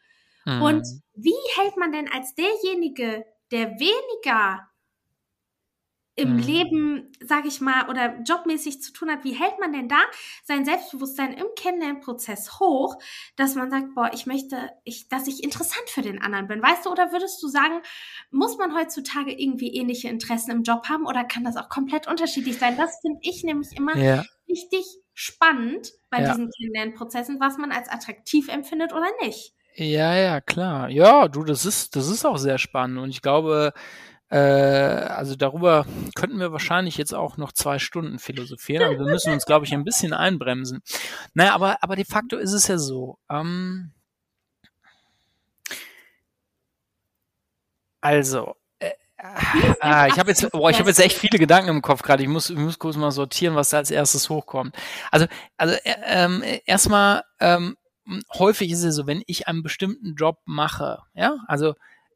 Mhm. 0.46 0.62
Und 0.62 0.86
wie 1.14 1.34
hält 1.56 1.76
man 1.76 1.92
denn 1.92 2.10
als 2.10 2.34
derjenige, 2.34 3.26
der 3.52 3.78
weniger 3.78 4.68
im 6.14 6.34
mhm. 6.34 6.42
Leben, 6.42 7.12
sag 7.20 7.46
ich 7.46 7.62
mal, 7.62 7.88
oder 7.88 8.18
jobmäßig 8.20 8.82
zu 8.82 8.92
tun 8.92 9.10
hat, 9.10 9.24
wie 9.24 9.32
hält 9.32 9.58
man 9.60 9.72
denn 9.72 9.88
da 9.88 10.00
sein 10.44 10.64
Selbstbewusstsein 10.64 11.32
im 11.32 11.46
Kennenlernprozess 11.56 12.60
hoch, 12.60 12.98
dass 13.36 13.54
man 13.54 13.70
sagt, 13.70 13.94
boah, 13.94 14.10
ich 14.12 14.26
möchte, 14.26 14.70
ich, 14.84 15.08
dass 15.08 15.26
ich 15.26 15.42
interessant 15.42 15.88
für 15.88 16.02
den 16.02 16.20
anderen 16.20 16.48
bin, 16.48 16.62
weißt 16.62 16.84
du? 16.84 16.90
Oder 16.90 17.12
würdest 17.12 17.42
du 17.42 17.48
sagen, 17.48 17.80
muss 18.30 18.58
man 18.58 18.74
heutzutage 18.74 19.32
irgendwie 19.32 19.74
ähnliche 19.74 20.08
Interessen 20.08 20.50
im 20.50 20.64
Job 20.64 20.86
haben 20.88 21.06
oder 21.06 21.24
kann 21.24 21.44
das 21.44 21.56
auch 21.56 21.70
komplett 21.70 22.06
unterschiedlich 22.06 22.58
sein? 22.58 22.76
Das 22.76 23.00
finde 23.00 23.20
ich 23.22 23.42
nämlich 23.42 23.74
immer 23.74 23.96
ja. 23.96 24.22
richtig 24.46 24.84
spannend 25.14 25.92
bei 26.10 26.20
ja. 26.20 26.28
diesen 26.28 26.50
Kennenlernprozessen, 26.50 27.40
was 27.40 27.56
man 27.56 27.72
als 27.72 27.88
attraktiv 27.88 28.48
empfindet 28.48 28.92
oder 28.92 29.08
nicht. 29.22 29.54
Ja, 29.74 30.14
ja, 30.14 30.40
klar. 30.40 30.88
Ja, 30.90 31.28
du, 31.28 31.44
das 31.44 31.64
ist, 31.64 31.96
das 31.96 32.08
ist 32.08 32.26
auch 32.26 32.36
sehr 32.36 32.58
spannend 32.58 32.98
und 32.98 33.10
ich 33.10 33.22
glaube, 33.22 33.72
äh, 34.28 34.36
also 34.38 35.34
darüber 35.36 35.86
könnten 36.14 36.38
wir 36.40 36.52
wahrscheinlich 36.52 36.96
jetzt 36.98 37.14
auch 37.14 37.36
noch 37.38 37.52
zwei 37.52 37.78
Stunden 37.78 38.18
philosophieren, 38.18 38.84
aber 38.84 38.98
wir 38.98 39.12
müssen 39.12 39.32
uns, 39.32 39.46
glaube 39.46 39.64
ich, 39.66 39.74
ein 39.74 39.84
bisschen 39.84 40.12
einbremsen. 40.14 40.82
Naja, 41.34 41.54
aber, 41.54 41.78
aber 41.82 41.96
de 41.96 42.04
facto 42.04 42.36
ist 42.38 42.52
es 42.52 42.66
ja 42.68 42.78
so. 42.78 43.18
Ähm, 43.30 43.92
also, 48.00 48.56
äh, 48.78 48.90
äh, 49.18 50.08
ich 50.08 50.18
habe 50.18 50.30
jetzt, 50.30 50.50
boah, 50.50 50.70
ich 50.70 50.78
habe 50.78 50.88
jetzt 50.88 51.00
echt 51.00 51.16
viele 51.16 51.38
Gedanken 51.38 51.70
im 51.70 51.82
Kopf 51.82 52.02
gerade. 52.02 52.22
Ich 52.22 52.28
muss, 52.28 52.50
ich 52.50 52.56
muss 52.56 52.78
kurz 52.78 52.96
mal 52.96 53.10
sortieren, 53.12 53.54
was 53.54 53.70
da 53.70 53.78
als 53.78 53.90
erstes 53.90 54.28
hochkommt. 54.28 54.76
Also, 55.10 55.26
also 55.56 55.74
äh, 55.84 55.94
ähm, 56.06 56.42
erstmal 56.66 57.22
ähm, 57.40 57.76
häufig 58.34 58.70
ist 58.70 58.84
es 58.84 58.94
so, 58.96 59.06
wenn 59.06 59.22
ich 59.26 59.48
einen 59.48 59.62
bestimmten 59.62 60.14
Job 60.14 60.38
mache, 60.44 61.02
ja, 61.14 61.36
also 61.46 61.74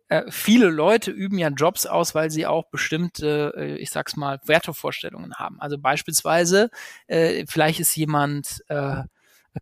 äh, 0.08 0.24
viele 0.30 0.68
Leute 0.68 1.10
üben 1.10 1.38
ja 1.38 1.48
Jobs 1.48 1.86
aus, 1.86 2.14
weil 2.14 2.30
sie 2.30 2.46
auch 2.46 2.66
bestimmte, 2.70 3.52
äh, 3.56 3.76
ich 3.76 3.90
sag's 3.90 4.16
mal, 4.16 4.40
Wertevorstellungen 4.44 5.34
haben. 5.34 5.60
Also 5.60 5.78
beispielsweise, 5.78 6.70
äh, 7.08 7.44
vielleicht 7.48 7.80
ist 7.80 7.96
jemand 7.96 8.62
äh, 8.68 9.02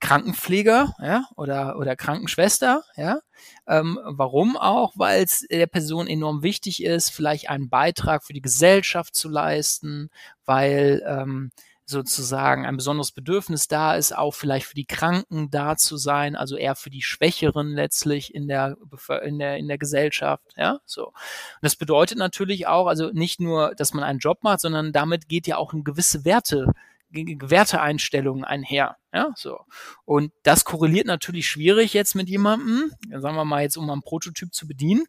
Krankenpfleger, 0.01 0.95
ja, 1.01 1.25
oder 1.37 1.77
oder 1.79 1.97
Krankenschwester, 1.97 2.83
ja. 2.97 3.21
Ähm, 3.69 3.99
warum 4.05 4.57
auch? 4.57 4.93
Weil 4.97 5.23
es 5.23 5.47
der 5.51 5.67
Person 5.67 6.09
enorm 6.09 6.43
wichtig 6.43 6.83
ist, 6.83 7.11
vielleicht 7.11 7.49
einen 7.49 7.69
Beitrag 7.69 8.25
für 8.25 8.33
die 8.33 8.43
Gesellschaft 8.43 9.15
zu 9.15 9.29
leisten, 9.29 10.11
weil 10.45 11.03
ähm, 11.07 11.53
sozusagen 11.87 12.65
ein 12.65 12.77
besonderes 12.77 13.13
Bedürfnis 13.13 13.69
da 13.69 13.95
ist, 13.95 14.17
auch 14.17 14.33
vielleicht 14.33 14.67
für 14.67 14.75
die 14.75 14.87
Kranken 14.87 15.51
da 15.51 15.77
zu 15.77 15.97
sein, 15.97 16.35
also 16.35 16.57
eher 16.57 16.75
für 16.75 16.91
die 16.91 17.03
Schwächeren 17.03 17.75
letztlich 17.75 18.35
in 18.35 18.49
der, 18.49 18.77
in 19.23 19.39
der, 19.39 19.57
in 19.59 19.69
der 19.69 19.79
Gesellschaft, 19.79 20.45
ja, 20.57 20.79
so. 20.87 21.09
Und 21.09 21.15
das 21.63 21.77
bedeutet 21.77 22.19
natürlich 22.19 22.67
auch, 22.67 22.87
also 22.87 23.11
nicht 23.13 23.41
nur, 23.41 23.75
dass 23.75 23.93
man 23.93 24.05
einen 24.05 24.19
Job 24.19 24.43
macht, 24.43 24.61
sondern 24.61 24.93
damit 24.93 25.29
geht 25.29 25.47
ja 25.47 25.57
auch 25.57 25.73
eine 25.73 25.83
gewisse 25.83 26.25
Werte, 26.25 26.73
Werteeinstellungen 27.11 28.45
einher. 28.45 28.97
Ja, 29.15 29.31
so. 29.37 29.61
Und 30.05 30.33
das 30.43 30.65
korreliert 30.65 31.07
natürlich 31.07 31.47
schwierig 31.47 31.95
jetzt 31.95 32.17
mit 32.17 32.29
jemandem, 32.29 32.91
sagen 33.13 33.37
wir 33.37 33.45
mal 33.45 33.63
jetzt, 33.63 33.77
um 33.77 33.89
einen 33.89 34.03
Prototyp 34.03 34.53
zu 34.53 34.67
bedienen, 34.67 35.05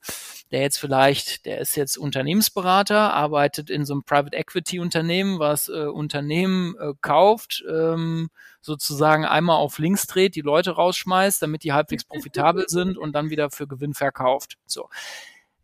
der 0.52 0.62
jetzt 0.62 0.78
vielleicht, 0.78 1.48
der 1.48 1.58
ist 1.58 1.76
jetzt 1.76 1.98
Unternehmensberater, 1.98 3.16
arbeitet 3.16 3.72
in 3.72 3.84
so 3.84 3.96
einem 3.96 4.04
Private 4.04 4.38
Equity 4.38 4.80
Unternehmen, 4.80 5.40
was 5.40 5.70
äh, 5.70 5.88
Unternehmen 5.88 6.76
äh, 6.80 6.94
kauft, 7.02 7.64
ähm, 7.68 8.30
sozusagen 8.62 9.26
einmal 9.26 9.58
auf 9.58 9.80
links 9.80 10.06
dreht, 10.06 10.36
die 10.36 10.42
Leute 10.42 10.72
rausschmeißt, 10.72 11.42
damit 11.42 11.64
die 11.64 11.74
halbwegs 11.74 12.04
profitabel 12.04 12.66
sind 12.68 13.00
und 13.00 13.14
dann 13.14 13.32
wieder 13.32 13.50
für 13.50 13.66
Gewinn 13.66 13.96
verkauft. 13.96 14.60
So 14.68 14.88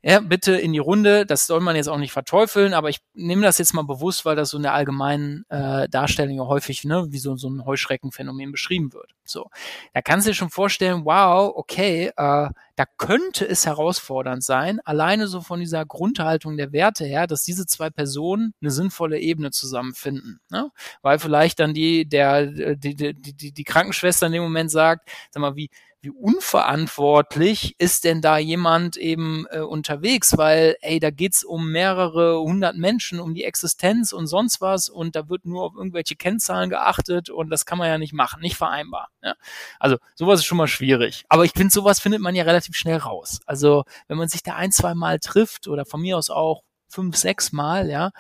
ja, 0.04 0.20
bitte 0.20 0.54
in 0.54 0.74
die 0.74 0.80
Runde. 0.80 1.26
Das 1.26 1.46
soll 1.46 1.60
man 1.60 1.76
jetzt 1.76 1.88
auch 1.88 1.98
nicht 1.98 2.12
verteufeln, 2.12 2.74
aber 2.74 2.90
ich 2.90 3.02
nehme 3.14 3.44
das 3.44 3.60
jetzt 3.60 3.74
mal 3.74 3.84
bewusst, 3.84 4.26
weil 4.26 4.36
das 4.36 4.50
so 4.50 4.58
in 4.58 4.64
der 4.64 4.74
allgemeinen 4.74 5.46
äh, 5.50 5.88
Darstellung 5.90 6.36
ja 6.36 6.46
häufig 6.46 6.84
ne, 6.84 7.08
wie 7.10 7.20
so, 7.20 7.36
so 7.36 7.50
ein 7.50 7.66
Heuschreckenphänomen 7.66 8.52
beschrieben 8.52 8.94
wird. 8.94 9.12
So, 9.24 9.50
da 9.94 10.02
kannst 10.02 10.26
du 10.26 10.32
dir 10.32 10.36
schon 10.36 10.50
vorstellen, 10.50 11.06
wow, 11.06 11.52
okay, 11.56 12.08
äh, 12.08 12.50
da 12.82 12.86
könnte 12.98 13.48
es 13.48 13.68
herausfordernd 13.68 14.44
sein, 14.44 14.80
alleine 14.86 15.28
so 15.28 15.42
von 15.42 15.60
dieser 15.60 15.86
Grundhaltung 15.86 16.58
der 16.58 16.72
Werte 16.72 17.06
her, 17.06 17.28
dass 17.28 17.44
diese 17.44 17.68
zwei 17.68 17.92
Personen 17.92 18.56
eine 18.60 18.72
sinnvolle 18.72 19.20
Ebene 19.20 19.52
zusammenfinden. 19.52 20.40
Ne? 20.50 20.72
Weil 21.04 21.20
vielleicht 21.20 21.60
dann 21.60 21.76
die, 21.76 22.10
der, 22.10 22.48
die, 22.48 22.96
die, 22.96 23.14
die, 23.14 23.52
die 23.52 23.64
Krankenschwester 23.64 24.26
in 24.26 24.34
dem 24.34 24.44
Moment 24.44 24.72
sagt, 24.72 25.10
sag 25.30 25.42
mal, 25.42 25.56
wie, 25.56 25.70
wie 26.02 26.10
unverantwortlich 26.10 27.76
ist 27.78 28.04
denn 28.04 28.22
da 28.22 28.38
jemand 28.38 28.98
eben 28.98 29.46
äh, 29.52 29.60
unterwegs? 29.60 30.36
Weil, 30.36 30.76
ey, 30.82 31.00
da 31.00 31.12
geht's 31.12 31.44
um 31.44 31.72
mehrere 31.72 32.40
hundert 32.40 32.76
Menschen, 32.76 33.20
um 33.20 33.36
die 33.36 33.44
Existenz 33.44 34.12
und 34.12 34.26
sonst 34.28 34.62
was 34.62 34.90
und 34.90 35.16
da 35.16 35.30
wird 35.30 35.46
nur 35.46 35.64
auf 35.64 35.74
irgendwelche 35.76 36.16
Kennzahlen 36.16 36.72
geachtet 36.72 37.30
und 37.30 37.50
das 37.50 37.66
kann 37.66 37.78
man 37.78 37.88
ja 37.88 37.98
nicht 38.00 38.14
machen, 38.14 38.42
nicht 38.42 38.58
vereinbar. 38.58 39.10
Ja? 39.22 39.36
Also 39.80 39.98
sowas 40.16 40.40
ist 40.40 40.46
schon 40.46 40.58
mal 40.58 40.68
schwierig. 40.68 41.24
Aber 41.30 41.46
ich 41.46 41.52
finde, 41.52 41.72
sowas 41.72 42.00
findet 42.00 42.22
man 42.22 42.34
ja 42.34 42.44
relativ 42.44 42.76
schnell 42.76 42.98
raus. 42.98 43.40
Also 43.46 43.84
wenn 44.08 44.18
man 44.18 44.28
sich 44.28 44.42
da 44.42 44.56
ein, 44.56 44.72
zwei 44.72 44.96
Mal 44.96 45.20
trifft 45.20 45.68
oder 45.68 45.86
von 45.86 46.02
mir 46.02 46.18
aus 46.18 46.32
auch 46.32 46.64
fünf, 46.90 47.16
sechs 47.16 47.52
Mal, 47.52 47.90
ja, 47.90 48.12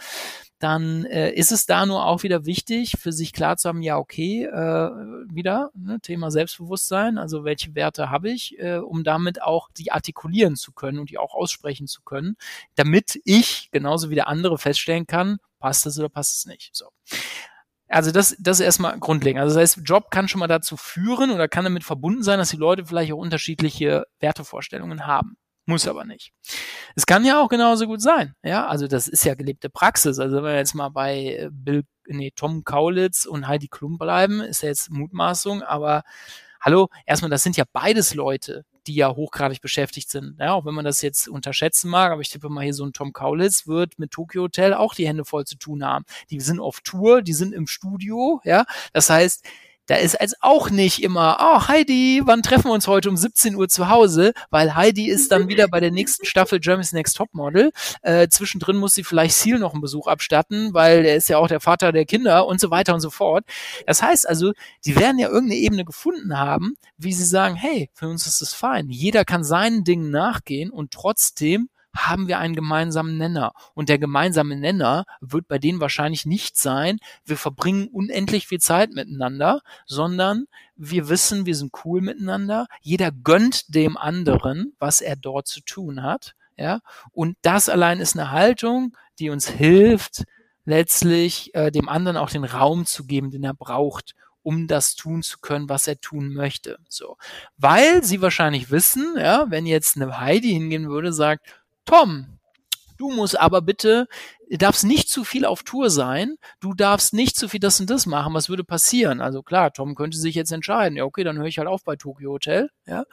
dann 0.64 1.06
äh, 1.06 1.32
ist 1.32 1.52
es 1.52 1.66
da 1.66 1.86
nur 1.86 2.06
auch 2.06 2.24
wieder 2.24 2.46
wichtig, 2.46 2.96
für 3.00 3.12
sich 3.12 3.34
klar 3.34 3.58
zu 3.58 3.70
haben, 3.70 3.82
ja, 3.82 3.98
okay, 3.98 4.46
äh, 4.46 4.90
wieder 5.30 5.72
ne, 5.74 6.00
Thema 6.02 6.32
Selbstbewusstsein, 6.32 7.18
also 7.18 7.44
welche 7.44 7.76
Werte 7.76 8.10
habe 8.10 8.30
ich, 8.30 8.60
äh, 8.60 8.78
um 8.78 9.04
damit 9.04 9.42
auch 9.42 9.70
die 9.78 9.92
artikulieren 9.92 10.56
zu 10.56 10.72
können 10.72 11.00
und 11.00 11.10
die 11.10 11.18
auch 11.18 11.34
aussprechen 11.34 11.88
zu 11.88 12.02
können, 12.04 12.36
damit 12.76 13.20
ich 13.26 13.70
genauso 13.72 14.10
wie 14.10 14.16
der 14.16 14.28
andere 14.28 14.58
feststellen 14.58 15.08
kann, 15.08 15.38
passt 15.60 15.86
es 15.86 15.98
oder 15.98 16.10
passt 16.10 16.38
es 16.38 16.46
nicht. 16.46 16.76
So. 16.76 16.90
Also 17.88 18.12
das, 18.12 18.36
das 18.40 18.60
ist 18.60 18.66
erstmal 18.66 18.98
grundlegend. 19.00 19.42
Also 19.42 19.56
das 19.56 19.76
heißt, 19.76 19.88
Job 19.88 20.12
kann 20.12 20.28
schon 20.28 20.40
mal 20.40 20.48
dazu 20.48 20.78
führen 20.78 21.30
oder 21.32 21.48
kann 21.48 21.66
damit 21.66 21.84
verbunden 21.84 22.24
sein, 22.24 22.40
dass 22.40 22.50
die 22.50 22.58
Leute 22.58 22.86
vielleicht 22.86 23.12
auch 23.12 23.18
unterschiedliche 23.18 24.08
Wertevorstellungen 24.20 25.06
haben. 25.08 25.36
Muss 25.66 25.88
aber 25.88 26.06
nicht. 26.06 26.34
Es 26.96 27.06
kann 27.06 27.24
ja 27.24 27.42
auch 27.42 27.48
genauso 27.48 27.86
gut 27.86 28.02
sein. 28.02 28.34
Ja, 28.44 28.68
also 28.68 28.88
das 28.88 29.08
ist 29.08 29.24
ja 29.26 29.36
gelebte 29.36 29.70
Praxis. 29.70 30.20
Also 30.20 30.38
wenn 30.38 30.44
wir 30.44 30.56
jetzt 30.56 30.74
mal 30.74 30.90
bei 30.90 31.36
äh, 31.36 31.50
Bill, 31.52 31.84
nee, 32.08 32.32
Tom 32.36 32.64
Kaulitz 32.64 33.26
und 33.26 33.48
Heidi 33.48 33.68
Klum 33.68 33.98
bleiben, 33.98 34.42
ist 34.42 34.64
ja 34.64 34.70
jetzt 34.70 34.90
Mutmaßung, 34.90 35.62
aber 35.62 36.04
hallo, 36.60 36.90
erstmal, 37.06 37.30
das 37.30 37.44
sind 37.44 37.58
ja 37.58 37.64
beides 37.72 38.16
Leute, 38.16 38.66
die 38.88 38.96
ja 38.96 39.16
hochgradig 39.16 39.62
beschäftigt 39.62 40.10
sind. 40.10 40.38
Ja, 40.40 40.54
auch 40.54 40.66
wenn 40.66 40.74
man 40.74 40.86
das 40.86 41.02
jetzt 41.02 41.28
unterschätzen 41.28 41.90
mag, 41.90 42.12
aber 42.12 42.22
ich 42.22 42.30
tippe 42.30 42.50
mal 42.50 42.64
hier 42.64 42.74
so 42.74 42.86
ein 42.86 42.94
Tom 42.94 43.14
Kaulitz 43.14 43.68
wird 43.68 44.00
mit 44.00 44.12
Tokyo 44.12 44.44
Hotel 44.44 44.74
auch 44.74 44.96
die 44.96 45.08
Hände 45.08 45.26
voll 45.26 45.46
zu 45.46 45.58
tun 45.58 45.86
haben. 45.86 46.06
Die 46.32 46.40
sind 46.40 46.60
auf 46.60 46.82
Tour, 46.82 47.22
die 47.22 47.34
sind 47.34 47.54
im 47.54 47.68
Studio, 47.68 48.42
ja. 48.44 48.66
Das 48.94 49.10
heißt, 49.10 49.46
da 49.92 49.98
ist 49.98 50.16
als 50.22 50.36
auch 50.40 50.70
nicht 50.70 51.04
immer, 51.04 51.38
oh 51.42 51.68
Heidi, 51.68 52.22
wann 52.24 52.42
treffen 52.42 52.70
wir 52.70 52.72
uns 52.72 52.88
heute 52.88 53.10
um 53.10 53.18
17 53.18 53.56
Uhr 53.56 53.68
zu 53.68 53.90
Hause? 53.90 54.32
Weil 54.50 54.74
Heidi 54.74 55.10
ist 55.10 55.34
dann 55.34 55.50
wieder 55.50 55.68
bei 55.68 55.82
der 55.82 55.92
nächsten 55.92 56.26
Staffel 56.26 56.62
Germany's 56.62 56.94
Next 56.94 57.18
Topmodel. 57.18 57.72
Äh, 58.02 58.30
zwischendrin 58.30 58.78
muss 58.78 58.96
sie 58.96 59.04
vielleicht 59.04 59.36
Seal 59.36 59.60
noch 59.60 59.74
einen 59.74 59.82
Besuch 59.82 60.08
abstatten, 60.08 60.74
weil 60.74 61.04
er 61.04 61.18
ist 61.18 61.28
ja 61.28 61.40
auch 61.40 61.50
der 61.50 61.60
Vater 61.60 61.92
der 61.92 62.06
Kinder 62.06 62.48
und 62.48 62.62
so 62.62 62.72
weiter 62.72 62.94
und 62.94 63.02
so 63.02 63.10
fort. 63.10 63.44
Das 63.86 64.02
heißt 64.02 64.30
also, 64.30 64.54
die 64.86 64.96
werden 64.96 65.20
ja 65.20 65.28
irgendeine 65.28 65.60
Ebene 65.60 65.84
gefunden 65.84 66.38
haben, 66.38 66.76
wie 66.98 67.12
sie 67.12 67.26
sagen, 67.26 67.56
hey, 67.56 67.90
für 67.94 68.08
uns 68.08 68.26
ist 68.28 68.42
das 68.42 68.54
fein. 68.54 68.90
Jeder 68.90 69.26
kann 69.26 69.44
seinen 69.44 69.84
Dingen 69.84 70.10
nachgehen 70.10 70.70
und 70.70 70.92
trotzdem 70.92 71.68
haben 71.96 72.28
wir 72.28 72.40
einen 72.40 72.56
gemeinsamen 72.56 73.18
Nenner. 73.18 73.54
Und 73.74 73.90
der 73.90 74.00
gemeinsame 74.00 74.56
Nenner 74.56 75.06
wird 75.20 75.48
bei 75.48 75.58
denen 75.58 75.80
wahrscheinlich 75.80 76.26
nicht 76.26 76.58
sein, 76.58 77.00
wir 77.26 77.38
verbringen 77.38 77.88
unendlich 77.88 78.48
viel 78.48 78.60
Zeit 78.60 78.94
miteinander, 78.94 79.62
sondern 79.86 80.46
wir 80.76 81.10
wissen, 81.10 81.46
wir 81.46 81.56
sind 81.56 81.74
cool 81.86 82.02
miteinander. 82.02 82.68
Jeder 82.82 83.12
gönnt 83.12 83.74
dem 83.76 83.98
anderen, 83.98 84.74
was 84.80 85.02
er 85.02 85.16
dort 85.16 85.48
zu 85.48 85.62
tun 85.62 86.04
hat. 86.04 86.36
Ja, 86.58 86.82
und 87.12 87.38
das 87.42 87.70
allein 87.70 88.00
ist 88.00 88.16
eine 88.16 88.32
Haltung, 88.32 88.96
die 89.18 89.30
uns 89.30 89.48
hilft, 89.48 90.26
letztlich 90.66 91.56
äh, 91.56 91.72
dem 91.72 91.90
anderen 91.90 92.18
auch 92.18 92.30
den 92.30 92.44
Raum 92.44 92.86
zu 92.86 93.06
geben, 93.06 93.32
den 93.32 93.44
er 93.44 93.54
braucht, 93.54 94.16
um 94.44 94.68
das 94.68 94.96
tun 94.96 95.24
zu 95.24 95.40
können, 95.40 95.70
was 95.70 95.88
er 95.88 96.00
tun 96.00 96.34
möchte. 96.34 96.78
So, 96.90 97.18
weil 97.58 98.04
sie 98.04 98.22
wahrscheinlich 98.22 98.72
wissen, 98.72 99.16
ja, 99.18 99.46
wenn 99.50 99.66
jetzt 99.66 99.96
eine 99.96 100.20
Heidi 100.20 100.50
hingehen 100.50 100.90
würde, 100.90 101.14
sagt, 101.14 101.48
Tom, 101.86 102.40
du 102.98 103.12
musst 103.12 103.40
aber 103.40 103.62
bitte, 103.62 104.08
darfst 104.50 104.84
nicht 104.84 105.10
zu 105.10 105.24
viel 105.24 105.46
auf 105.46 105.64
Tour 105.64 105.90
sein, 105.90 106.36
du 106.60 106.74
darfst 106.74 107.14
nicht 107.14 107.36
zu 107.36 107.48
viel 107.48 107.60
das 107.60 107.80
und 107.80 107.90
das 107.90 108.06
machen, 108.06 108.34
was 108.34 108.50
würde 108.50 108.64
passieren? 108.64 109.22
Also 109.22 109.44
klar, 109.44 109.74
Tom 109.74 109.96
könnte 109.96 110.18
sich 110.18 110.36
jetzt 110.36 110.52
entscheiden, 110.52 110.98
ja 110.98 111.06
okay, 111.06 111.24
dann 111.24 111.38
höre 111.38 111.46
ich 111.46 111.58
halt 111.58 111.68
auf 111.68 111.84
bei 111.84 111.96
Tokyo 111.96 112.32
Hotel, 112.32 112.70
ja. 112.86 113.06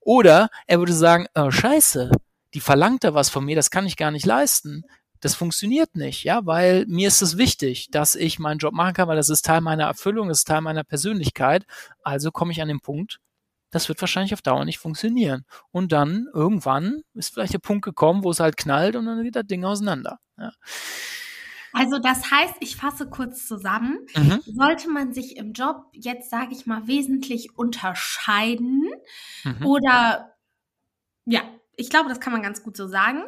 Oder 0.00 0.48
er 0.66 0.78
würde 0.78 0.94
sagen, 0.94 1.26
oh, 1.34 1.50
scheiße, 1.50 2.10
die 2.54 2.60
verlangt 2.60 3.04
da 3.04 3.14
was 3.14 3.28
von 3.30 3.44
mir, 3.44 3.56
das 3.56 3.70
kann 3.70 3.86
ich 3.86 3.96
gar 3.96 4.10
nicht 4.10 4.26
leisten. 4.26 4.84
Das 5.20 5.34
funktioniert 5.34 5.96
nicht, 5.96 6.24
ja, 6.24 6.46
weil 6.46 6.86
mir 6.86 7.08
ist 7.08 7.20
es 7.20 7.36
wichtig, 7.36 7.90
dass 7.90 8.14
ich 8.14 8.38
meinen 8.38 8.56
Job 8.56 8.72
machen 8.72 8.94
kann, 8.94 9.06
weil 9.06 9.18
das 9.18 9.28
ist 9.28 9.44
Teil 9.44 9.60
meiner 9.60 9.84
Erfüllung, 9.84 10.28
das 10.28 10.38
ist 10.38 10.48
Teil 10.48 10.62
meiner 10.62 10.82
Persönlichkeit. 10.82 11.66
Also 12.02 12.30
komme 12.30 12.52
ich 12.52 12.62
an 12.62 12.68
den 12.68 12.80
Punkt, 12.80 13.20
das 13.70 13.88
wird 13.88 14.00
wahrscheinlich 14.00 14.34
auf 14.34 14.42
Dauer 14.42 14.64
nicht 14.64 14.78
funktionieren. 14.78 15.44
Und 15.70 15.92
dann 15.92 16.26
irgendwann 16.32 17.02
ist 17.14 17.32
vielleicht 17.32 17.54
der 17.54 17.58
Punkt 17.58 17.84
gekommen, 17.84 18.24
wo 18.24 18.30
es 18.30 18.40
halt 18.40 18.56
knallt 18.56 18.96
und 18.96 19.06
dann 19.06 19.22
geht 19.22 19.36
das 19.36 19.46
Ding 19.46 19.64
auseinander. 19.64 20.18
Ja. 20.38 20.52
Also 21.72 21.98
das 21.98 22.30
heißt, 22.30 22.54
ich 22.60 22.76
fasse 22.76 23.08
kurz 23.08 23.46
zusammen, 23.46 24.06
mhm. 24.16 24.40
sollte 24.44 24.90
man 24.90 25.12
sich 25.12 25.36
im 25.36 25.52
Job 25.52 25.84
jetzt, 25.92 26.30
sage 26.30 26.52
ich 26.52 26.66
mal, 26.66 26.88
wesentlich 26.88 27.56
unterscheiden 27.56 28.90
mhm. 29.44 29.66
oder 29.66 30.34
ja, 31.26 31.42
ich 31.76 31.90
glaube, 31.90 32.08
das 32.08 32.18
kann 32.20 32.32
man 32.32 32.42
ganz 32.42 32.62
gut 32.62 32.76
so 32.76 32.88
sagen, 32.88 33.22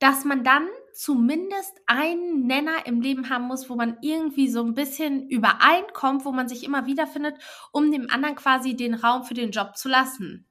dass 0.00 0.24
man 0.24 0.42
dann 0.42 0.66
zumindest 0.96 1.72
einen 1.86 2.46
Nenner 2.46 2.86
im 2.86 3.00
Leben 3.00 3.30
haben 3.30 3.44
muss, 3.44 3.68
wo 3.68 3.74
man 3.74 3.98
irgendwie 4.00 4.48
so 4.48 4.62
ein 4.62 4.74
bisschen 4.74 5.28
übereinkommt, 5.28 6.24
wo 6.24 6.32
man 6.32 6.48
sich 6.48 6.64
immer 6.64 6.86
wiederfindet, 6.86 7.36
um 7.72 7.90
dem 7.90 8.10
anderen 8.10 8.36
quasi 8.36 8.74
den 8.76 8.94
Raum 8.94 9.24
für 9.24 9.34
den 9.34 9.50
Job 9.50 9.76
zu 9.76 9.88
lassen. 9.88 10.46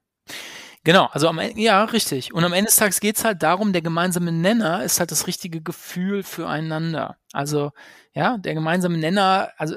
Genau, 0.84 1.06
also 1.06 1.28
am 1.28 1.38
Ende, 1.38 1.60
ja, 1.60 1.82
richtig. 1.82 2.32
Und 2.32 2.44
am 2.44 2.52
Ende 2.52 2.66
des 2.66 2.76
Tages 2.76 3.00
geht 3.00 3.16
es 3.16 3.24
halt 3.24 3.42
darum, 3.42 3.72
der 3.72 3.82
gemeinsame 3.82 4.30
Nenner 4.30 4.84
ist 4.84 5.00
halt 5.00 5.10
das 5.10 5.26
richtige 5.26 5.60
Gefühl 5.60 6.22
füreinander. 6.22 7.16
Also, 7.32 7.72
ja, 8.12 8.38
der 8.38 8.54
gemeinsame 8.54 8.96
Nenner, 8.96 9.50
also 9.56 9.76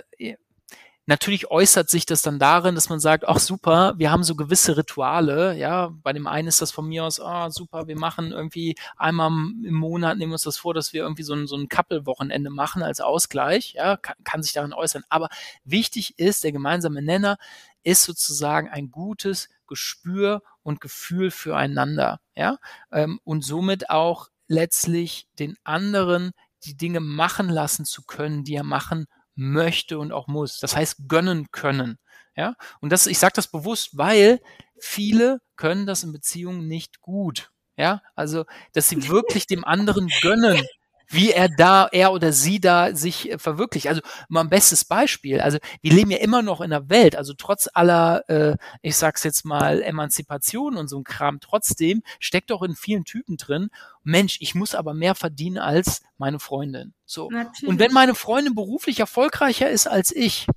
Natürlich 1.10 1.50
äußert 1.50 1.90
sich 1.90 2.06
das 2.06 2.22
dann 2.22 2.38
darin, 2.38 2.76
dass 2.76 2.90
man 2.90 3.00
sagt, 3.00 3.28
ach 3.28 3.40
super, 3.40 3.96
wir 3.98 4.12
haben 4.12 4.22
so 4.24 4.36
gewisse 4.36 4.78
Rituale, 4.78 5.58
ja, 5.58 5.90
bei 6.04 6.14
dem 6.14 6.28
einen 6.28 6.48
ist 6.48 6.62
das 6.62 6.70
von 6.70 6.88
mir 6.88 7.04
aus, 7.04 7.20
ah 7.20 7.50
super, 7.50 7.88
wir 7.88 7.98
machen 7.98 8.32
irgendwie 8.32 8.76
einmal 8.96 9.30
im 9.30 9.74
Monat, 9.74 10.20
nehmen 10.20 10.34
uns 10.34 10.44
das 10.44 10.58
vor, 10.58 10.76
dass 10.76 10.94
wir 10.94 11.02
irgendwie 11.02 11.24
so 11.24 11.34
ein, 11.34 11.48
so 11.48 11.56
ein 11.56 11.68
Couple-Wochenende 11.68 12.52
machen 12.52 12.84
als 12.84 13.02
Ausgleich, 13.02 13.74
ja, 13.74 13.98
kann, 13.98 14.18
kann 14.24 14.44
sich 14.44 14.54
darin 14.54 14.72
äußern. 14.72 15.02
Aber 15.10 15.30
wichtig 15.64 16.20
ist, 16.20 16.44
der 16.44 16.52
gemeinsame 16.52 17.02
Nenner 17.02 17.38
ist 17.82 18.04
sozusagen 18.04 18.70
ein 18.70 18.92
gutes 18.92 19.50
Gespür 19.66 20.44
und 20.62 20.80
Gefühl 20.80 21.32
füreinander, 21.32 22.20
ja, 22.36 22.60
ähm, 22.92 23.20
und 23.24 23.44
somit 23.44 23.90
auch 23.90 24.28
letztlich 24.48 25.28
den 25.40 25.58
anderen 25.64 26.34
die 26.66 26.78
Dinge 26.78 27.00
machen 27.00 27.50
lassen 27.50 27.86
zu 27.86 28.04
können, 28.04 28.44
die 28.44 28.54
er 28.54 28.64
machen 28.64 29.08
möchte 29.40 29.98
und 30.00 30.12
auch 30.12 30.28
muss. 30.28 30.60
Das 30.60 30.76
heißt, 30.76 31.08
gönnen 31.08 31.48
können. 31.52 31.98
Ja, 32.36 32.56
und 32.82 32.92
das, 32.92 33.08
ich 33.08 33.20
sage 33.20 33.34
das 33.36 33.50
bewusst, 33.50 33.98
weil 33.98 34.40
viele 34.80 35.42
können 35.56 35.86
das 35.86 36.04
in 36.04 36.12
Beziehungen 36.12 36.68
nicht 36.68 37.02
gut. 37.02 37.52
Ja, 37.78 38.02
also, 38.16 38.46
dass 38.74 38.90
sie 38.90 39.08
wirklich 39.10 39.48
dem 39.48 39.64
anderen 39.66 40.10
gönnen, 40.22 40.62
wie 41.10 41.32
er 41.32 41.50
da, 41.50 41.88
er 41.92 42.14
oder 42.14 42.32
sie 42.32 42.60
da 42.60 42.96
sich 42.96 43.32
äh, 43.32 43.38
verwirklicht. 43.38 43.88
Also 43.88 44.02
mal 44.30 44.42
ein 44.42 44.50
bestes 44.50 44.86
Beispiel. 44.86 45.42
Also 45.42 45.58
wir 45.82 45.92
leben 45.92 46.12
ja 46.12 46.20
immer 46.20 46.42
noch 46.42 46.62
in 46.62 46.72
einer 46.72 46.90
Welt, 46.90 47.16
also 47.16 47.34
trotz 47.34 47.68
aller, 47.74 48.30
äh, 48.30 48.58
ich 48.82 48.96
sag's 48.96 49.24
jetzt 49.24 49.44
mal, 49.44 49.82
Emanzipation 49.82 50.78
und 50.78 50.88
so 50.88 51.00
ein 51.00 51.04
Kram, 51.04 51.40
trotzdem 51.40 52.04
steckt 52.20 52.52
doch 52.52 52.62
in 52.62 52.76
vielen 52.76 53.06
Typen 53.06 53.38
drin, 53.38 53.70
Mensch, 54.04 54.38
ich 54.40 54.56
muss 54.56 54.76
aber 54.76 54.94
mehr 54.94 55.16
verdienen 55.16 55.58
als 55.58 56.02
meine 56.18 56.40
Freundin. 56.40 56.94
So. 57.06 57.30
Natürlich. 57.30 57.68
Und 57.68 57.80
wenn 57.80 57.92
meine 57.92 58.16
Freundin 58.16 58.56
beruflich 58.56 59.00
erfolgreicher 59.00 59.70
ist 59.70 59.88
als 59.88 60.16
ich, 60.16 60.48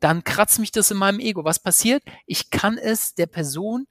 dann 0.00 0.24
kratzt 0.24 0.58
mich 0.58 0.72
das 0.72 0.90
in 0.90 0.98
meinem 0.98 1.20
Ego. 1.20 1.44
Was 1.44 1.58
passiert? 1.58 2.02
Ich 2.26 2.50
kann 2.50 2.78
es 2.78 3.14
der 3.14 3.26
Person 3.26 3.86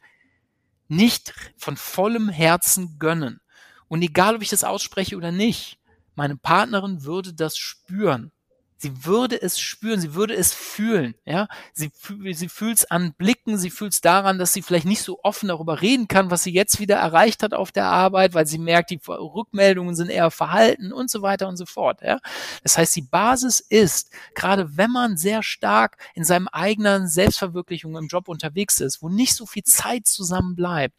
nicht 0.88 1.34
von 1.58 1.78
vollem 1.78 2.30
Herzen 2.30 2.98
gönnen. 3.00 3.42
Und 3.88 4.02
egal, 4.02 4.36
ob 4.36 4.42
ich 4.42 4.50
das 4.50 4.64
ausspreche 4.64 5.18
oder 5.18 5.32
nicht, 5.32 5.80
meine 6.16 6.38
Partnerin 6.38 7.04
würde 7.04 7.34
das 7.34 7.58
spüren. 7.58 8.32
Sie 8.78 9.06
würde 9.06 9.42
es 9.42 9.58
spüren, 9.58 10.02
sie 10.02 10.16
würde 10.16 10.36
es 10.36 10.52
fühlen, 10.54 11.16
ja. 11.26 11.48
Sie, 11.74 11.92
sie 12.34 12.50
fühlt 12.50 12.78
es 12.78 12.92
an 12.92 13.14
Blicken, 13.14 13.58
sie 13.58 13.70
fühlt 13.70 13.94
es 13.94 14.02
daran, 14.02 14.38
dass 14.38 14.52
sie 14.52 14.62
vielleicht 14.62 14.86
nicht 14.86 15.02
so 15.02 15.20
offen 15.24 15.48
darüber 15.48 15.82
reden 15.82 16.10
kann, 16.10 16.30
was 16.30 16.44
sie 16.44 16.52
jetzt 16.52 16.80
wieder 16.80 16.98
erreicht 16.98 17.42
hat 17.42 17.54
auf 17.54 17.72
der 17.72 17.86
Arbeit, 17.86 18.34
weil 18.34 18.46
sie 18.46 18.58
merkt, 18.58 18.90
die 18.90 19.00
Rückmeldungen 19.08 19.96
sind 19.96 20.10
eher 20.10 20.30
verhalten 20.30 20.92
und 20.92 21.10
so 21.10 21.22
weiter 21.22 21.48
und 21.48 21.56
so 21.56 21.66
fort, 21.66 22.02
ja. 22.02 22.20
Das 22.64 22.78
heißt, 22.78 22.94
die 22.98 23.02
Basis 23.02 23.62
ist, 23.62 24.12
gerade 24.36 24.76
wenn 24.76 24.92
man 24.92 25.16
sehr 25.16 25.42
stark 25.42 25.98
in 26.14 26.26
seinem 26.26 26.50
eigenen 26.50 27.08
Selbstverwirklichung 27.08 27.96
im 27.96 28.08
Job 28.08 28.28
unterwegs 28.28 28.82
ist, 28.82 29.02
wo 29.02 29.08
nicht 29.08 29.36
so 29.36 29.46
viel 29.46 29.64
Zeit 29.64 30.06
zusammen 30.06 30.54
bleibt, 30.54 30.96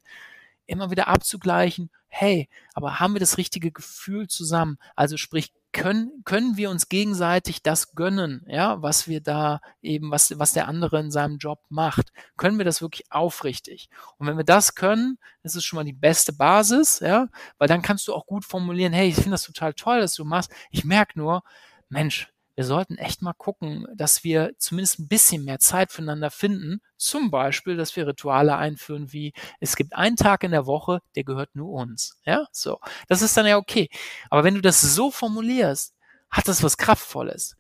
immer 0.64 0.90
wieder 0.90 1.08
abzugleichen, 1.08 1.90
hey, 2.18 2.48
aber 2.72 2.98
haben 2.98 3.14
wir 3.14 3.20
das 3.20 3.36
richtige 3.36 3.70
Gefühl 3.70 4.26
zusammen? 4.26 4.78
Also 4.94 5.16
sprich, 5.18 5.52
können, 5.72 6.22
können 6.24 6.56
wir 6.56 6.70
uns 6.70 6.88
gegenseitig 6.88 7.62
das 7.62 7.94
gönnen, 7.94 8.42
ja, 8.48 8.80
was 8.80 9.06
wir 9.06 9.20
da 9.20 9.60
eben, 9.82 10.10
was, 10.10 10.38
was 10.38 10.54
der 10.54 10.68
andere 10.68 10.98
in 11.00 11.10
seinem 11.10 11.36
Job 11.36 11.60
macht? 11.68 12.12
Können 12.38 12.56
wir 12.56 12.64
das 12.64 12.80
wirklich 12.80 13.12
aufrichtig? 13.12 13.90
Und 14.16 14.26
wenn 14.26 14.38
wir 14.38 14.44
das 14.44 14.74
können, 14.74 15.18
ist 15.42 15.54
es 15.54 15.64
schon 15.64 15.76
mal 15.76 15.84
die 15.84 15.92
beste 15.92 16.32
Basis, 16.32 17.00
ja, 17.00 17.28
weil 17.58 17.68
dann 17.68 17.82
kannst 17.82 18.08
du 18.08 18.14
auch 18.14 18.24
gut 18.26 18.46
formulieren, 18.46 18.94
hey, 18.94 19.08
ich 19.08 19.16
finde 19.16 19.32
das 19.32 19.42
total 19.42 19.74
toll, 19.74 20.00
dass 20.00 20.14
du 20.14 20.24
machst. 20.24 20.50
Ich 20.70 20.84
merke 20.84 21.18
nur, 21.18 21.42
Mensch, 21.90 22.32
wir 22.56 22.64
sollten 22.64 22.96
echt 22.96 23.20
mal 23.20 23.34
gucken, 23.34 23.86
dass 23.94 24.24
wir 24.24 24.52
zumindest 24.58 24.98
ein 24.98 25.08
bisschen 25.08 25.44
mehr 25.44 25.58
Zeit 25.58 25.92
füreinander 25.92 26.30
finden. 26.30 26.80
Zum 26.96 27.30
Beispiel, 27.30 27.76
dass 27.76 27.94
wir 27.94 28.06
Rituale 28.06 28.56
einführen 28.56 29.12
wie, 29.12 29.34
es 29.60 29.76
gibt 29.76 29.94
einen 29.94 30.16
Tag 30.16 30.42
in 30.42 30.52
der 30.52 30.64
Woche, 30.66 31.00
der 31.14 31.24
gehört 31.24 31.54
nur 31.54 31.70
uns. 31.70 32.18
Ja, 32.24 32.46
so. 32.52 32.78
Das 33.08 33.20
ist 33.20 33.36
dann 33.36 33.46
ja 33.46 33.58
okay. 33.58 33.90
Aber 34.30 34.42
wenn 34.42 34.54
du 34.54 34.62
das 34.62 34.80
so 34.80 35.10
formulierst, 35.10 35.94
hat 36.30 36.48
das 36.48 36.62
was 36.62 36.78
Kraftvolles. 36.78 37.56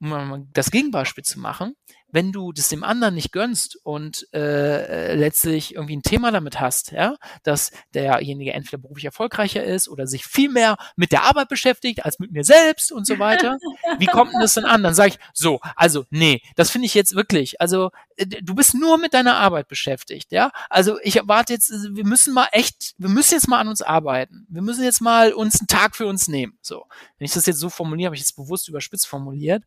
Um 0.00 0.48
das 0.54 0.70
Gegenbeispiel 0.70 1.24
zu 1.24 1.38
machen, 1.38 1.74
wenn 2.10 2.32
du 2.32 2.52
das 2.52 2.68
dem 2.68 2.84
anderen 2.84 3.14
nicht 3.14 3.32
gönnst 3.32 3.78
und 3.82 4.26
äh, 4.32 5.14
letztlich 5.14 5.74
irgendwie 5.74 5.96
ein 5.96 6.02
Thema 6.02 6.30
damit 6.30 6.58
hast, 6.60 6.92
ja, 6.92 7.16
dass 7.42 7.70
derjenige 7.94 8.52
entweder 8.52 8.78
beruflich 8.78 9.04
erfolgreicher 9.04 9.62
ist 9.62 9.88
oder 9.88 10.06
sich 10.06 10.24
viel 10.24 10.48
mehr 10.48 10.76
mit 10.96 11.12
der 11.12 11.24
Arbeit 11.24 11.48
beschäftigt 11.48 12.04
als 12.04 12.18
mit 12.18 12.32
mir 12.32 12.44
selbst 12.44 12.92
und 12.92 13.06
so 13.06 13.18
weiter, 13.18 13.58
wie 13.98 14.06
kommt 14.06 14.32
denn 14.32 14.40
das 14.40 14.54
denn 14.54 14.64
an? 14.64 14.82
Dann 14.82 14.94
sage 14.94 15.10
ich, 15.10 15.18
so, 15.34 15.60
also 15.76 16.06
nee, 16.10 16.40
das 16.56 16.70
finde 16.70 16.86
ich 16.86 16.94
jetzt 16.94 17.14
wirklich, 17.14 17.60
also 17.60 17.90
äh, 18.16 18.26
du 18.26 18.54
bist 18.54 18.74
nur 18.74 18.96
mit 18.98 19.12
deiner 19.12 19.36
Arbeit 19.36 19.68
beschäftigt, 19.68 20.32
ja, 20.32 20.50
also 20.70 20.98
ich 21.02 21.16
erwarte 21.16 21.52
jetzt, 21.52 21.70
wir 21.70 22.06
müssen 22.06 22.32
mal 22.32 22.48
echt, 22.52 22.94
wir 22.96 23.10
müssen 23.10 23.34
jetzt 23.34 23.48
mal 23.48 23.58
an 23.58 23.68
uns 23.68 23.82
arbeiten, 23.82 24.46
wir 24.48 24.62
müssen 24.62 24.82
jetzt 24.82 25.00
mal 25.00 25.32
uns 25.32 25.60
einen 25.60 25.68
Tag 25.68 25.94
für 25.94 26.06
uns 26.06 26.28
nehmen, 26.28 26.58
so. 26.62 26.84
Wenn 27.18 27.26
ich 27.26 27.32
das 27.32 27.46
jetzt 27.46 27.58
so 27.58 27.68
formuliere, 27.68 28.06
habe 28.06 28.16
ich 28.16 28.22
jetzt 28.22 28.36
bewusst 28.36 28.68
überspitzt 28.68 29.06
formuliert, 29.06 29.64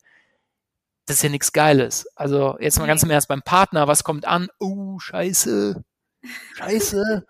das 1.11 1.17
ist 1.17 1.23
ja 1.23 1.29
nichts 1.29 1.51
Geiles. 1.51 2.07
Also 2.15 2.55
jetzt 2.61 2.79
mal 2.79 2.87
ganz 2.87 3.03
im 3.03 3.09
Ernst 3.09 3.27
beim 3.27 3.41
Partner, 3.41 3.85
was 3.85 4.05
kommt 4.05 4.25
an? 4.25 4.47
Oh, 4.59 4.97
scheiße, 4.97 5.83
scheiße. 6.55 7.25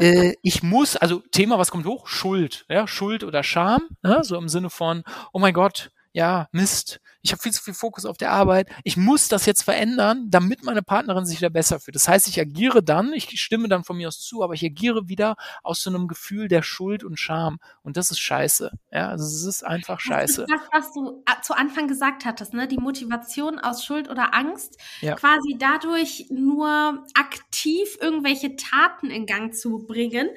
äh, 0.00 0.34
ich 0.42 0.64
muss, 0.64 0.96
also 0.96 1.22
Thema, 1.30 1.56
was 1.56 1.70
kommt 1.70 1.86
hoch? 1.86 2.08
Schuld, 2.08 2.66
ja, 2.68 2.88
Schuld 2.88 3.22
oder 3.22 3.44
Scham, 3.44 3.82
ja, 4.02 4.24
so 4.24 4.36
im 4.36 4.48
Sinne 4.48 4.70
von, 4.70 5.04
oh 5.32 5.38
mein 5.38 5.54
Gott, 5.54 5.92
ja, 6.12 6.48
Mist, 6.50 7.00
ich 7.26 7.32
habe 7.32 7.42
viel 7.42 7.52
zu 7.52 7.62
viel 7.62 7.74
Fokus 7.74 8.06
auf 8.06 8.16
der 8.16 8.30
Arbeit, 8.30 8.68
ich 8.84 8.96
muss 8.96 9.26
das 9.28 9.46
jetzt 9.46 9.62
verändern, 9.62 10.26
damit 10.30 10.64
meine 10.64 10.82
Partnerin 10.82 11.26
sich 11.26 11.38
wieder 11.38 11.50
besser 11.50 11.80
fühlt. 11.80 11.96
Das 11.96 12.06
heißt, 12.06 12.28
ich 12.28 12.40
agiere 12.40 12.84
dann, 12.84 13.12
ich 13.12 13.28
stimme 13.40 13.68
dann 13.68 13.82
von 13.82 13.96
mir 13.96 14.06
aus 14.06 14.20
zu, 14.20 14.44
aber 14.44 14.54
ich 14.54 14.64
agiere 14.64 15.08
wieder 15.08 15.34
aus 15.64 15.82
so 15.82 15.90
einem 15.90 16.06
Gefühl 16.06 16.46
der 16.46 16.62
Schuld 16.62 17.02
und 17.02 17.18
Scham. 17.18 17.58
Und 17.82 17.96
das 17.96 18.12
ist 18.12 18.20
scheiße. 18.20 18.70
Ja, 18.92 19.08
also 19.08 19.24
es 19.24 19.44
ist 19.44 19.64
einfach 19.64 19.98
scheiße. 19.98 20.46
Das 20.48 20.60
ist 20.60 20.68
das, 20.72 20.84
was 20.84 20.92
du 20.92 21.22
äh, 21.26 21.42
zu 21.42 21.54
Anfang 21.54 21.88
gesagt 21.88 22.24
hattest, 22.24 22.54
ne? 22.54 22.68
Die 22.68 22.78
Motivation 22.78 23.58
aus 23.58 23.84
Schuld 23.84 24.08
oder 24.08 24.32
Angst, 24.32 24.78
ja. 25.00 25.16
quasi 25.16 25.56
dadurch 25.58 26.26
nur 26.30 27.04
aktiv 27.14 27.98
irgendwelche 28.00 28.54
Taten 28.54 29.10
in 29.10 29.26
Gang 29.26 29.52
zu 29.52 29.84
bringen, 29.84 30.28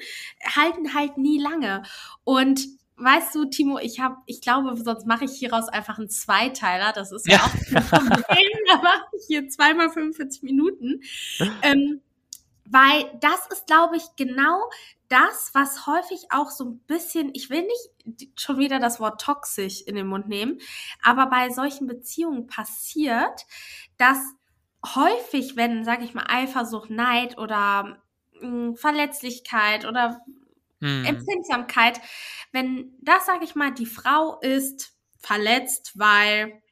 halten 0.56 0.92
halt 0.94 1.18
nie 1.18 1.40
lange. 1.40 1.84
Und 2.24 2.79
weißt 3.00 3.34
du, 3.34 3.46
Timo, 3.46 3.78
ich 3.78 4.00
habe, 4.00 4.16
ich 4.26 4.40
glaube, 4.40 4.76
sonst 4.76 5.06
mache 5.06 5.24
ich 5.24 5.32
hieraus 5.32 5.68
einfach 5.68 5.98
einen 5.98 6.10
Zweiteiler. 6.10 6.92
Das 6.92 7.12
ist 7.12 7.26
ja, 7.26 7.36
ja 7.36 7.44
auch 7.44 7.54
ein 7.54 8.08
Problem. 8.08 8.48
da 8.68 8.76
mache 8.82 9.06
ich 9.18 9.26
hier 9.26 9.48
zweimal 9.48 9.90
45 9.90 10.42
Minuten. 10.42 11.00
Ähm, 11.62 12.02
weil 12.66 13.10
das 13.20 13.46
ist, 13.50 13.66
glaube 13.66 13.96
ich, 13.96 14.04
genau 14.16 14.62
das, 15.08 15.50
was 15.54 15.86
häufig 15.86 16.26
auch 16.30 16.50
so 16.50 16.64
ein 16.64 16.78
bisschen, 16.86 17.30
ich 17.34 17.50
will 17.50 17.62
nicht 17.62 18.30
schon 18.40 18.58
wieder 18.58 18.78
das 18.78 19.00
Wort 19.00 19.20
toxisch 19.20 19.82
in 19.82 19.96
den 19.96 20.06
Mund 20.06 20.28
nehmen, 20.28 20.60
aber 21.02 21.26
bei 21.26 21.50
solchen 21.50 21.88
Beziehungen 21.88 22.46
passiert, 22.46 23.44
dass 23.98 24.18
häufig, 24.94 25.56
wenn, 25.56 25.84
sage 25.84 26.04
ich 26.04 26.14
mal, 26.14 26.26
Eifersucht, 26.28 26.90
Neid 26.90 27.38
oder 27.38 28.00
hm, 28.38 28.76
Verletzlichkeit 28.76 29.84
oder 29.84 30.20
hm. 30.80 31.04
Empfindsamkeit, 31.04 32.00
wenn 32.52 32.94
das, 33.02 33.26
sage 33.26 33.44
ich 33.44 33.54
mal, 33.54 33.72
die 33.72 33.86
Frau 33.86 34.38
ist 34.40 34.92
verletzt, 35.18 35.92
weil 35.96 36.62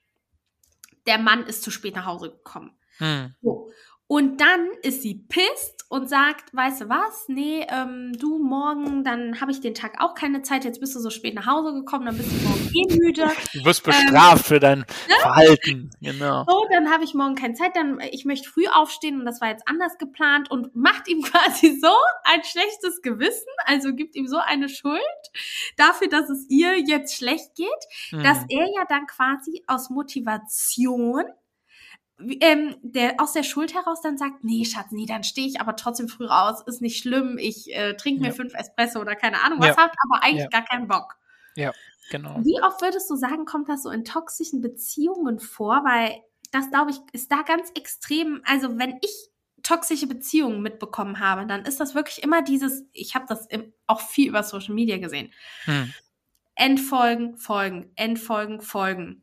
der 1.07 1.19
Mann 1.19 1.47
ist 1.47 1.63
zu 1.63 1.71
spät 1.71 1.95
nach 1.97 2.07
Hause 2.07 2.31
gekommen. 2.31 2.73
Hm. 2.99 3.35
So. 3.43 3.71
Und 4.11 4.41
dann 4.41 4.69
ist 4.83 5.03
sie 5.03 5.15
pisst 5.15 5.85
und 5.91 6.09
sagt, 6.09 6.55
weißt 6.55 6.81
du 6.81 6.89
was, 6.89 7.29
nee, 7.29 7.67
ähm, 7.69 8.15
du 8.19 8.39
morgen, 8.39 9.05
dann 9.05 9.39
habe 9.41 9.51
ich 9.51 9.61
den 9.61 9.75
Tag 9.75 9.97
auch 10.01 10.15
keine 10.15 10.41
Zeit, 10.41 10.65
jetzt 10.65 10.81
bist 10.81 10.95
du 10.95 11.01
so 11.01 11.11
spät 11.11 11.35
nach 11.35 11.47
Hause 11.47 11.75
gekommen, 11.75 12.07
dann 12.07 12.17
bist 12.17 12.31
du 12.31 12.49
morgen 12.49 12.71
eh 12.75 12.97
müde. 12.97 13.31
Du 13.53 13.65
wirst 13.67 13.85
bestraft 13.85 14.39
ähm, 14.39 14.45
für 14.45 14.61
dein 14.61 14.79
ne? 14.79 14.87
Verhalten, 15.21 15.91
genau. 16.01 16.47
So, 16.49 16.65
dann 16.71 16.91
habe 16.91 17.05
ich 17.05 17.13
morgen 17.13 17.35
keine 17.35 17.53
Zeit, 17.53 17.77
dann 17.77 18.01
ich 18.11 18.25
möchte 18.25 18.49
früh 18.49 18.67
aufstehen 18.67 19.21
und 19.21 19.27
das 19.27 19.43
war 19.43 19.49
jetzt 19.49 19.69
anders 19.69 19.99
geplant 19.99 20.51
und 20.51 20.75
macht 20.75 21.07
ihm 21.07 21.23
quasi 21.23 21.79
so 21.79 21.93
ein 22.25 22.43
schlechtes 22.45 23.03
Gewissen, 23.03 23.53
also 23.67 23.95
gibt 23.95 24.17
ihm 24.17 24.27
so 24.27 24.39
eine 24.39 24.71
Schuld 24.71 25.03
dafür, 25.77 26.09
dass 26.09 26.31
es 26.31 26.47
ihr 26.49 26.79
jetzt 26.79 27.15
schlecht 27.15 27.55
geht, 27.57 27.69
hm. 28.09 28.23
dass 28.23 28.39
er 28.49 28.67
ja 28.75 28.87
dann 28.89 29.07
quasi 29.07 29.63
aus 29.67 29.91
Motivation 29.91 31.25
ähm, 32.19 32.77
der 32.83 33.15
aus 33.19 33.33
der 33.33 33.43
Schuld 33.43 33.75
heraus 33.75 34.01
dann 34.01 34.19
sagt, 34.19 34.43
nee, 34.43 34.65
Schatz, 34.65 34.91
nee, 34.91 35.07
dann 35.07 35.23
stehe 35.23 35.47
ich 35.47 35.61
aber 35.61 35.77
trotzdem 35.77 36.09
früh 36.09 36.27
raus, 36.27 36.63
ist 36.67 36.83
nicht 36.83 37.01
schlimm, 37.01 37.39
ich 37.39 37.75
äh, 37.75 37.95
trinke 37.95 38.21
mir 38.21 38.29
ja. 38.29 38.35
fünf 38.35 38.55
Espresso 38.55 39.01
oder 39.01 39.15
keine 39.15 39.43
Ahnung 39.43 39.61
was, 39.61 39.69
ja. 39.69 39.77
hat 39.77 39.93
aber 40.09 40.23
eigentlich 40.23 40.49
ja. 40.53 40.61
gar 40.61 40.65
keinen 40.65 40.89
Bock. 40.89 41.17
Ja, 41.55 41.73
genau. 42.11 42.41
Wie 42.45 42.61
oft 42.63 42.83
würdest 42.83 43.09
du 43.11 43.17
sagen, 43.17 43.45
kommt 43.45 43.69
das 43.69 43.85
so 43.85 43.91
in 43.91 44.05
toxischen 44.05 44.61
Beziehungen 44.61 45.39
vor? 45.39 45.83
Weil 45.85 46.23
das, 46.51 46.71
glaube 46.71 46.91
ich, 46.91 46.99
ist 47.13 47.31
da 47.31 47.43
ganz 47.43 47.71
extrem, 47.77 48.43
also 48.45 48.79
wenn 48.79 48.99
ich 49.03 49.31
toxische 49.63 50.07
Beziehungen 50.07 50.63
mitbekommen 50.63 51.21
habe, 51.21 51.47
dann 51.47 51.65
ist 51.65 51.81
das 51.81 51.95
wirklich 51.95 52.23
immer 52.23 52.43
dieses, 52.43 52.85
ich 52.93 53.15
habe 53.15 53.27
das 53.29 53.49
auch 53.87 54.01
viel 54.01 54.29
über 54.29 54.43
Social 54.43 54.75
Media 54.75 54.99
gesehen. 54.99 55.33
Hm. 55.65 55.93
Endfolgen, 56.55 57.37
Folgen, 57.37 57.93
Endfolgen, 57.95 58.61
Folgen 58.61 59.23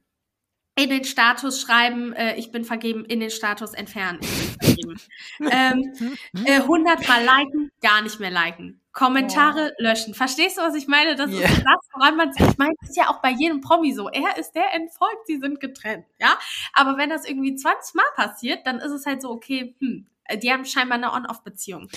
in 0.75 0.89
den 0.89 1.05
Status 1.05 1.61
schreiben, 1.61 2.13
äh, 2.13 2.35
ich 2.35 2.51
bin 2.51 2.65
vergeben, 2.65 3.05
in 3.05 3.21
den 3.21 3.29
Status 3.29 3.73
entfernen, 3.73 4.19
ich 4.21 4.29
bin 4.29 4.59
vergeben. 4.59 5.01
ähm, 5.51 6.17
äh, 6.45 6.61
100 6.61 7.07
mal 7.07 7.23
liken, 7.23 7.71
gar 7.81 8.01
nicht 8.01 8.19
mehr 8.19 8.31
liken. 8.31 8.81
Kommentare 8.91 9.73
oh. 9.77 9.83
löschen. 9.83 10.13
Verstehst 10.13 10.57
du, 10.57 10.61
was 10.61 10.75
ich 10.75 10.87
meine? 10.87 11.15
Das 11.15 11.31
yeah. 11.31 11.43
ist 11.43 11.57
das, 11.57 11.89
woran 11.93 12.15
man 12.15 12.33
sich, 12.33 12.45
ich 12.47 12.57
meine, 12.57 12.73
das 12.79 12.91
ist 12.91 12.97
ja 12.97 13.09
auch 13.09 13.21
bei 13.21 13.31
jedem 13.31 13.61
Promi 13.61 13.93
so. 13.93 14.09
Er 14.09 14.37
ist 14.37 14.51
der 14.53 14.73
entfolgt, 14.73 15.27
sie 15.27 15.37
sind 15.37 15.59
getrennt, 15.59 16.05
ja? 16.19 16.37
Aber 16.73 16.97
wenn 16.97 17.09
das 17.09 17.27
irgendwie 17.27 17.55
20 17.55 17.95
Mal 17.95 18.05
passiert, 18.15 18.65
dann 18.65 18.79
ist 18.79 18.91
es 18.91 19.05
halt 19.05 19.21
so, 19.21 19.31
okay, 19.31 19.75
hm, 19.79 20.07
die 20.41 20.51
haben 20.51 20.65
scheinbar 20.65 20.97
eine 20.97 21.13
On-Off-Beziehung. 21.13 21.89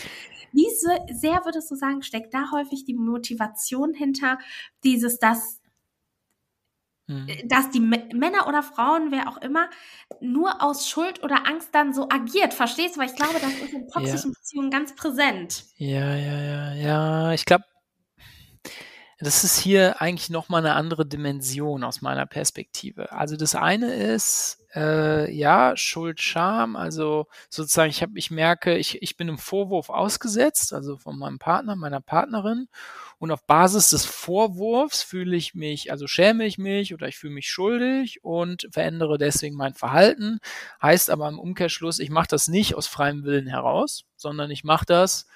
Wie 0.53 0.69
sehr 0.71 1.45
würdest 1.45 1.71
du 1.71 1.75
sagen, 1.75 2.03
steckt 2.03 2.33
da 2.35 2.51
häufig 2.53 2.85
die 2.85 2.95
Motivation 2.95 3.95
hinter, 3.95 4.39
dieses, 4.85 5.19
das. 5.19 5.57
Äh, 5.57 5.58
dass 7.47 7.71
die 7.71 7.79
M 7.79 7.91
Männer 8.13 8.47
oder 8.47 8.63
Frauen, 8.63 9.11
wer 9.11 9.29
auch 9.29 9.39
immer, 9.39 9.69
nur 10.21 10.63
aus 10.63 10.89
Schuld 10.89 11.23
oder 11.23 11.47
Angst 11.47 11.71
dann 11.73 11.95
so 11.95 12.09
agiert. 12.11 12.53
Verstehst 12.53 12.97
du? 12.97 13.01
Weil 13.01 13.09
ich 13.09 13.17
glaube, 13.17 13.41
das 13.41 13.53
ist 13.53 13.73
in 13.73 13.89
toxischen 13.89 14.33
ja. 14.33 14.39
Beziehungen 14.39 14.71
ganz 14.71 14.95
präsent. 14.95 15.65
Ja, 15.77 16.15
ja, 16.15 16.41
ja, 16.41 16.75
ja. 16.75 17.33
Ich 17.33 17.45
glaube, 17.45 17.65
das 19.21 19.43
ist 19.43 19.59
hier 19.59 20.01
eigentlich 20.01 20.31
nochmal 20.31 20.65
eine 20.65 20.75
andere 20.75 21.05
Dimension 21.05 21.83
aus 21.83 22.03
meiner 22.03 22.27
Perspektive. 22.27 23.11
Also 23.11 23.37
das 23.37 23.57
eine 23.57 23.93
ist, 23.95 24.65
äh, 24.77 25.29
ja, 25.33 25.77
Schuld, 25.77 26.21
Scham, 26.21 26.77
also 26.77 27.27
sozusagen, 27.51 27.91
ich, 27.91 28.03
hab, 28.03 28.11
ich 28.15 28.31
merke, 28.31 28.77
ich, 28.77 29.03
ich 29.03 29.17
bin 29.17 29.29
im 29.29 29.39
Vorwurf 29.39 29.91
ausgesetzt, 29.91 30.73
also 30.73 30.99
von 30.99 31.19
meinem 31.19 31.41
Partner, 31.41 31.75
meiner 31.75 32.01
Partnerin 32.01 32.69
und 33.19 33.31
auf 33.33 33.47
Basis 33.47 33.91
des 33.91 34.05
Vorwurfs 34.05 35.03
fühle 35.03 35.37
ich 35.37 35.55
mich, 35.55 35.91
also 35.91 36.07
schäme 36.07 36.47
ich 36.47 36.59
mich 36.59 36.95
oder 36.95 37.09
ich 37.09 37.17
fühle 37.19 37.35
mich 37.35 37.49
schuldig 37.51 38.23
und 38.25 38.69
verändere 38.71 39.19
deswegen 39.19 39.57
mein 39.57 39.75
Verhalten. 39.75 40.39
Heißt 40.81 41.11
aber 41.11 41.29
im 41.29 41.39
Umkehrschluss, 41.39 41.99
ich 41.99 42.11
mache 42.11 42.29
das 42.31 42.49
nicht 42.49 42.75
aus 42.77 42.87
freiem 42.87 43.25
Willen 43.25 43.49
heraus, 43.49 44.05
sondern 44.17 44.51
ich 44.51 44.63
mache 44.65 44.85
das, 44.87 45.27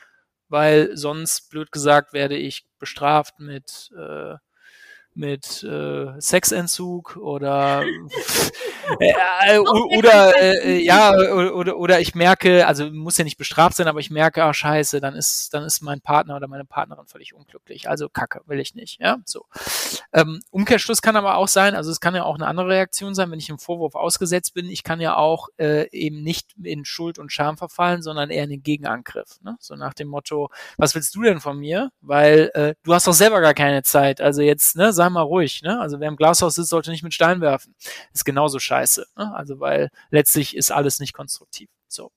weil 0.48 0.96
sonst, 0.96 1.50
blöd 1.50 1.72
gesagt, 1.72 2.12
werde 2.12 2.36
ich 2.36 2.66
bestraft 2.78 3.40
mit, 3.40 3.90
äh, 3.96 4.34
mit 5.14 5.62
äh, 5.62 6.20
Sexentzug 6.20 7.16
oder 7.16 7.84
äh, 8.98 9.58
oder 9.58 10.32
äh, 10.40 10.78
ja 10.82 11.12
oder, 11.52 11.76
oder 11.76 12.00
ich 12.00 12.14
merke, 12.14 12.66
also 12.66 12.90
muss 12.90 13.18
ja 13.18 13.24
nicht 13.24 13.36
bestraft 13.36 13.76
sein, 13.76 13.88
aber 13.88 14.00
ich 14.00 14.10
merke, 14.10 14.42
ah 14.42 14.54
scheiße, 14.54 15.00
dann 15.00 15.14
ist 15.14 15.52
dann 15.54 15.64
ist 15.64 15.82
mein 15.82 16.00
Partner 16.00 16.36
oder 16.36 16.48
meine 16.48 16.64
Partnerin 16.64 17.06
völlig 17.06 17.34
unglücklich. 17.34 17.88
Also 17.88 18.08
Kacke, 18.08 18.40
will 18.46 18.60
ich 18.60 18.74
nicht. 18.74 19.00
Ja, 19.00 19.18
so. 19.24 19.46
Ähm, 20.12 20.40
Umkehrschluss 20.50 21.02
kann 21.02 21.16
aber 21.16 21.36
auch 21.36 21.48
sein, 21.48 21.74
also 21.74 21.90
es 21.90 22.00
kann 22.00 22.14
ja 22.14 22.24
auch 22.24 22.34
eine 22.34 22.46
andere 22.46 22.68
Reaktion 22.68 23.14
sein, 23.14 23.30
wenn 23.30 23.38
ich 23.38 23.48
im 23.48 23.58
Vorwurf 23.58 23.94
ausgesetzt 23.94 24.54
bin. 24.54 24.66
Ich 24.66 24.82
kann 24.84 25.00
ja 25.00 25.16
auch 25.16 25.48
äh, 25.58 25.88
eben 25.90 26.22
nicht 26.22 26.54
in 26.62 26.84
Schuld 26.84 27.18
und 27.18 27.32
Scham 27.32 27.56
verfallen, 27.56 28.02
sondern 28.02 28.30
eher 28.30 28.44
in 28.44 28.50
den 28.50 28.62
Gegenangriff. 28.62 29.40
Ne? 29.42 29.56
So 29.60 29.74
nach 29.74 29.94
dem 29.94 30.08
Motto, 30.08 30.50
was 30.76 30.94
willst 30.94 31.14
du 31.14 31.22
denn 31.22 31.40
von 31.40 31.58
mir? 31.58 31.90
Weil 32.00 32.50
äh, 32.54 32.74
du 32.82 32.94
hast 32.94 33.06
doch 33.06 33.12
selber 33.12 33.40
gar 33.40 33.54
keine 33.54 33.82
Zeit. 33.82 34.20
Also 34.20 34.42
jetzt, 34.42 34.76
ne, 34.76 34.92
sei 35.02 35.10
mal 35.10 35.22
ruhig. 35.22 35.62
Ne? 35.62 35.80
Also 35.80 36.00
wer 36.00 36.08
im 36.08 36.16
Glashaus 36.16 36.54
sitzt, 36.54 36.70
sollte 36.70 36.90
nicht 36.90 37.02
mit 37.02 37.14
Stein 37.14 37.40
werfen. 37.40 37.74
Ist 38.12 38.24
genauso 38.24 38.58
scheiße. 38.58 39.06
Ne? 39.16 39.34
Also 39.34 39.58
weil 39.60 39.90
letztlich 40.10 40.56
ist 40.56 40.70
alles 40.70 41.00
nicht 41.00 41.12
konstruktiv. 41.12 41.68
So. 41.88 42.10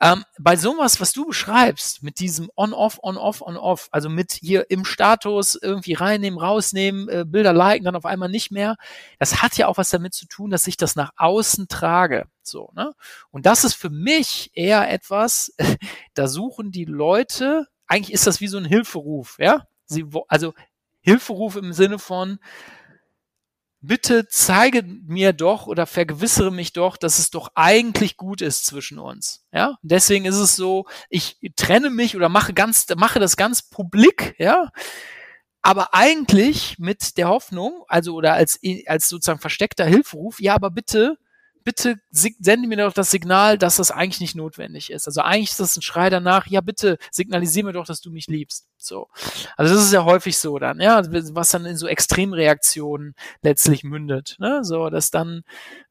Ähm, 0.00 0.24
bei 0.38 0.56
sowas, 0.56 1.00
was 1.00 1.12
du 1.12 1.26
beschreibst, 1.26 2.02
mit 2.02 2.20
diesem 2.20 2.50
On-Off, 2.56 3.00
On-Off, 3.02 3.40
On-Off, 3.40 3.88
also 3.90 4.08
mit 4.08 4.32
hier 4.32 4.70
im 4.70 4.84
Status 4.84 5.58
irgendwie 5.60 5.94
reinnehmen, 5.94 6.38
rausnehmen, 6.38 7.08
äh, 7.08 7.24
Bilder 7.26 7.52
liken, 7.52 7.84
dann 7.84 7.96
auf 7.96 8.04
einmal 8.04 8.28
nicht 8.28 8.52
mehr, 8.52 8.76
das 9.18 9.42
hat 9.42 9.56
ja 9.56 9.66
auch 9.66 9.76
was 9.76 9.90
damit 9.90 10.14
zu 10.14 10.26
tun, 10.26 10.50
dass 10.50 10.68
ich 10.68 10.76
das 10.76 10.94
nach 10.94 11.10
außen 11.16 11.66
trage. 11.66 12.26
So, 12.42 12.70
ne? 12.74 12.92
Und 13.30 13.46
das 13.46 13.64
ist 13.64 13.74
für 13.74 13.90
mich 13.90 14.50
eher 14.54 14.88
etwas, 14.88 15.52
da 16.14 16.28
suchen 16.28 16.70
die 16.70 16.84
Leute, 16.84 17.66
eigentlich 17.88 18.12
ist 18.12 18.26
das 18.26 18.40
wie 18.40 18.48
so 18.48 18.58
ein 18.58 18.64
Hilferuf, 18.64 19.36
ja? 19.40 19.66
Sie, 19.86 20.06
also 20.28 20.54
Hilferuf 21.02 21.56
im 21.56 21.72
Sinne 21.72 21.98
von, 21.98 22.38
bitte 23.82 24.28
zeige 24.28 24.84
mir 24.84 25.32
doch 25.32 25.66
oder 25.66 25.86
vergewissere 25.86 26.52
mich 26.52 26.72
doch, 26.72 26.96
dass 26.96 27.18
es 27.18 27.30
doch 27.30 27.50
eigentlich 27.54 28.16
gut 28.16 28.40
ist 28.40 28.64
zwischen 28.64 28.98
uns. 28.98 29.44
Ja, 29.52 29.76
deswegen 29.82 30.24
ist 30.24 30.36
es 30.36 30.56
so, 30.56 30.86
ich 31.10 31.38
trenne 31.56 31.90
mich 31.90 32.16
oder 32.16 32.28
mache 32.28 32.54
ganz, 32.54 32.86
mache 32.96 33.18
das 33.18 33.36
ganz 33.36 33.68
publik, 33.68 34.34
ja. 34.38 34.70
Aber 35.60 35.94
eigentlich 35.94 36.78
mit 36.78 37.16
der 37.18 37.28
Hoffnung, 37.28 37.84
also 37.88 38.14
oder 38.14 38.34
als, 38.34 38.58
als 38.86 39.08
sozusagen 39.08 39.40
versteckter 39.40 39.84
Hilferuf, 39.84 40.40
ja, 40.40 40.54
aber 40.54 40.70
bitte 40.70 41.18
bitte 41.64 42.00
sende 42.10 42.68
mir 42.68 42.76
doch 42.76 42.92
das 42.92 43.10
Signal, 43.10 43.58
dass 43.58 43.76
das 43.76 43.90
eigentlich 43.90 44.20
nicht 44.20 44.34
notwendig 44.34 44.90
ist. 44.90 45.06
Also 45.06 45.20
eigentlich 45.20 45.50
ist 45.50 45.60
das 45.60 45.76
ein 45.76 45.82
Schrei 45.82 46.10
danach, 46.10 46.46
ja 46.46 46.60
bitte 46.60 46.98
signalisier 47.10 47.64
mir 47.64 47.72
doch, 47.72 47.86
dass 47.86 48.00
du 48.00 48.10
mich 48.10 48.26
liebst. 48.26 48.68
So. 48.84 49.08
Also 49.56 49.74
das 49.74 49.84
ist 49.84 49.92
ja 49.92 50.04
häufig 50.04 50.38
so 50.38 50.58
dann, 50.58 50.80
ja, 50.80 51.02
was 51.34 51.50
dann 51.50 51.64
in 51.66 51.76
so 51.76 51.86
Extremreaktionen 51.86 53.14
letztlich 53.42 53.84
mündet. 53.84 54.36
Ne? 54.38 54.64
So, 54.64 54.90
dass 54.90 55.10
dann, 55.10 55.44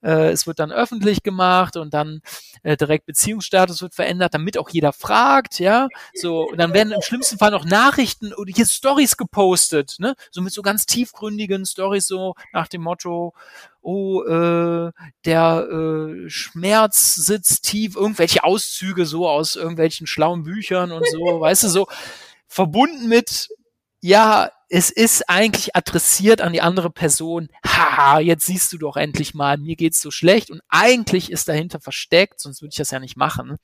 äh, 0.03 0.31
es 0.31 0.47
wird 0.47 0.59
dann 0.59 0.71
öffentlich 0.71 1.23
gemacht 1.23 1.77
und 1.77 1.93
dann 1.93 2.21
äh, 2.63 2.77
direkt 2.77 3.05
Beziehungsstatus 3.05 3.81
wird 3.81 3.95
verändert, 3.95 4.33
damit 4.33 4.57
auch 4.57 4.69
jeder 4.69 4.93
fragt, 4.93 5.59
ja. 5.59 5.87
So, 6.13 6.43
und 6.49 6.57
dann 6.57 6.73
werden 6.73 6.93
im 6.93 7.01
schlimmsten 7.01 7.37
Fall 7.37 7.51
noch 7.51 7.65
Nachrichten 7.65 8.33
oder 8.33 8.51
hier 8.53 8.65
Stories 8.65 9.17
gepostet, 9.17 9.95
ne? 9.99 10.15
So 10.31 10.41
mit 10.41 10.53
so 10.53 10.61
ganz 10.61 10.85
tiefgründigen 10.85 11.65
Stories, 11.65 12.07
so 12.07 12.35
nach 12.53 12.67
dem 12.67 12.81
Motto, 12.81 13.33
oh, 13.81 14.23
äh, 14.23 14.91
der 15.25 15.67
äh, 15.71 16.29
Schmerz 16.29 17.15
sitzt 17.15 17.63
tief, 17.63 17.95
irgendwelche 17.95 18.43
Auszüge 18.43 19.05
so 19.05 19.27
aus 19.27 19.55
irgendwelchen 19.55 20.07
schlauen 20.07 20.43
Büchern 20.43 20.91
und 20.91 21.05
so, 21.09 21.39
weißt 21.39 21.63
du, 21.63 21.67
so 21.69 21.87
verbunden 22.51 23.07
mit, 23.07 23.47
ja, 24.01 24.51
es 24.67 24.89
ist 24.89 25.29
eigentlich 25.29 25.75
adressiert 25.75 26.41
an 26.41 26.53
die 26.53 26.61
andere 26.61 26.89
Person, 26.89 27.47
haha, 27.65 28.19
jetzt 28.19 28.45
siehst 28.45 28.73
du 28.73 28.77
doch 28.77 28.97
endlich 28.97 29.33
mal, 29.33 29.57
mir 29.57 29.75
geht's 29.75 30.01
so 30.01 30.11
schlecht 30.11 30.51
und 30.51 30.61
eigentlich 30.67 31.31
ist 31.31 31.47
dahinter 31.47 31.79
versteckt, 31.79 32.41
sonst 32.41 32.61
würde 32.61 32.71
ich 32.73 32.77
das 32.77 32.91
ja 32.91 32.99
nicht 32.99 33.15
machen, 33.15 33.55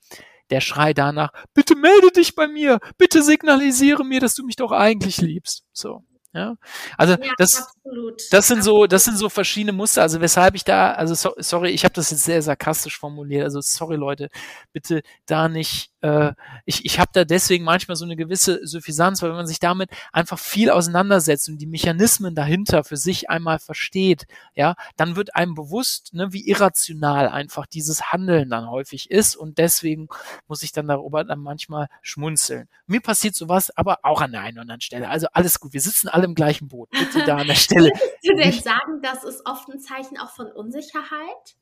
der 0.50 0.62
Schrei 0.62 0.94
danach, 0.94 1.32
bitte 1.52 1.76
melde 1.76 2.10
dich 2.12 2.34
bei 2.34 2.48
mir, 2.48 2.78
bitte 2.96 3.22
signalisiere 3.22 4.04
mir, 4.04 4.20
dass 4.20 4.34
du 4.34 4.44
mich 4.44 4.56
doch 4.56 4.72
eigentlich 4.72 5.18
liebst. 5.18 5.64
So. 5.72 6.04
Ja, 6.34 6.56
also 6.98 7.14
ja, 7.14 7.32
das, 7.38 7.56
absolut. 7.56 8.22
das 8.30 8.48
sind 8.48 8.62
so, 8.62 8.86
das 8.86 9.04
sind 9.04 9.16
so 9.16 9.30
verschiedene 9.30 9.72
Muster. 9.72 10.02
Also 10.02 10.20
weshalb 10.20 10.54
ich 10.54 10.62
da, 10.62 10.92
also 10.92 11.14
so, 11.14 11.32
sorry, 11.38 11.70
ich 11.70 11.84
habe 11.84 11.94
das 11.94 12.10
jetzt 12.10 12.24
sehr 12.24 12.42
sarkastisch 12.42 12.98
formuliert. 12.98 13.44
Also 13.44 13.62
sorry 13.62 13.96
Leute, 13.96 14.28
bitte 14.72 15.02
da 15.24 15.48
nicht. 15.48 15.90
Äh, 16.02 16.32
ich 16.66 16.84
ich 16.84 17.00
habe 17.00 17.10
da 17.14 17.24
deswegen 17.24 17.64
manchmal 17.64 17.96
so 17.96 18.04
eine 18.04 18.14
gewisse 18.14 18.60
Suffisanz, 18.66 19.22
weil 19.22 19.30
wenn 19.30 19.36
man 19.38 19.46
sich 19.46 19.58
damit 19.58 19.90
einfach 20.12 20.38
viel 20.38 20.70
auseinandersetzt 20.70 21.48
und 21.48 21.58
die 21.58 21.66
Mechanismen 21.66 22.34
dahinter 22.34 22.84
für 22.84 22.98
sich 22.98 23.30
einmal 23.30 23.58
versteht, 23.58 24.26
ja, 24.54 24.74
dann 24.96 25.16
wird 25.16 25.34
einem 25.34 25.54
bewusst, 25.54 26.12
ne, 26.12 26.32
wie 26.32 26.46
irrational 26.46 27.28
einfach 27.28 27.66
dieses 27.66 28.12
Handeln 28.12 28.50
dann 28.50 28.68
häufig 28.70 29.10
ist 29.10 29.34
und 29.34 29.56
deswegen 29.56 30.08
muss 30.46 30.62
ich 30.62 30.72
dann 30.72 30.88
darüber 30.88 31.24
dann 31.24 31.40
manchmal 31.40 31.88
schmunzeln. 32.02 32.68
Mir 32.86 33.00
passiert 33.00 33.34
sowas, 33.34 33.70
aber 33.76 34.00
auch 34.02 34.20
an 34.20 34.32
der 34.32 34.42
einen 34.42 34.58
oder 34.58 34.62
anderen 34.62 34.80
Stelle. 34.82 35.08
Also 35.08 35.26
alles 35.32 35.58
gut, 35.58 35.72
wir 35.72 35.80
sitzen 35.80 36.08
alle 36.08 36.27
im 36.28 36.34
gleichen 36.34 36.68
Boot. 36.68 36.90
Bitte 36.90 37.22
da 37.26 37.36
an 37.38 37.46
der 37.46 37.54
Stelle. 37.54 37.90
Würdest 37.90 38.24
du 38.24 38.34
denn 38.34 38.52
sagen, 38.52 39.02
das 39.02 39.24
ist 39.24 39.46
oft 39.46 39.68
ein 39.68 39.80
Zeichen 39.80 40.18
auch 40.18 40.30
von 40.30 40.50
Unsicherheit? 40.52 41.56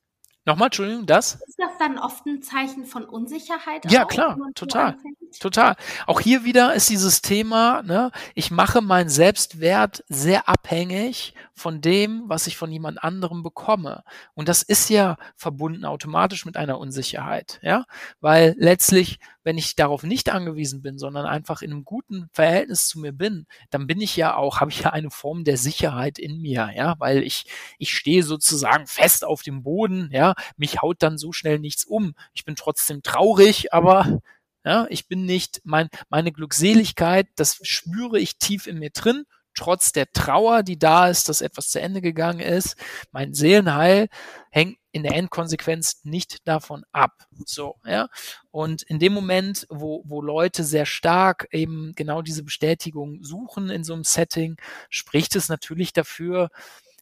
Nochmal, 0.48 0.66
Entschuldigung, 0.66 1.06
das? 1.06 1.40
Ist 1.44 1.58
das 1.58 1.76
dann 1.80 1.98
oft 1.98 2.24
ein 2.24 2.40
Zeichen 2.40 2.84
von 2.84 3.04
Unsicherheit? 3.04 3.90
Ja, 3.90 4.04
auch, 4.04 4.08
klar, 4.08 4.38
total. 4.54 4.96
Total. 5.40 5.74
Auch 6.06 6.20
hier 6.20 6.44
wieder 6.44 6.72
ist 6.72 6.88
dieses 6.88 7.20
Thema, 7.20 7.82
ne, 7.82 8.12
ich 8.36 8.52
mache 8.52 8.80
meinen 8.80 9.08
Selbstwert 9.08 10.04
sehr 10.08 10.48
abhängig 10.48 11.34
von 11.52 11.80
dem, 11.80 12.22
was 12.26 12.46
ich 12.46 12.56
von 12.56 12.70
jemand 12.70 13.02
anderem 13.02 13.42
bekomme. 13.42 14.04
Und 14.34 14.48
das 14.48 14.62
ist 14.62 14.88
ja 14.88 15.16
verbunden 15.34 15.84
automatisch 15.84 16.46
mit 16.46 16.56
einer 16.56 16.78
Unsicherheit, 16.78 17.58
ja, 17.62 17.84
weil 18.20 18.54
letztlich 18.56 19.18
wenn 19.46 19.58
ich 19.58 19.76
darauf 19.76 20.02
nicht 20.02 20.28
angewiesen 20.28 20.82
bin, 20.82 20.98
sondern 20.98 21.24
einfach 21.24 21.62
in 21.62 21.70
einem 21.70 21.84
guten 21.84 22.28
Verhältnis 22.32 22.88
zu 22.88 22.98
mir 22.98 23.12
bin, 23.12 23.46
dann 23.70 23.86
bin 23.86 24.00
ich 24.00 24.16
ja 24.16 24.34
auch, 24.34 24.58
habe 24.60 24.72
ich 24.72 24.80
ja 24.80 24.90
eine 24.90 25.12
Form 25.12 25.44
der 25.44 25.56
Sicherheit 25.56 26.18
in 26.18 26.42
mir, 26.42 26.72
ja, 26.74 26.96
weil 26.98 27.22
ich, 27.22 27.46
ich 27.78 27.94
stehe 27.94 28.24
sozusagen 28.24 28.88
fest 28.88 29.24
auf 29.24 29.44
dem 29.44 29.62
Boden, 29.62 30.10
ja, 30.12 30.34
mich 30.56 30.82
haut 30.82 31.00
dann 31.00 31.16
so 31.16 31.30
schnell 31.30 31.60
nichts 31.60 31.84
um. 31.84 32.14
Ich 32.32 32.44
bin 32.44 32.56
trotzdem 32.56 33.04
traurig, 33.04 33.72
aber 33.72 34.20
ja, 34.64 34.88
ich 34.90 35.06
bin 35.06 35.24
nicht, 35.24 35.60
mein, 35.62 35.90
meine 36.08 36.32
Glückseligkeit, 36.32 37.28
das 37.36 37.60
spüre 37.62 38.18
ich 38.18 38.38
tief 38.38 38.66
in 38.66 38.80
mir 38.80 38.90
drin 38.90 39.26
trotz 39.56 39.90
der 39.92 40.12
Trauer, 40.12 40.64
die 40.64 40.78
da 40.78 41.08
ist, 41.08 41.28
dass 41.30 41.40
etwas 41.40 41.70
zu 41.70 41.80
Ende 41.80 42.02
gegangen 42.02 42.40
ist. 42.40 42.76
Mein 43.10 43.32
Seelenheil 43.32 44.08
hängt 44.50 44.76
in 44.96 45.02
der 45.02 45.14
Endkonsequenz 45.14 46.00
nicht 46.04 46.48
davon 46.48 46.84
ab. 46.90 47.12
So, 47.44 47.76
ja. 47.84 48.08
Und 48.50 48.82
in 48.82 48.98
dem 48.98 49.12
Moment, 49.12 49.66
wo, 49.68 50.02
wo 50.06 50.22
Leute 50.22 50.64
sehr 50.64 50.86
stark 50.86 51.46
eben 51.52 51.92
genau 51.94 52.22
diese 52.22 52.42
Bestätigung 52.42 53.22
suchen 53.22 53.68
in 53.68 53.84
so 53.84 53.92
einem 53.92 54.04
Setting, 54.04 54.56
spricht 54.88 55.36
es 55.36 55.48
natürlich 55.50 55.92
dafür, 55.92 56.48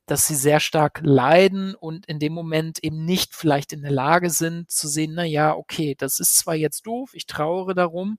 dass 0.07 0.27
sie 0.27 0.35
sehr 0.35 0.61
stark 0.61 1.01
leiden 1.03 1.75
und 1.75 2.07
in 2.07 2.19
dem 2.19 2.33
Moment 2.35 2.83
eben 2.83 3.05
nicht 3.05 3.35
vielleicht 3.35 3.73
in 3.73 3.83
der 3.83 3.93
Lage 3.93 4.29
sind 4.29 4.71
zu 4.71 4.89
sehen, 4.89 5.15
na 5.15 5.25
ja, 5.25 5.55
okay, 5.55 5.95
das 5.97 6.19
ist 6.19 6.37
zwar 6.37 6.57
jetzt 6.57 6.87
doof, 6.87 7.11
ich 7.15 7.27
trauere 7.27 7.75
darum, 7.75 8.19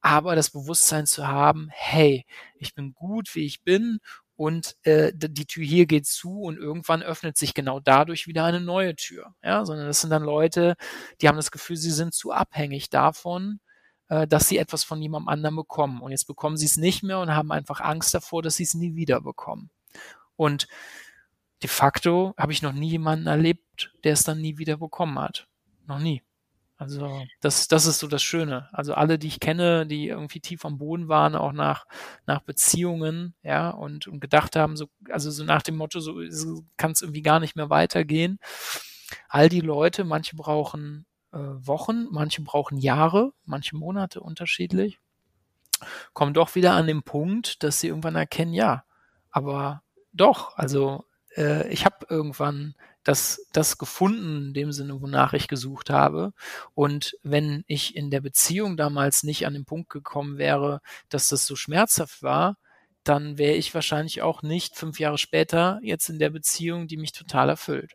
aber 0.00 0.36
das 0.36 0.50
Bewusstsein 0.50 1.06
zu 1.06 1.26
haben, 1.26 1.70
hey, 1.72 2.26
ich 2.56 2.74
bin 2.74 2.92
gut, 2.92 3.34
wie 3.34 3.46
ich 3.46 3.62
bin 3.62 4.00
und 4.36 4.76
äh, 4.82 5.12
die 5.14 5.46
Tür 5.46 5.64
hier 5.64 5.86
geht 5.86 6.06
zu 6.06 6.42
und 6.42 6.58
irgendwann 6.58 7.02
öffnet 7.02 7.36
sich 7.36 7.54
genau 7.54 7.80
dadurch 7.80 8.26
wieder 8.26 8.44
eine 8.44 8.60
neue 8.60 8.96
Tür. 8.96 9.34
Ja, 9.42 9.64
sondern 9.64 9.86
das 9.86 10.00
sind 10.00 10.10
dann 10.10 10.24
Leute, 10.24 10.74
die 11.20 11.28
haben 11.28 11.36
das 11.36 11.50
Gefühl, 11.50 11.76
sie 11.76 11.90
sind 11.90 12.14
zu 12.14 12.32
abhängig 12.32 12.90
davon, 12.90 13.60
äh, 14.08 14.26
dass 14.26 14.48
sie 14.48 14.58
etwas 14.58 14.84
von 14.84 15.00
jemandem 15.00 15.28
anderen 15.28 15.56
bekommen. 15.56 16.00
Und 16.00 16.10
jetzt 16.10 16.26
bekommen 16.26 16.56
sie 16.56 16.66
es 16.66 16.76
nicht 16.76 17.02
mehr 17.02 17.20
und 17.20 17.34
haben 17.34 17.52
einfach 17.52 17.80
Angst 17.80 18.12
davor, 18.14 18.42
dass 18.42 18.56
sie 18.56 18.64
es 18.64 18.74
nie 18.74 18.96
wieder 18.96 19.20
bekommen. 19.20 19.70
Und 20.36 20.66
de 21.62 21.70
facto 21.70 22.34
habe 22.36 22.52
ich 22.52 22.62
noch 22.62 22.72
nie 22.72 22.90
jemanden 22.90 23.26
erlebt, 23.26 23.92
der 24.02 24.14
es 24.14 24.24
dann 24.24 24.40
nie 24.40 24.58
wieder 24.58 24.78
bekommen 24.78 25.18
hat. 25.18 25.46
Noch 25.86 26.00
nie. 26.00 26.22
Also 26.84 27.22
das, 27.40 27.66
das 27.66 27.86
ist 27.86 27.98
so 27.98 28.06
das 28.06 28.22
Schöne. 28.22 28.68
Also 28.72 28.92
alle, 28.94 29.18
die 29.18 29.28
ich 29.28 29.40
kenne, 29.40 29.86
die 29.86 30.08
irgendwie 30.08 30.40
tief 30.40 30.64
am 30.66 30.76
Boden 30.76 31.08
waren, 31.08 31.34
auch 31.34 31.52
nach, 31.52 31.86
nach 32.26 32.42
Beziehungen, 32.42 33.34
ja, 33.42 33.70
und, 33.70 34.06
und 34.06 34.20
gedacht 34.20 34.54
haben, 34.54 34.76
so, 34.76 34.88
also 35.08 35.30
so 35.30 35.44
nach 35.44 35.62
dem 35.62 35.76
Motto, 35.76 36.00
so, 36.00 36.20
so 36.28 36.62
kann 36.76 36.92
es 36.92 37.00
irgendwie 37.00 37.22
gar 37.22 37.40
nicht 37.40 37.56
mehr 37.56 37.70
weitergehen. 37.70 38.38
All 39.28 39.48
die 39.48 39.60
Leute, 39.60 40.04
manche 40.04 40.36
brauchen 40.36 41.06
äh, 41.32 41.38
Wochen, 41.38 42.06
manche 42.10 42.42
brauchen 42.42 42.76
Jahre, 42.76 43.32
manche 43.46 43.76
Monate 43.76 44.20
unterschiedlich, 44.20 45.00
kommen 46.12 46.34
doch 46.34 46.54
wieder 46.54 46.74
an 46.74 46.86
den 46.86 47.02
Punkt, 47.02 47.62
dass 47.62 47.80
sie 47.80 47.88
irgendwann 47.88 48.16
erkennen, 48.16 48.52
ja, 48.52 48.84
aber 49.30 49.82
doch, 50.12 50.56
also 50.58 51.06
äh, 51.36 51.66
ich 51.68 51.86
habe 51.86 52.06
irgendwann 52.10 52.74
das, 53.04 53.46
das 53.52 53.78
gefunden, 53.78 54.48
in 54.48 54.54
dem 54.54 54.72
Sinne, 54.72 55.00
wonach 55.00 55.34
ich 55.34 55.46
gesucht 55.46 55.90
habe. 55.90 56.32
Und 56.74 57.16
wenn 57.22 57.64
ich 57.66 57.96
in 57.96 58.10
der 58.10 58.20
Beziehung 58.20 58.76
damals 58.76 59.22
nicht 59.22 59.46
an 59.46 59.54
den 59.54 59.66
Punkt 59.66 59.90
gekommen 59.90 60.38
wäre, 60.38 60.80
dass 61.10 61.28
das 61.28 61.46
so 61.46 61.54
schmerzhaft 61.54 62.22
war, 62.22 62.56
dann 63.04 63.36
wäre 63.38 63.54
ich 63.54 63.74
wahrscheinlich 63.74 64.22
auch 64.22 64.42
nicht 64.42 64.76
fünf 64.76 64.98
Jahre 64.98 65.18
später 65.18 65.78
jetzt 65.82 66.08
in 66.08 66.18
der 66.18 66.30
Beziehung, 66.30 66.88
die 66.88 66.96
mich 66.96 67.12
total 67.12 67.50
erfüllt. 67.50 67.92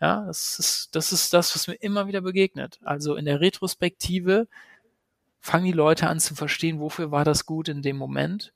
Ja, 0.00 0.24
das 0.26 0.58
ist, 0.58 0.88
das 0.94 1.12
ist 1.12 1.32
das, 1.32 1.54
was 1.54 1.68
mir 1.68 1.74
immer 1.74 2.06
wieder 2.06 2.22
begegnet. 2.22 2.78
Also 2.82 3.16
in 3.16 3.26
der 3.26 3.40
Retrospektive 3.40 4.48
fangen 5.40 5.66
die 5.66 5.72
Leute 5.72 6.08
an 6.08 6.20
zu 6.20 6.34
verstehen, 6.34 6.80
wofür 6.80 7.10
war 7.10 7.24
das 7.24 7.46
gut 7.46 7.68
in 7.68 7.82
dem 7.82 7.96
Moment. 7.96 8.52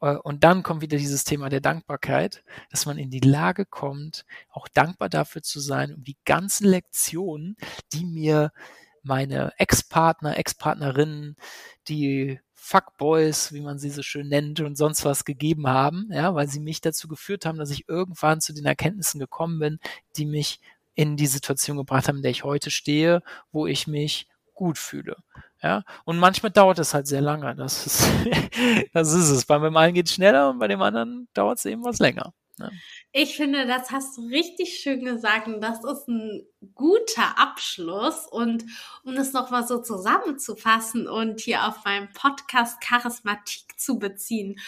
Äh, 0.00 0.16
und 0.16 0.44
dann 0.44 0.62
kommt 0.62 0.82
wieder 0.82 0.98
dieses 0.98 1.24
Thema 1.24 1.48
der 1.48 1.60
Dankbarkeit, 1.60 2.44
dass 2.70 2.86
man 2.86 2.98
in 2.98 3.10
die 3.10 3.20
Lage 3.20 3.66
kommt, 3.66 4.24
auch 4.50 4.68
dankbar 4.68 5.08
dafür 5.08 5.42
zu 5.42 5.60
sein, 5.60 5.94
um 5.94 6.04
die 6.04 6.16
ganzen 6.24 6.66
Lektionen, 6.66 7.56
die 7.92 8.04
mir 8.04 8.52
meine 9.02 9.52
Ex-Partner, 9.58 10.38
Ex-Partnerinnen, 10.38 11.36
die 11.88 12.40
Fuckboys, 12.54 13.52
wie 13.52 13.60
man 13.60 13.78
sie 13.78 13.90
so 13.90 14.02
schön 14.02 14.28
nennt 14.28 14.60
und 14.60 14.76
sonst 14.76 15.04
was 15.04 15.26
gegeben 15.26 15.66
haben, 15.68 16.08
ja, 16.10 16.34
weil 16.34 16.48
sie 16.48 16.60
mich 16.60 16.80
dazu 16.80 17.08
geführt 17.08 17.44
haben, 17.44 17.58
dass 17.58 17.70
ich 17.70 17.88
irgendwann 17.88 18.40
zu 18.40 18.54
den 18.54 18.64
Erkenntnissen 18.64 19.20
gekommen 19.20 19.58
bin, 19.58 19.78
die 20.16 20.24
mich 20.24 20.60
in 20.94 21.18
die 21.18 21.26
Situation 21.26 21.76
gebracht 21.76 22.08
haben, 22.08 22.16
in 22.16 22.22
der 22.22 22.30
ich 22.30 22.44
heute 22.44 22.70
stehe, 22.70 23.22
wo 23.52 23.66
ich 23.66 23.86
mich 23.86 24.28
gut 24.54 24.78
fühle. 24.78 25.16
Ja, 25.64 25.82
und 26.04 26.18
manchmal 26.18 26.52
dauert 26.52 26.78
es 26.78 26.92
halt 26.92 27.06
sehr 27.06 27.22
lange. 27.22 27.54
Das 27.56 27.86
ist, 27.86 28.06
das 28.92 29.14
ist 29.14 29.30
es. 29.30 29.46
Bei 29.46 29.58
dem 29.58 29.74
einen 29.78 29.94
geht 29.94 30.08
es 30.08 30.14
schneller 30.14 30.50
und 30.50 30.58
bei 30.58 30.68
dem 30.68 30.82
anderen 30.82 31.26
dauert 31.32 31.56
es 31.56 31.64
eben 31.64 31.82
was 31.84 32.00
länger. 32.00 32.34
Ja. 32.58 32.70
Ich 33.12 33.34
finde, 33.34 33.66
das 33.66 33.90
hast 33.90 34.18
du 34.18 34.26
richtig 34.26 34.78
schön 34.78 35.06
gesagt 35.06 35.48
und 35.48 35.62
das 35.62 35.82
ist 35.82 36.06
ein 36.06 36.46
guter 36.74 37.38
Abschluss. 37.38 38.26
Und 38.30 38.66
um 39.04 39.14
das 39.14 39.32
nochmal 39.32 39.66
so 39.66 39.80
zusammenzufassen 39.80 41.08
und 41.08 41.40
hier 41.40 41.66
auf 41.66 41.82
meinem 41.86 42.12
Podcast 42.12 42.82
Charismatik 42.82 43.80
zu 43.80 43.98
beziehen, 43.98 44.60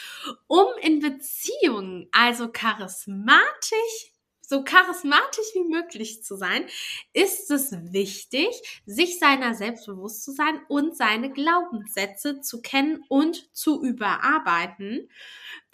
um 0.46 0.64
in 0.80 1.00
Beziehungen 1.00 2.08
also 2.10 2.48
charismatisch 2.48 4.15
so 4.46 4.62
charismatisch 4.62 5.46
wie 5.54 5.64
möglich 5.64 6.22
zu 6.22 6.36
sein, 6.36 6.64
ist 7.12 7.50
es 7.50 7.72
wichtig, 7.92 8.48
sich 8.86 9.18
seiner 9.18 9.54
selbst 9.54 9.86
bewusst 9.86 10.24
zu 10.24 10.32
sein 10.32 10.60
und 10.68 10.96
seine 10.96 11.32
Glaubenssätze 11.32 12.40
zu 12.40 12.62
kennen 12.62 13.04
und 13.08 13.54
zu 13.54 13.82
überarbeiten, 13.82 15.08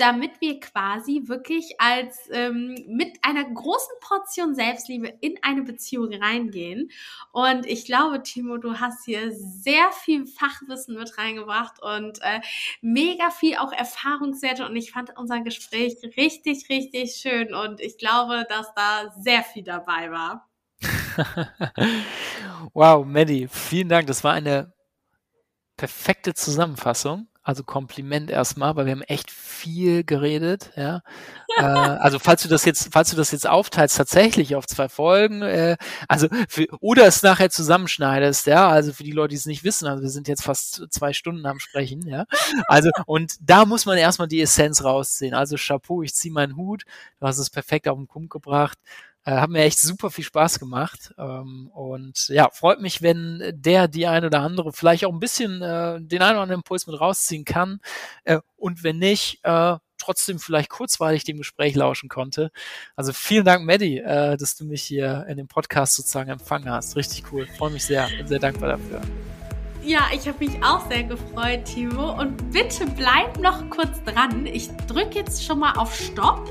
damit 0.02 0.40
wir 0.40 0.58
quasi 0.58 1.22
wirklich 1.26 1.80
als 1.80 2.28
ähm, 2.32 2.74
mit 2.88 3.18
einer 3.22 3.44
großen 3.44 3.94
Portion 4.00 4.52
Selbstliebe 4.52 5.14
in 5.20 5.36
eine 5.42 5.62
Beziehung 5.62 6.12
reingehen. 6.12 6.90
Und 7.30 7.66
ich 7.66 7.84
glaube, 7.84 8.20
Timo, 8.24 8.56
du 8.56 8.80
hast 8.80 9.04
hier 9.04 9.30
sehr 9.32 9.92
viel 9.92 10.26
Fachwissen 10.26 10.96
mit 10.96 11.16
reingebracht 11.18 11.80
und 11.80 12.20
äh, 12.22 12.40
mega 12.80 13.30
viel 13.30 13.58
auch 13.58 13.70
Erfahrungswerte. 13.70 14.66
Und 14.66 14.74
ich 14.74 14.90
fand 14.90 15.16
unser 15.16 15.40
Gespräch 15.42 15.94
richtig, 16.16 16.68
richtig 16.68 17.12
schön. 17.12 17.54
Und 17.54 17.80
ich 17.80 17.96
glaube, 17.96 18.44
dass 18.48 18.74
da 18.74 19.14
sehr 19.20 19.44
viel 19.44 19.62
dabei 19.62 20.10
war. 20.10 20.50
wow, 22.72 23.06
Maddie, 23.06 23.46
vielen 23.46 23.88
Dank. 23.88 24.08
Das 24.08 24.24
war 24.24 24.32
eine 24.32 24.72
perfekte 25.76 26.34
Zusammenfassung. 26.34 27.28
Also 27.44 27.64
Kompliment 27.64 28.30
erstmal, 28.30 28.76
weil 28.76 28.86
wir 28.86 28.92
haben 28.92 29.02
echt 29.02 29.28
viel 29.28 30.04
geredet, 30.04 30.70
ja. 30.76 31.02
äh, 31.56 31.62
also 31.62 32.20
falls 32.20 32.42
du 32.42 32.48
das 32.48 32.64
jetzt, 32.64 32.90
falls 32.92 33.10
du 33.10 33.16
das 33.16 33.32
jetzt 33.32 33.48
aufteilst 33.48 33.96
tatsächlich 33.96 34.54
auf 34.54 34.66
zwei 34.68 34.88
Folgen, 34.88 35.42
äh, 35.42 35.76
also 36.06 36.28
für, 36.48 36.66
oder 36.80 37.04
es 37.04 37.24
nachher 37.24 37.50
zusammenschneidest, 37.50 38.46
ja, 38.46 38.68
also 38.68 38.92
für 38.92 39.02
die 39.02 39.10
Leute, 39.10 39.30
die 39.30 39.36
es 39.36 39.46
nicht 39.46 39.64
wissen, 39.64 39.88
also 39.88 40.02
wir 40.02 40.10
sind 40.10 40.28
jetzt 40.28 40.44
fast 40.44 40.86
zwei 40.90 41.12
Stunden 41.12 41.44
am 41.46 41.58
Sprechen, 41.58 42.06
ja. 42.06 42.26
Also 42.68 42.90
und 43.06 43.34
da 43.40 43.64
muss 43.64 43.86
man 43.86 43.98
erstmal 43.98 44.28
die 44.28 44.40
Essenz 44.40 44.84
rausziehen. 44.84 45.34
Also 45.34 45.56
Chapeau, 45.56 46.02
ich 46.02 46.14
ziehe 46.14 46.32
meinen 46.32 46.56
Hut, 46.56 46.84
du 47.18 47.26
hast 47.26 47.38
es 47.38 47.50
perfekt 47.50 47.88
auf 47.88 47.98
den 47.98 48.06
Punkt 48.06 48.30
gebracht. 48.30 48.78
Äh, 49.24 49.32
hat 49.32 49.50
mir 49.50 49.62
echt 49.62 49.80
super 49.80 50.10
viel 50.10 50.24
Spaß 50.24 50.58
gemacht. 50.58 51.14
Ähm, 51.18 51.68
und 51.72 52.28
ja, 52.28 52.50
freut 52.50 52.80
mich, 52.80 53.02
wenn 53.02 53.42
der, 53.54 53.88
die 53.88 54.06
eine 54.06 54.26
oder 54.26 54.40
andere 54.40 54.72
vielleicht 54.72 55.04
auch 55.04 55.12
ein 55.12 55.20
bisschen 55.20 55.62
äh, 55.62 56.00
den 56.00 56.22
einen 56.22 56.32
oder 56.32 56.42
anderen 56.42 56.60
Impuls 56.60 56.86
mit 56.86 57.00
rausziehen 57.00 57.44
kann. 57.44 57.80
Äh, 58.24 58.40
und 58.56 58.82
wenn 58.82 58.98
nicht, 58.98 59.40
äh, 59.44 59.76
trotzdem 59.98 60.40
vielleicht 60.40 60.68
kurzweilig 60.68 61.22
dem 61.24 61.38
Gespräch 61.38 61.76
lauschen 61.76 62.08
konnte. 62.08 62.50
Also 62.96 63.12
vielen 63.12 63.44
Dank, 63.44 63.64
Maddie, 63.64 63.98
äh, 63.98 64.36
dass 64.36 64.56
du 64.56 64.64
mich 64.64 64.82
hier 64.82 65.26
in 65.28 65.36
dem 65.36 65.46
Podcast 65.46 65.94
sozusagen 65.94 66.30
empfangen 66.30 66.70
hast. 66.70 66.96
Richtig 66.96 67.24
cool. 67.32 67.46
Freue 67.46 67.70
mich 67.70 67.84
sehr. 67.84 68.08
Bin 68.08 68.26
sehr 68.26 68.40
dankbar 68.40 68.70
dafür. 68.70 69.00
Ja, 69.84 70.06
ich 70.14 70.26
habe 70.28 70.44
mich 70.44 70.62
auch 70.62 70.88
sehr 70.88 71.04
gefreut, 71.04 71.64
Timo. 71.64 72.20
Und 72.20 72.52
bitte 72.52 72.86
bleib 72.86 73.38
noch 73.38 73.68
kurz 73.70 74.02
dran. 74.04 74.46
Ich 74.46 74.68
drücke 74.88 75.18
jetzt 75.18 75.44
schon 75.44 75.58
mal 75.60 75.72
auf 75.76 75.94
Stopp 75.94 76.50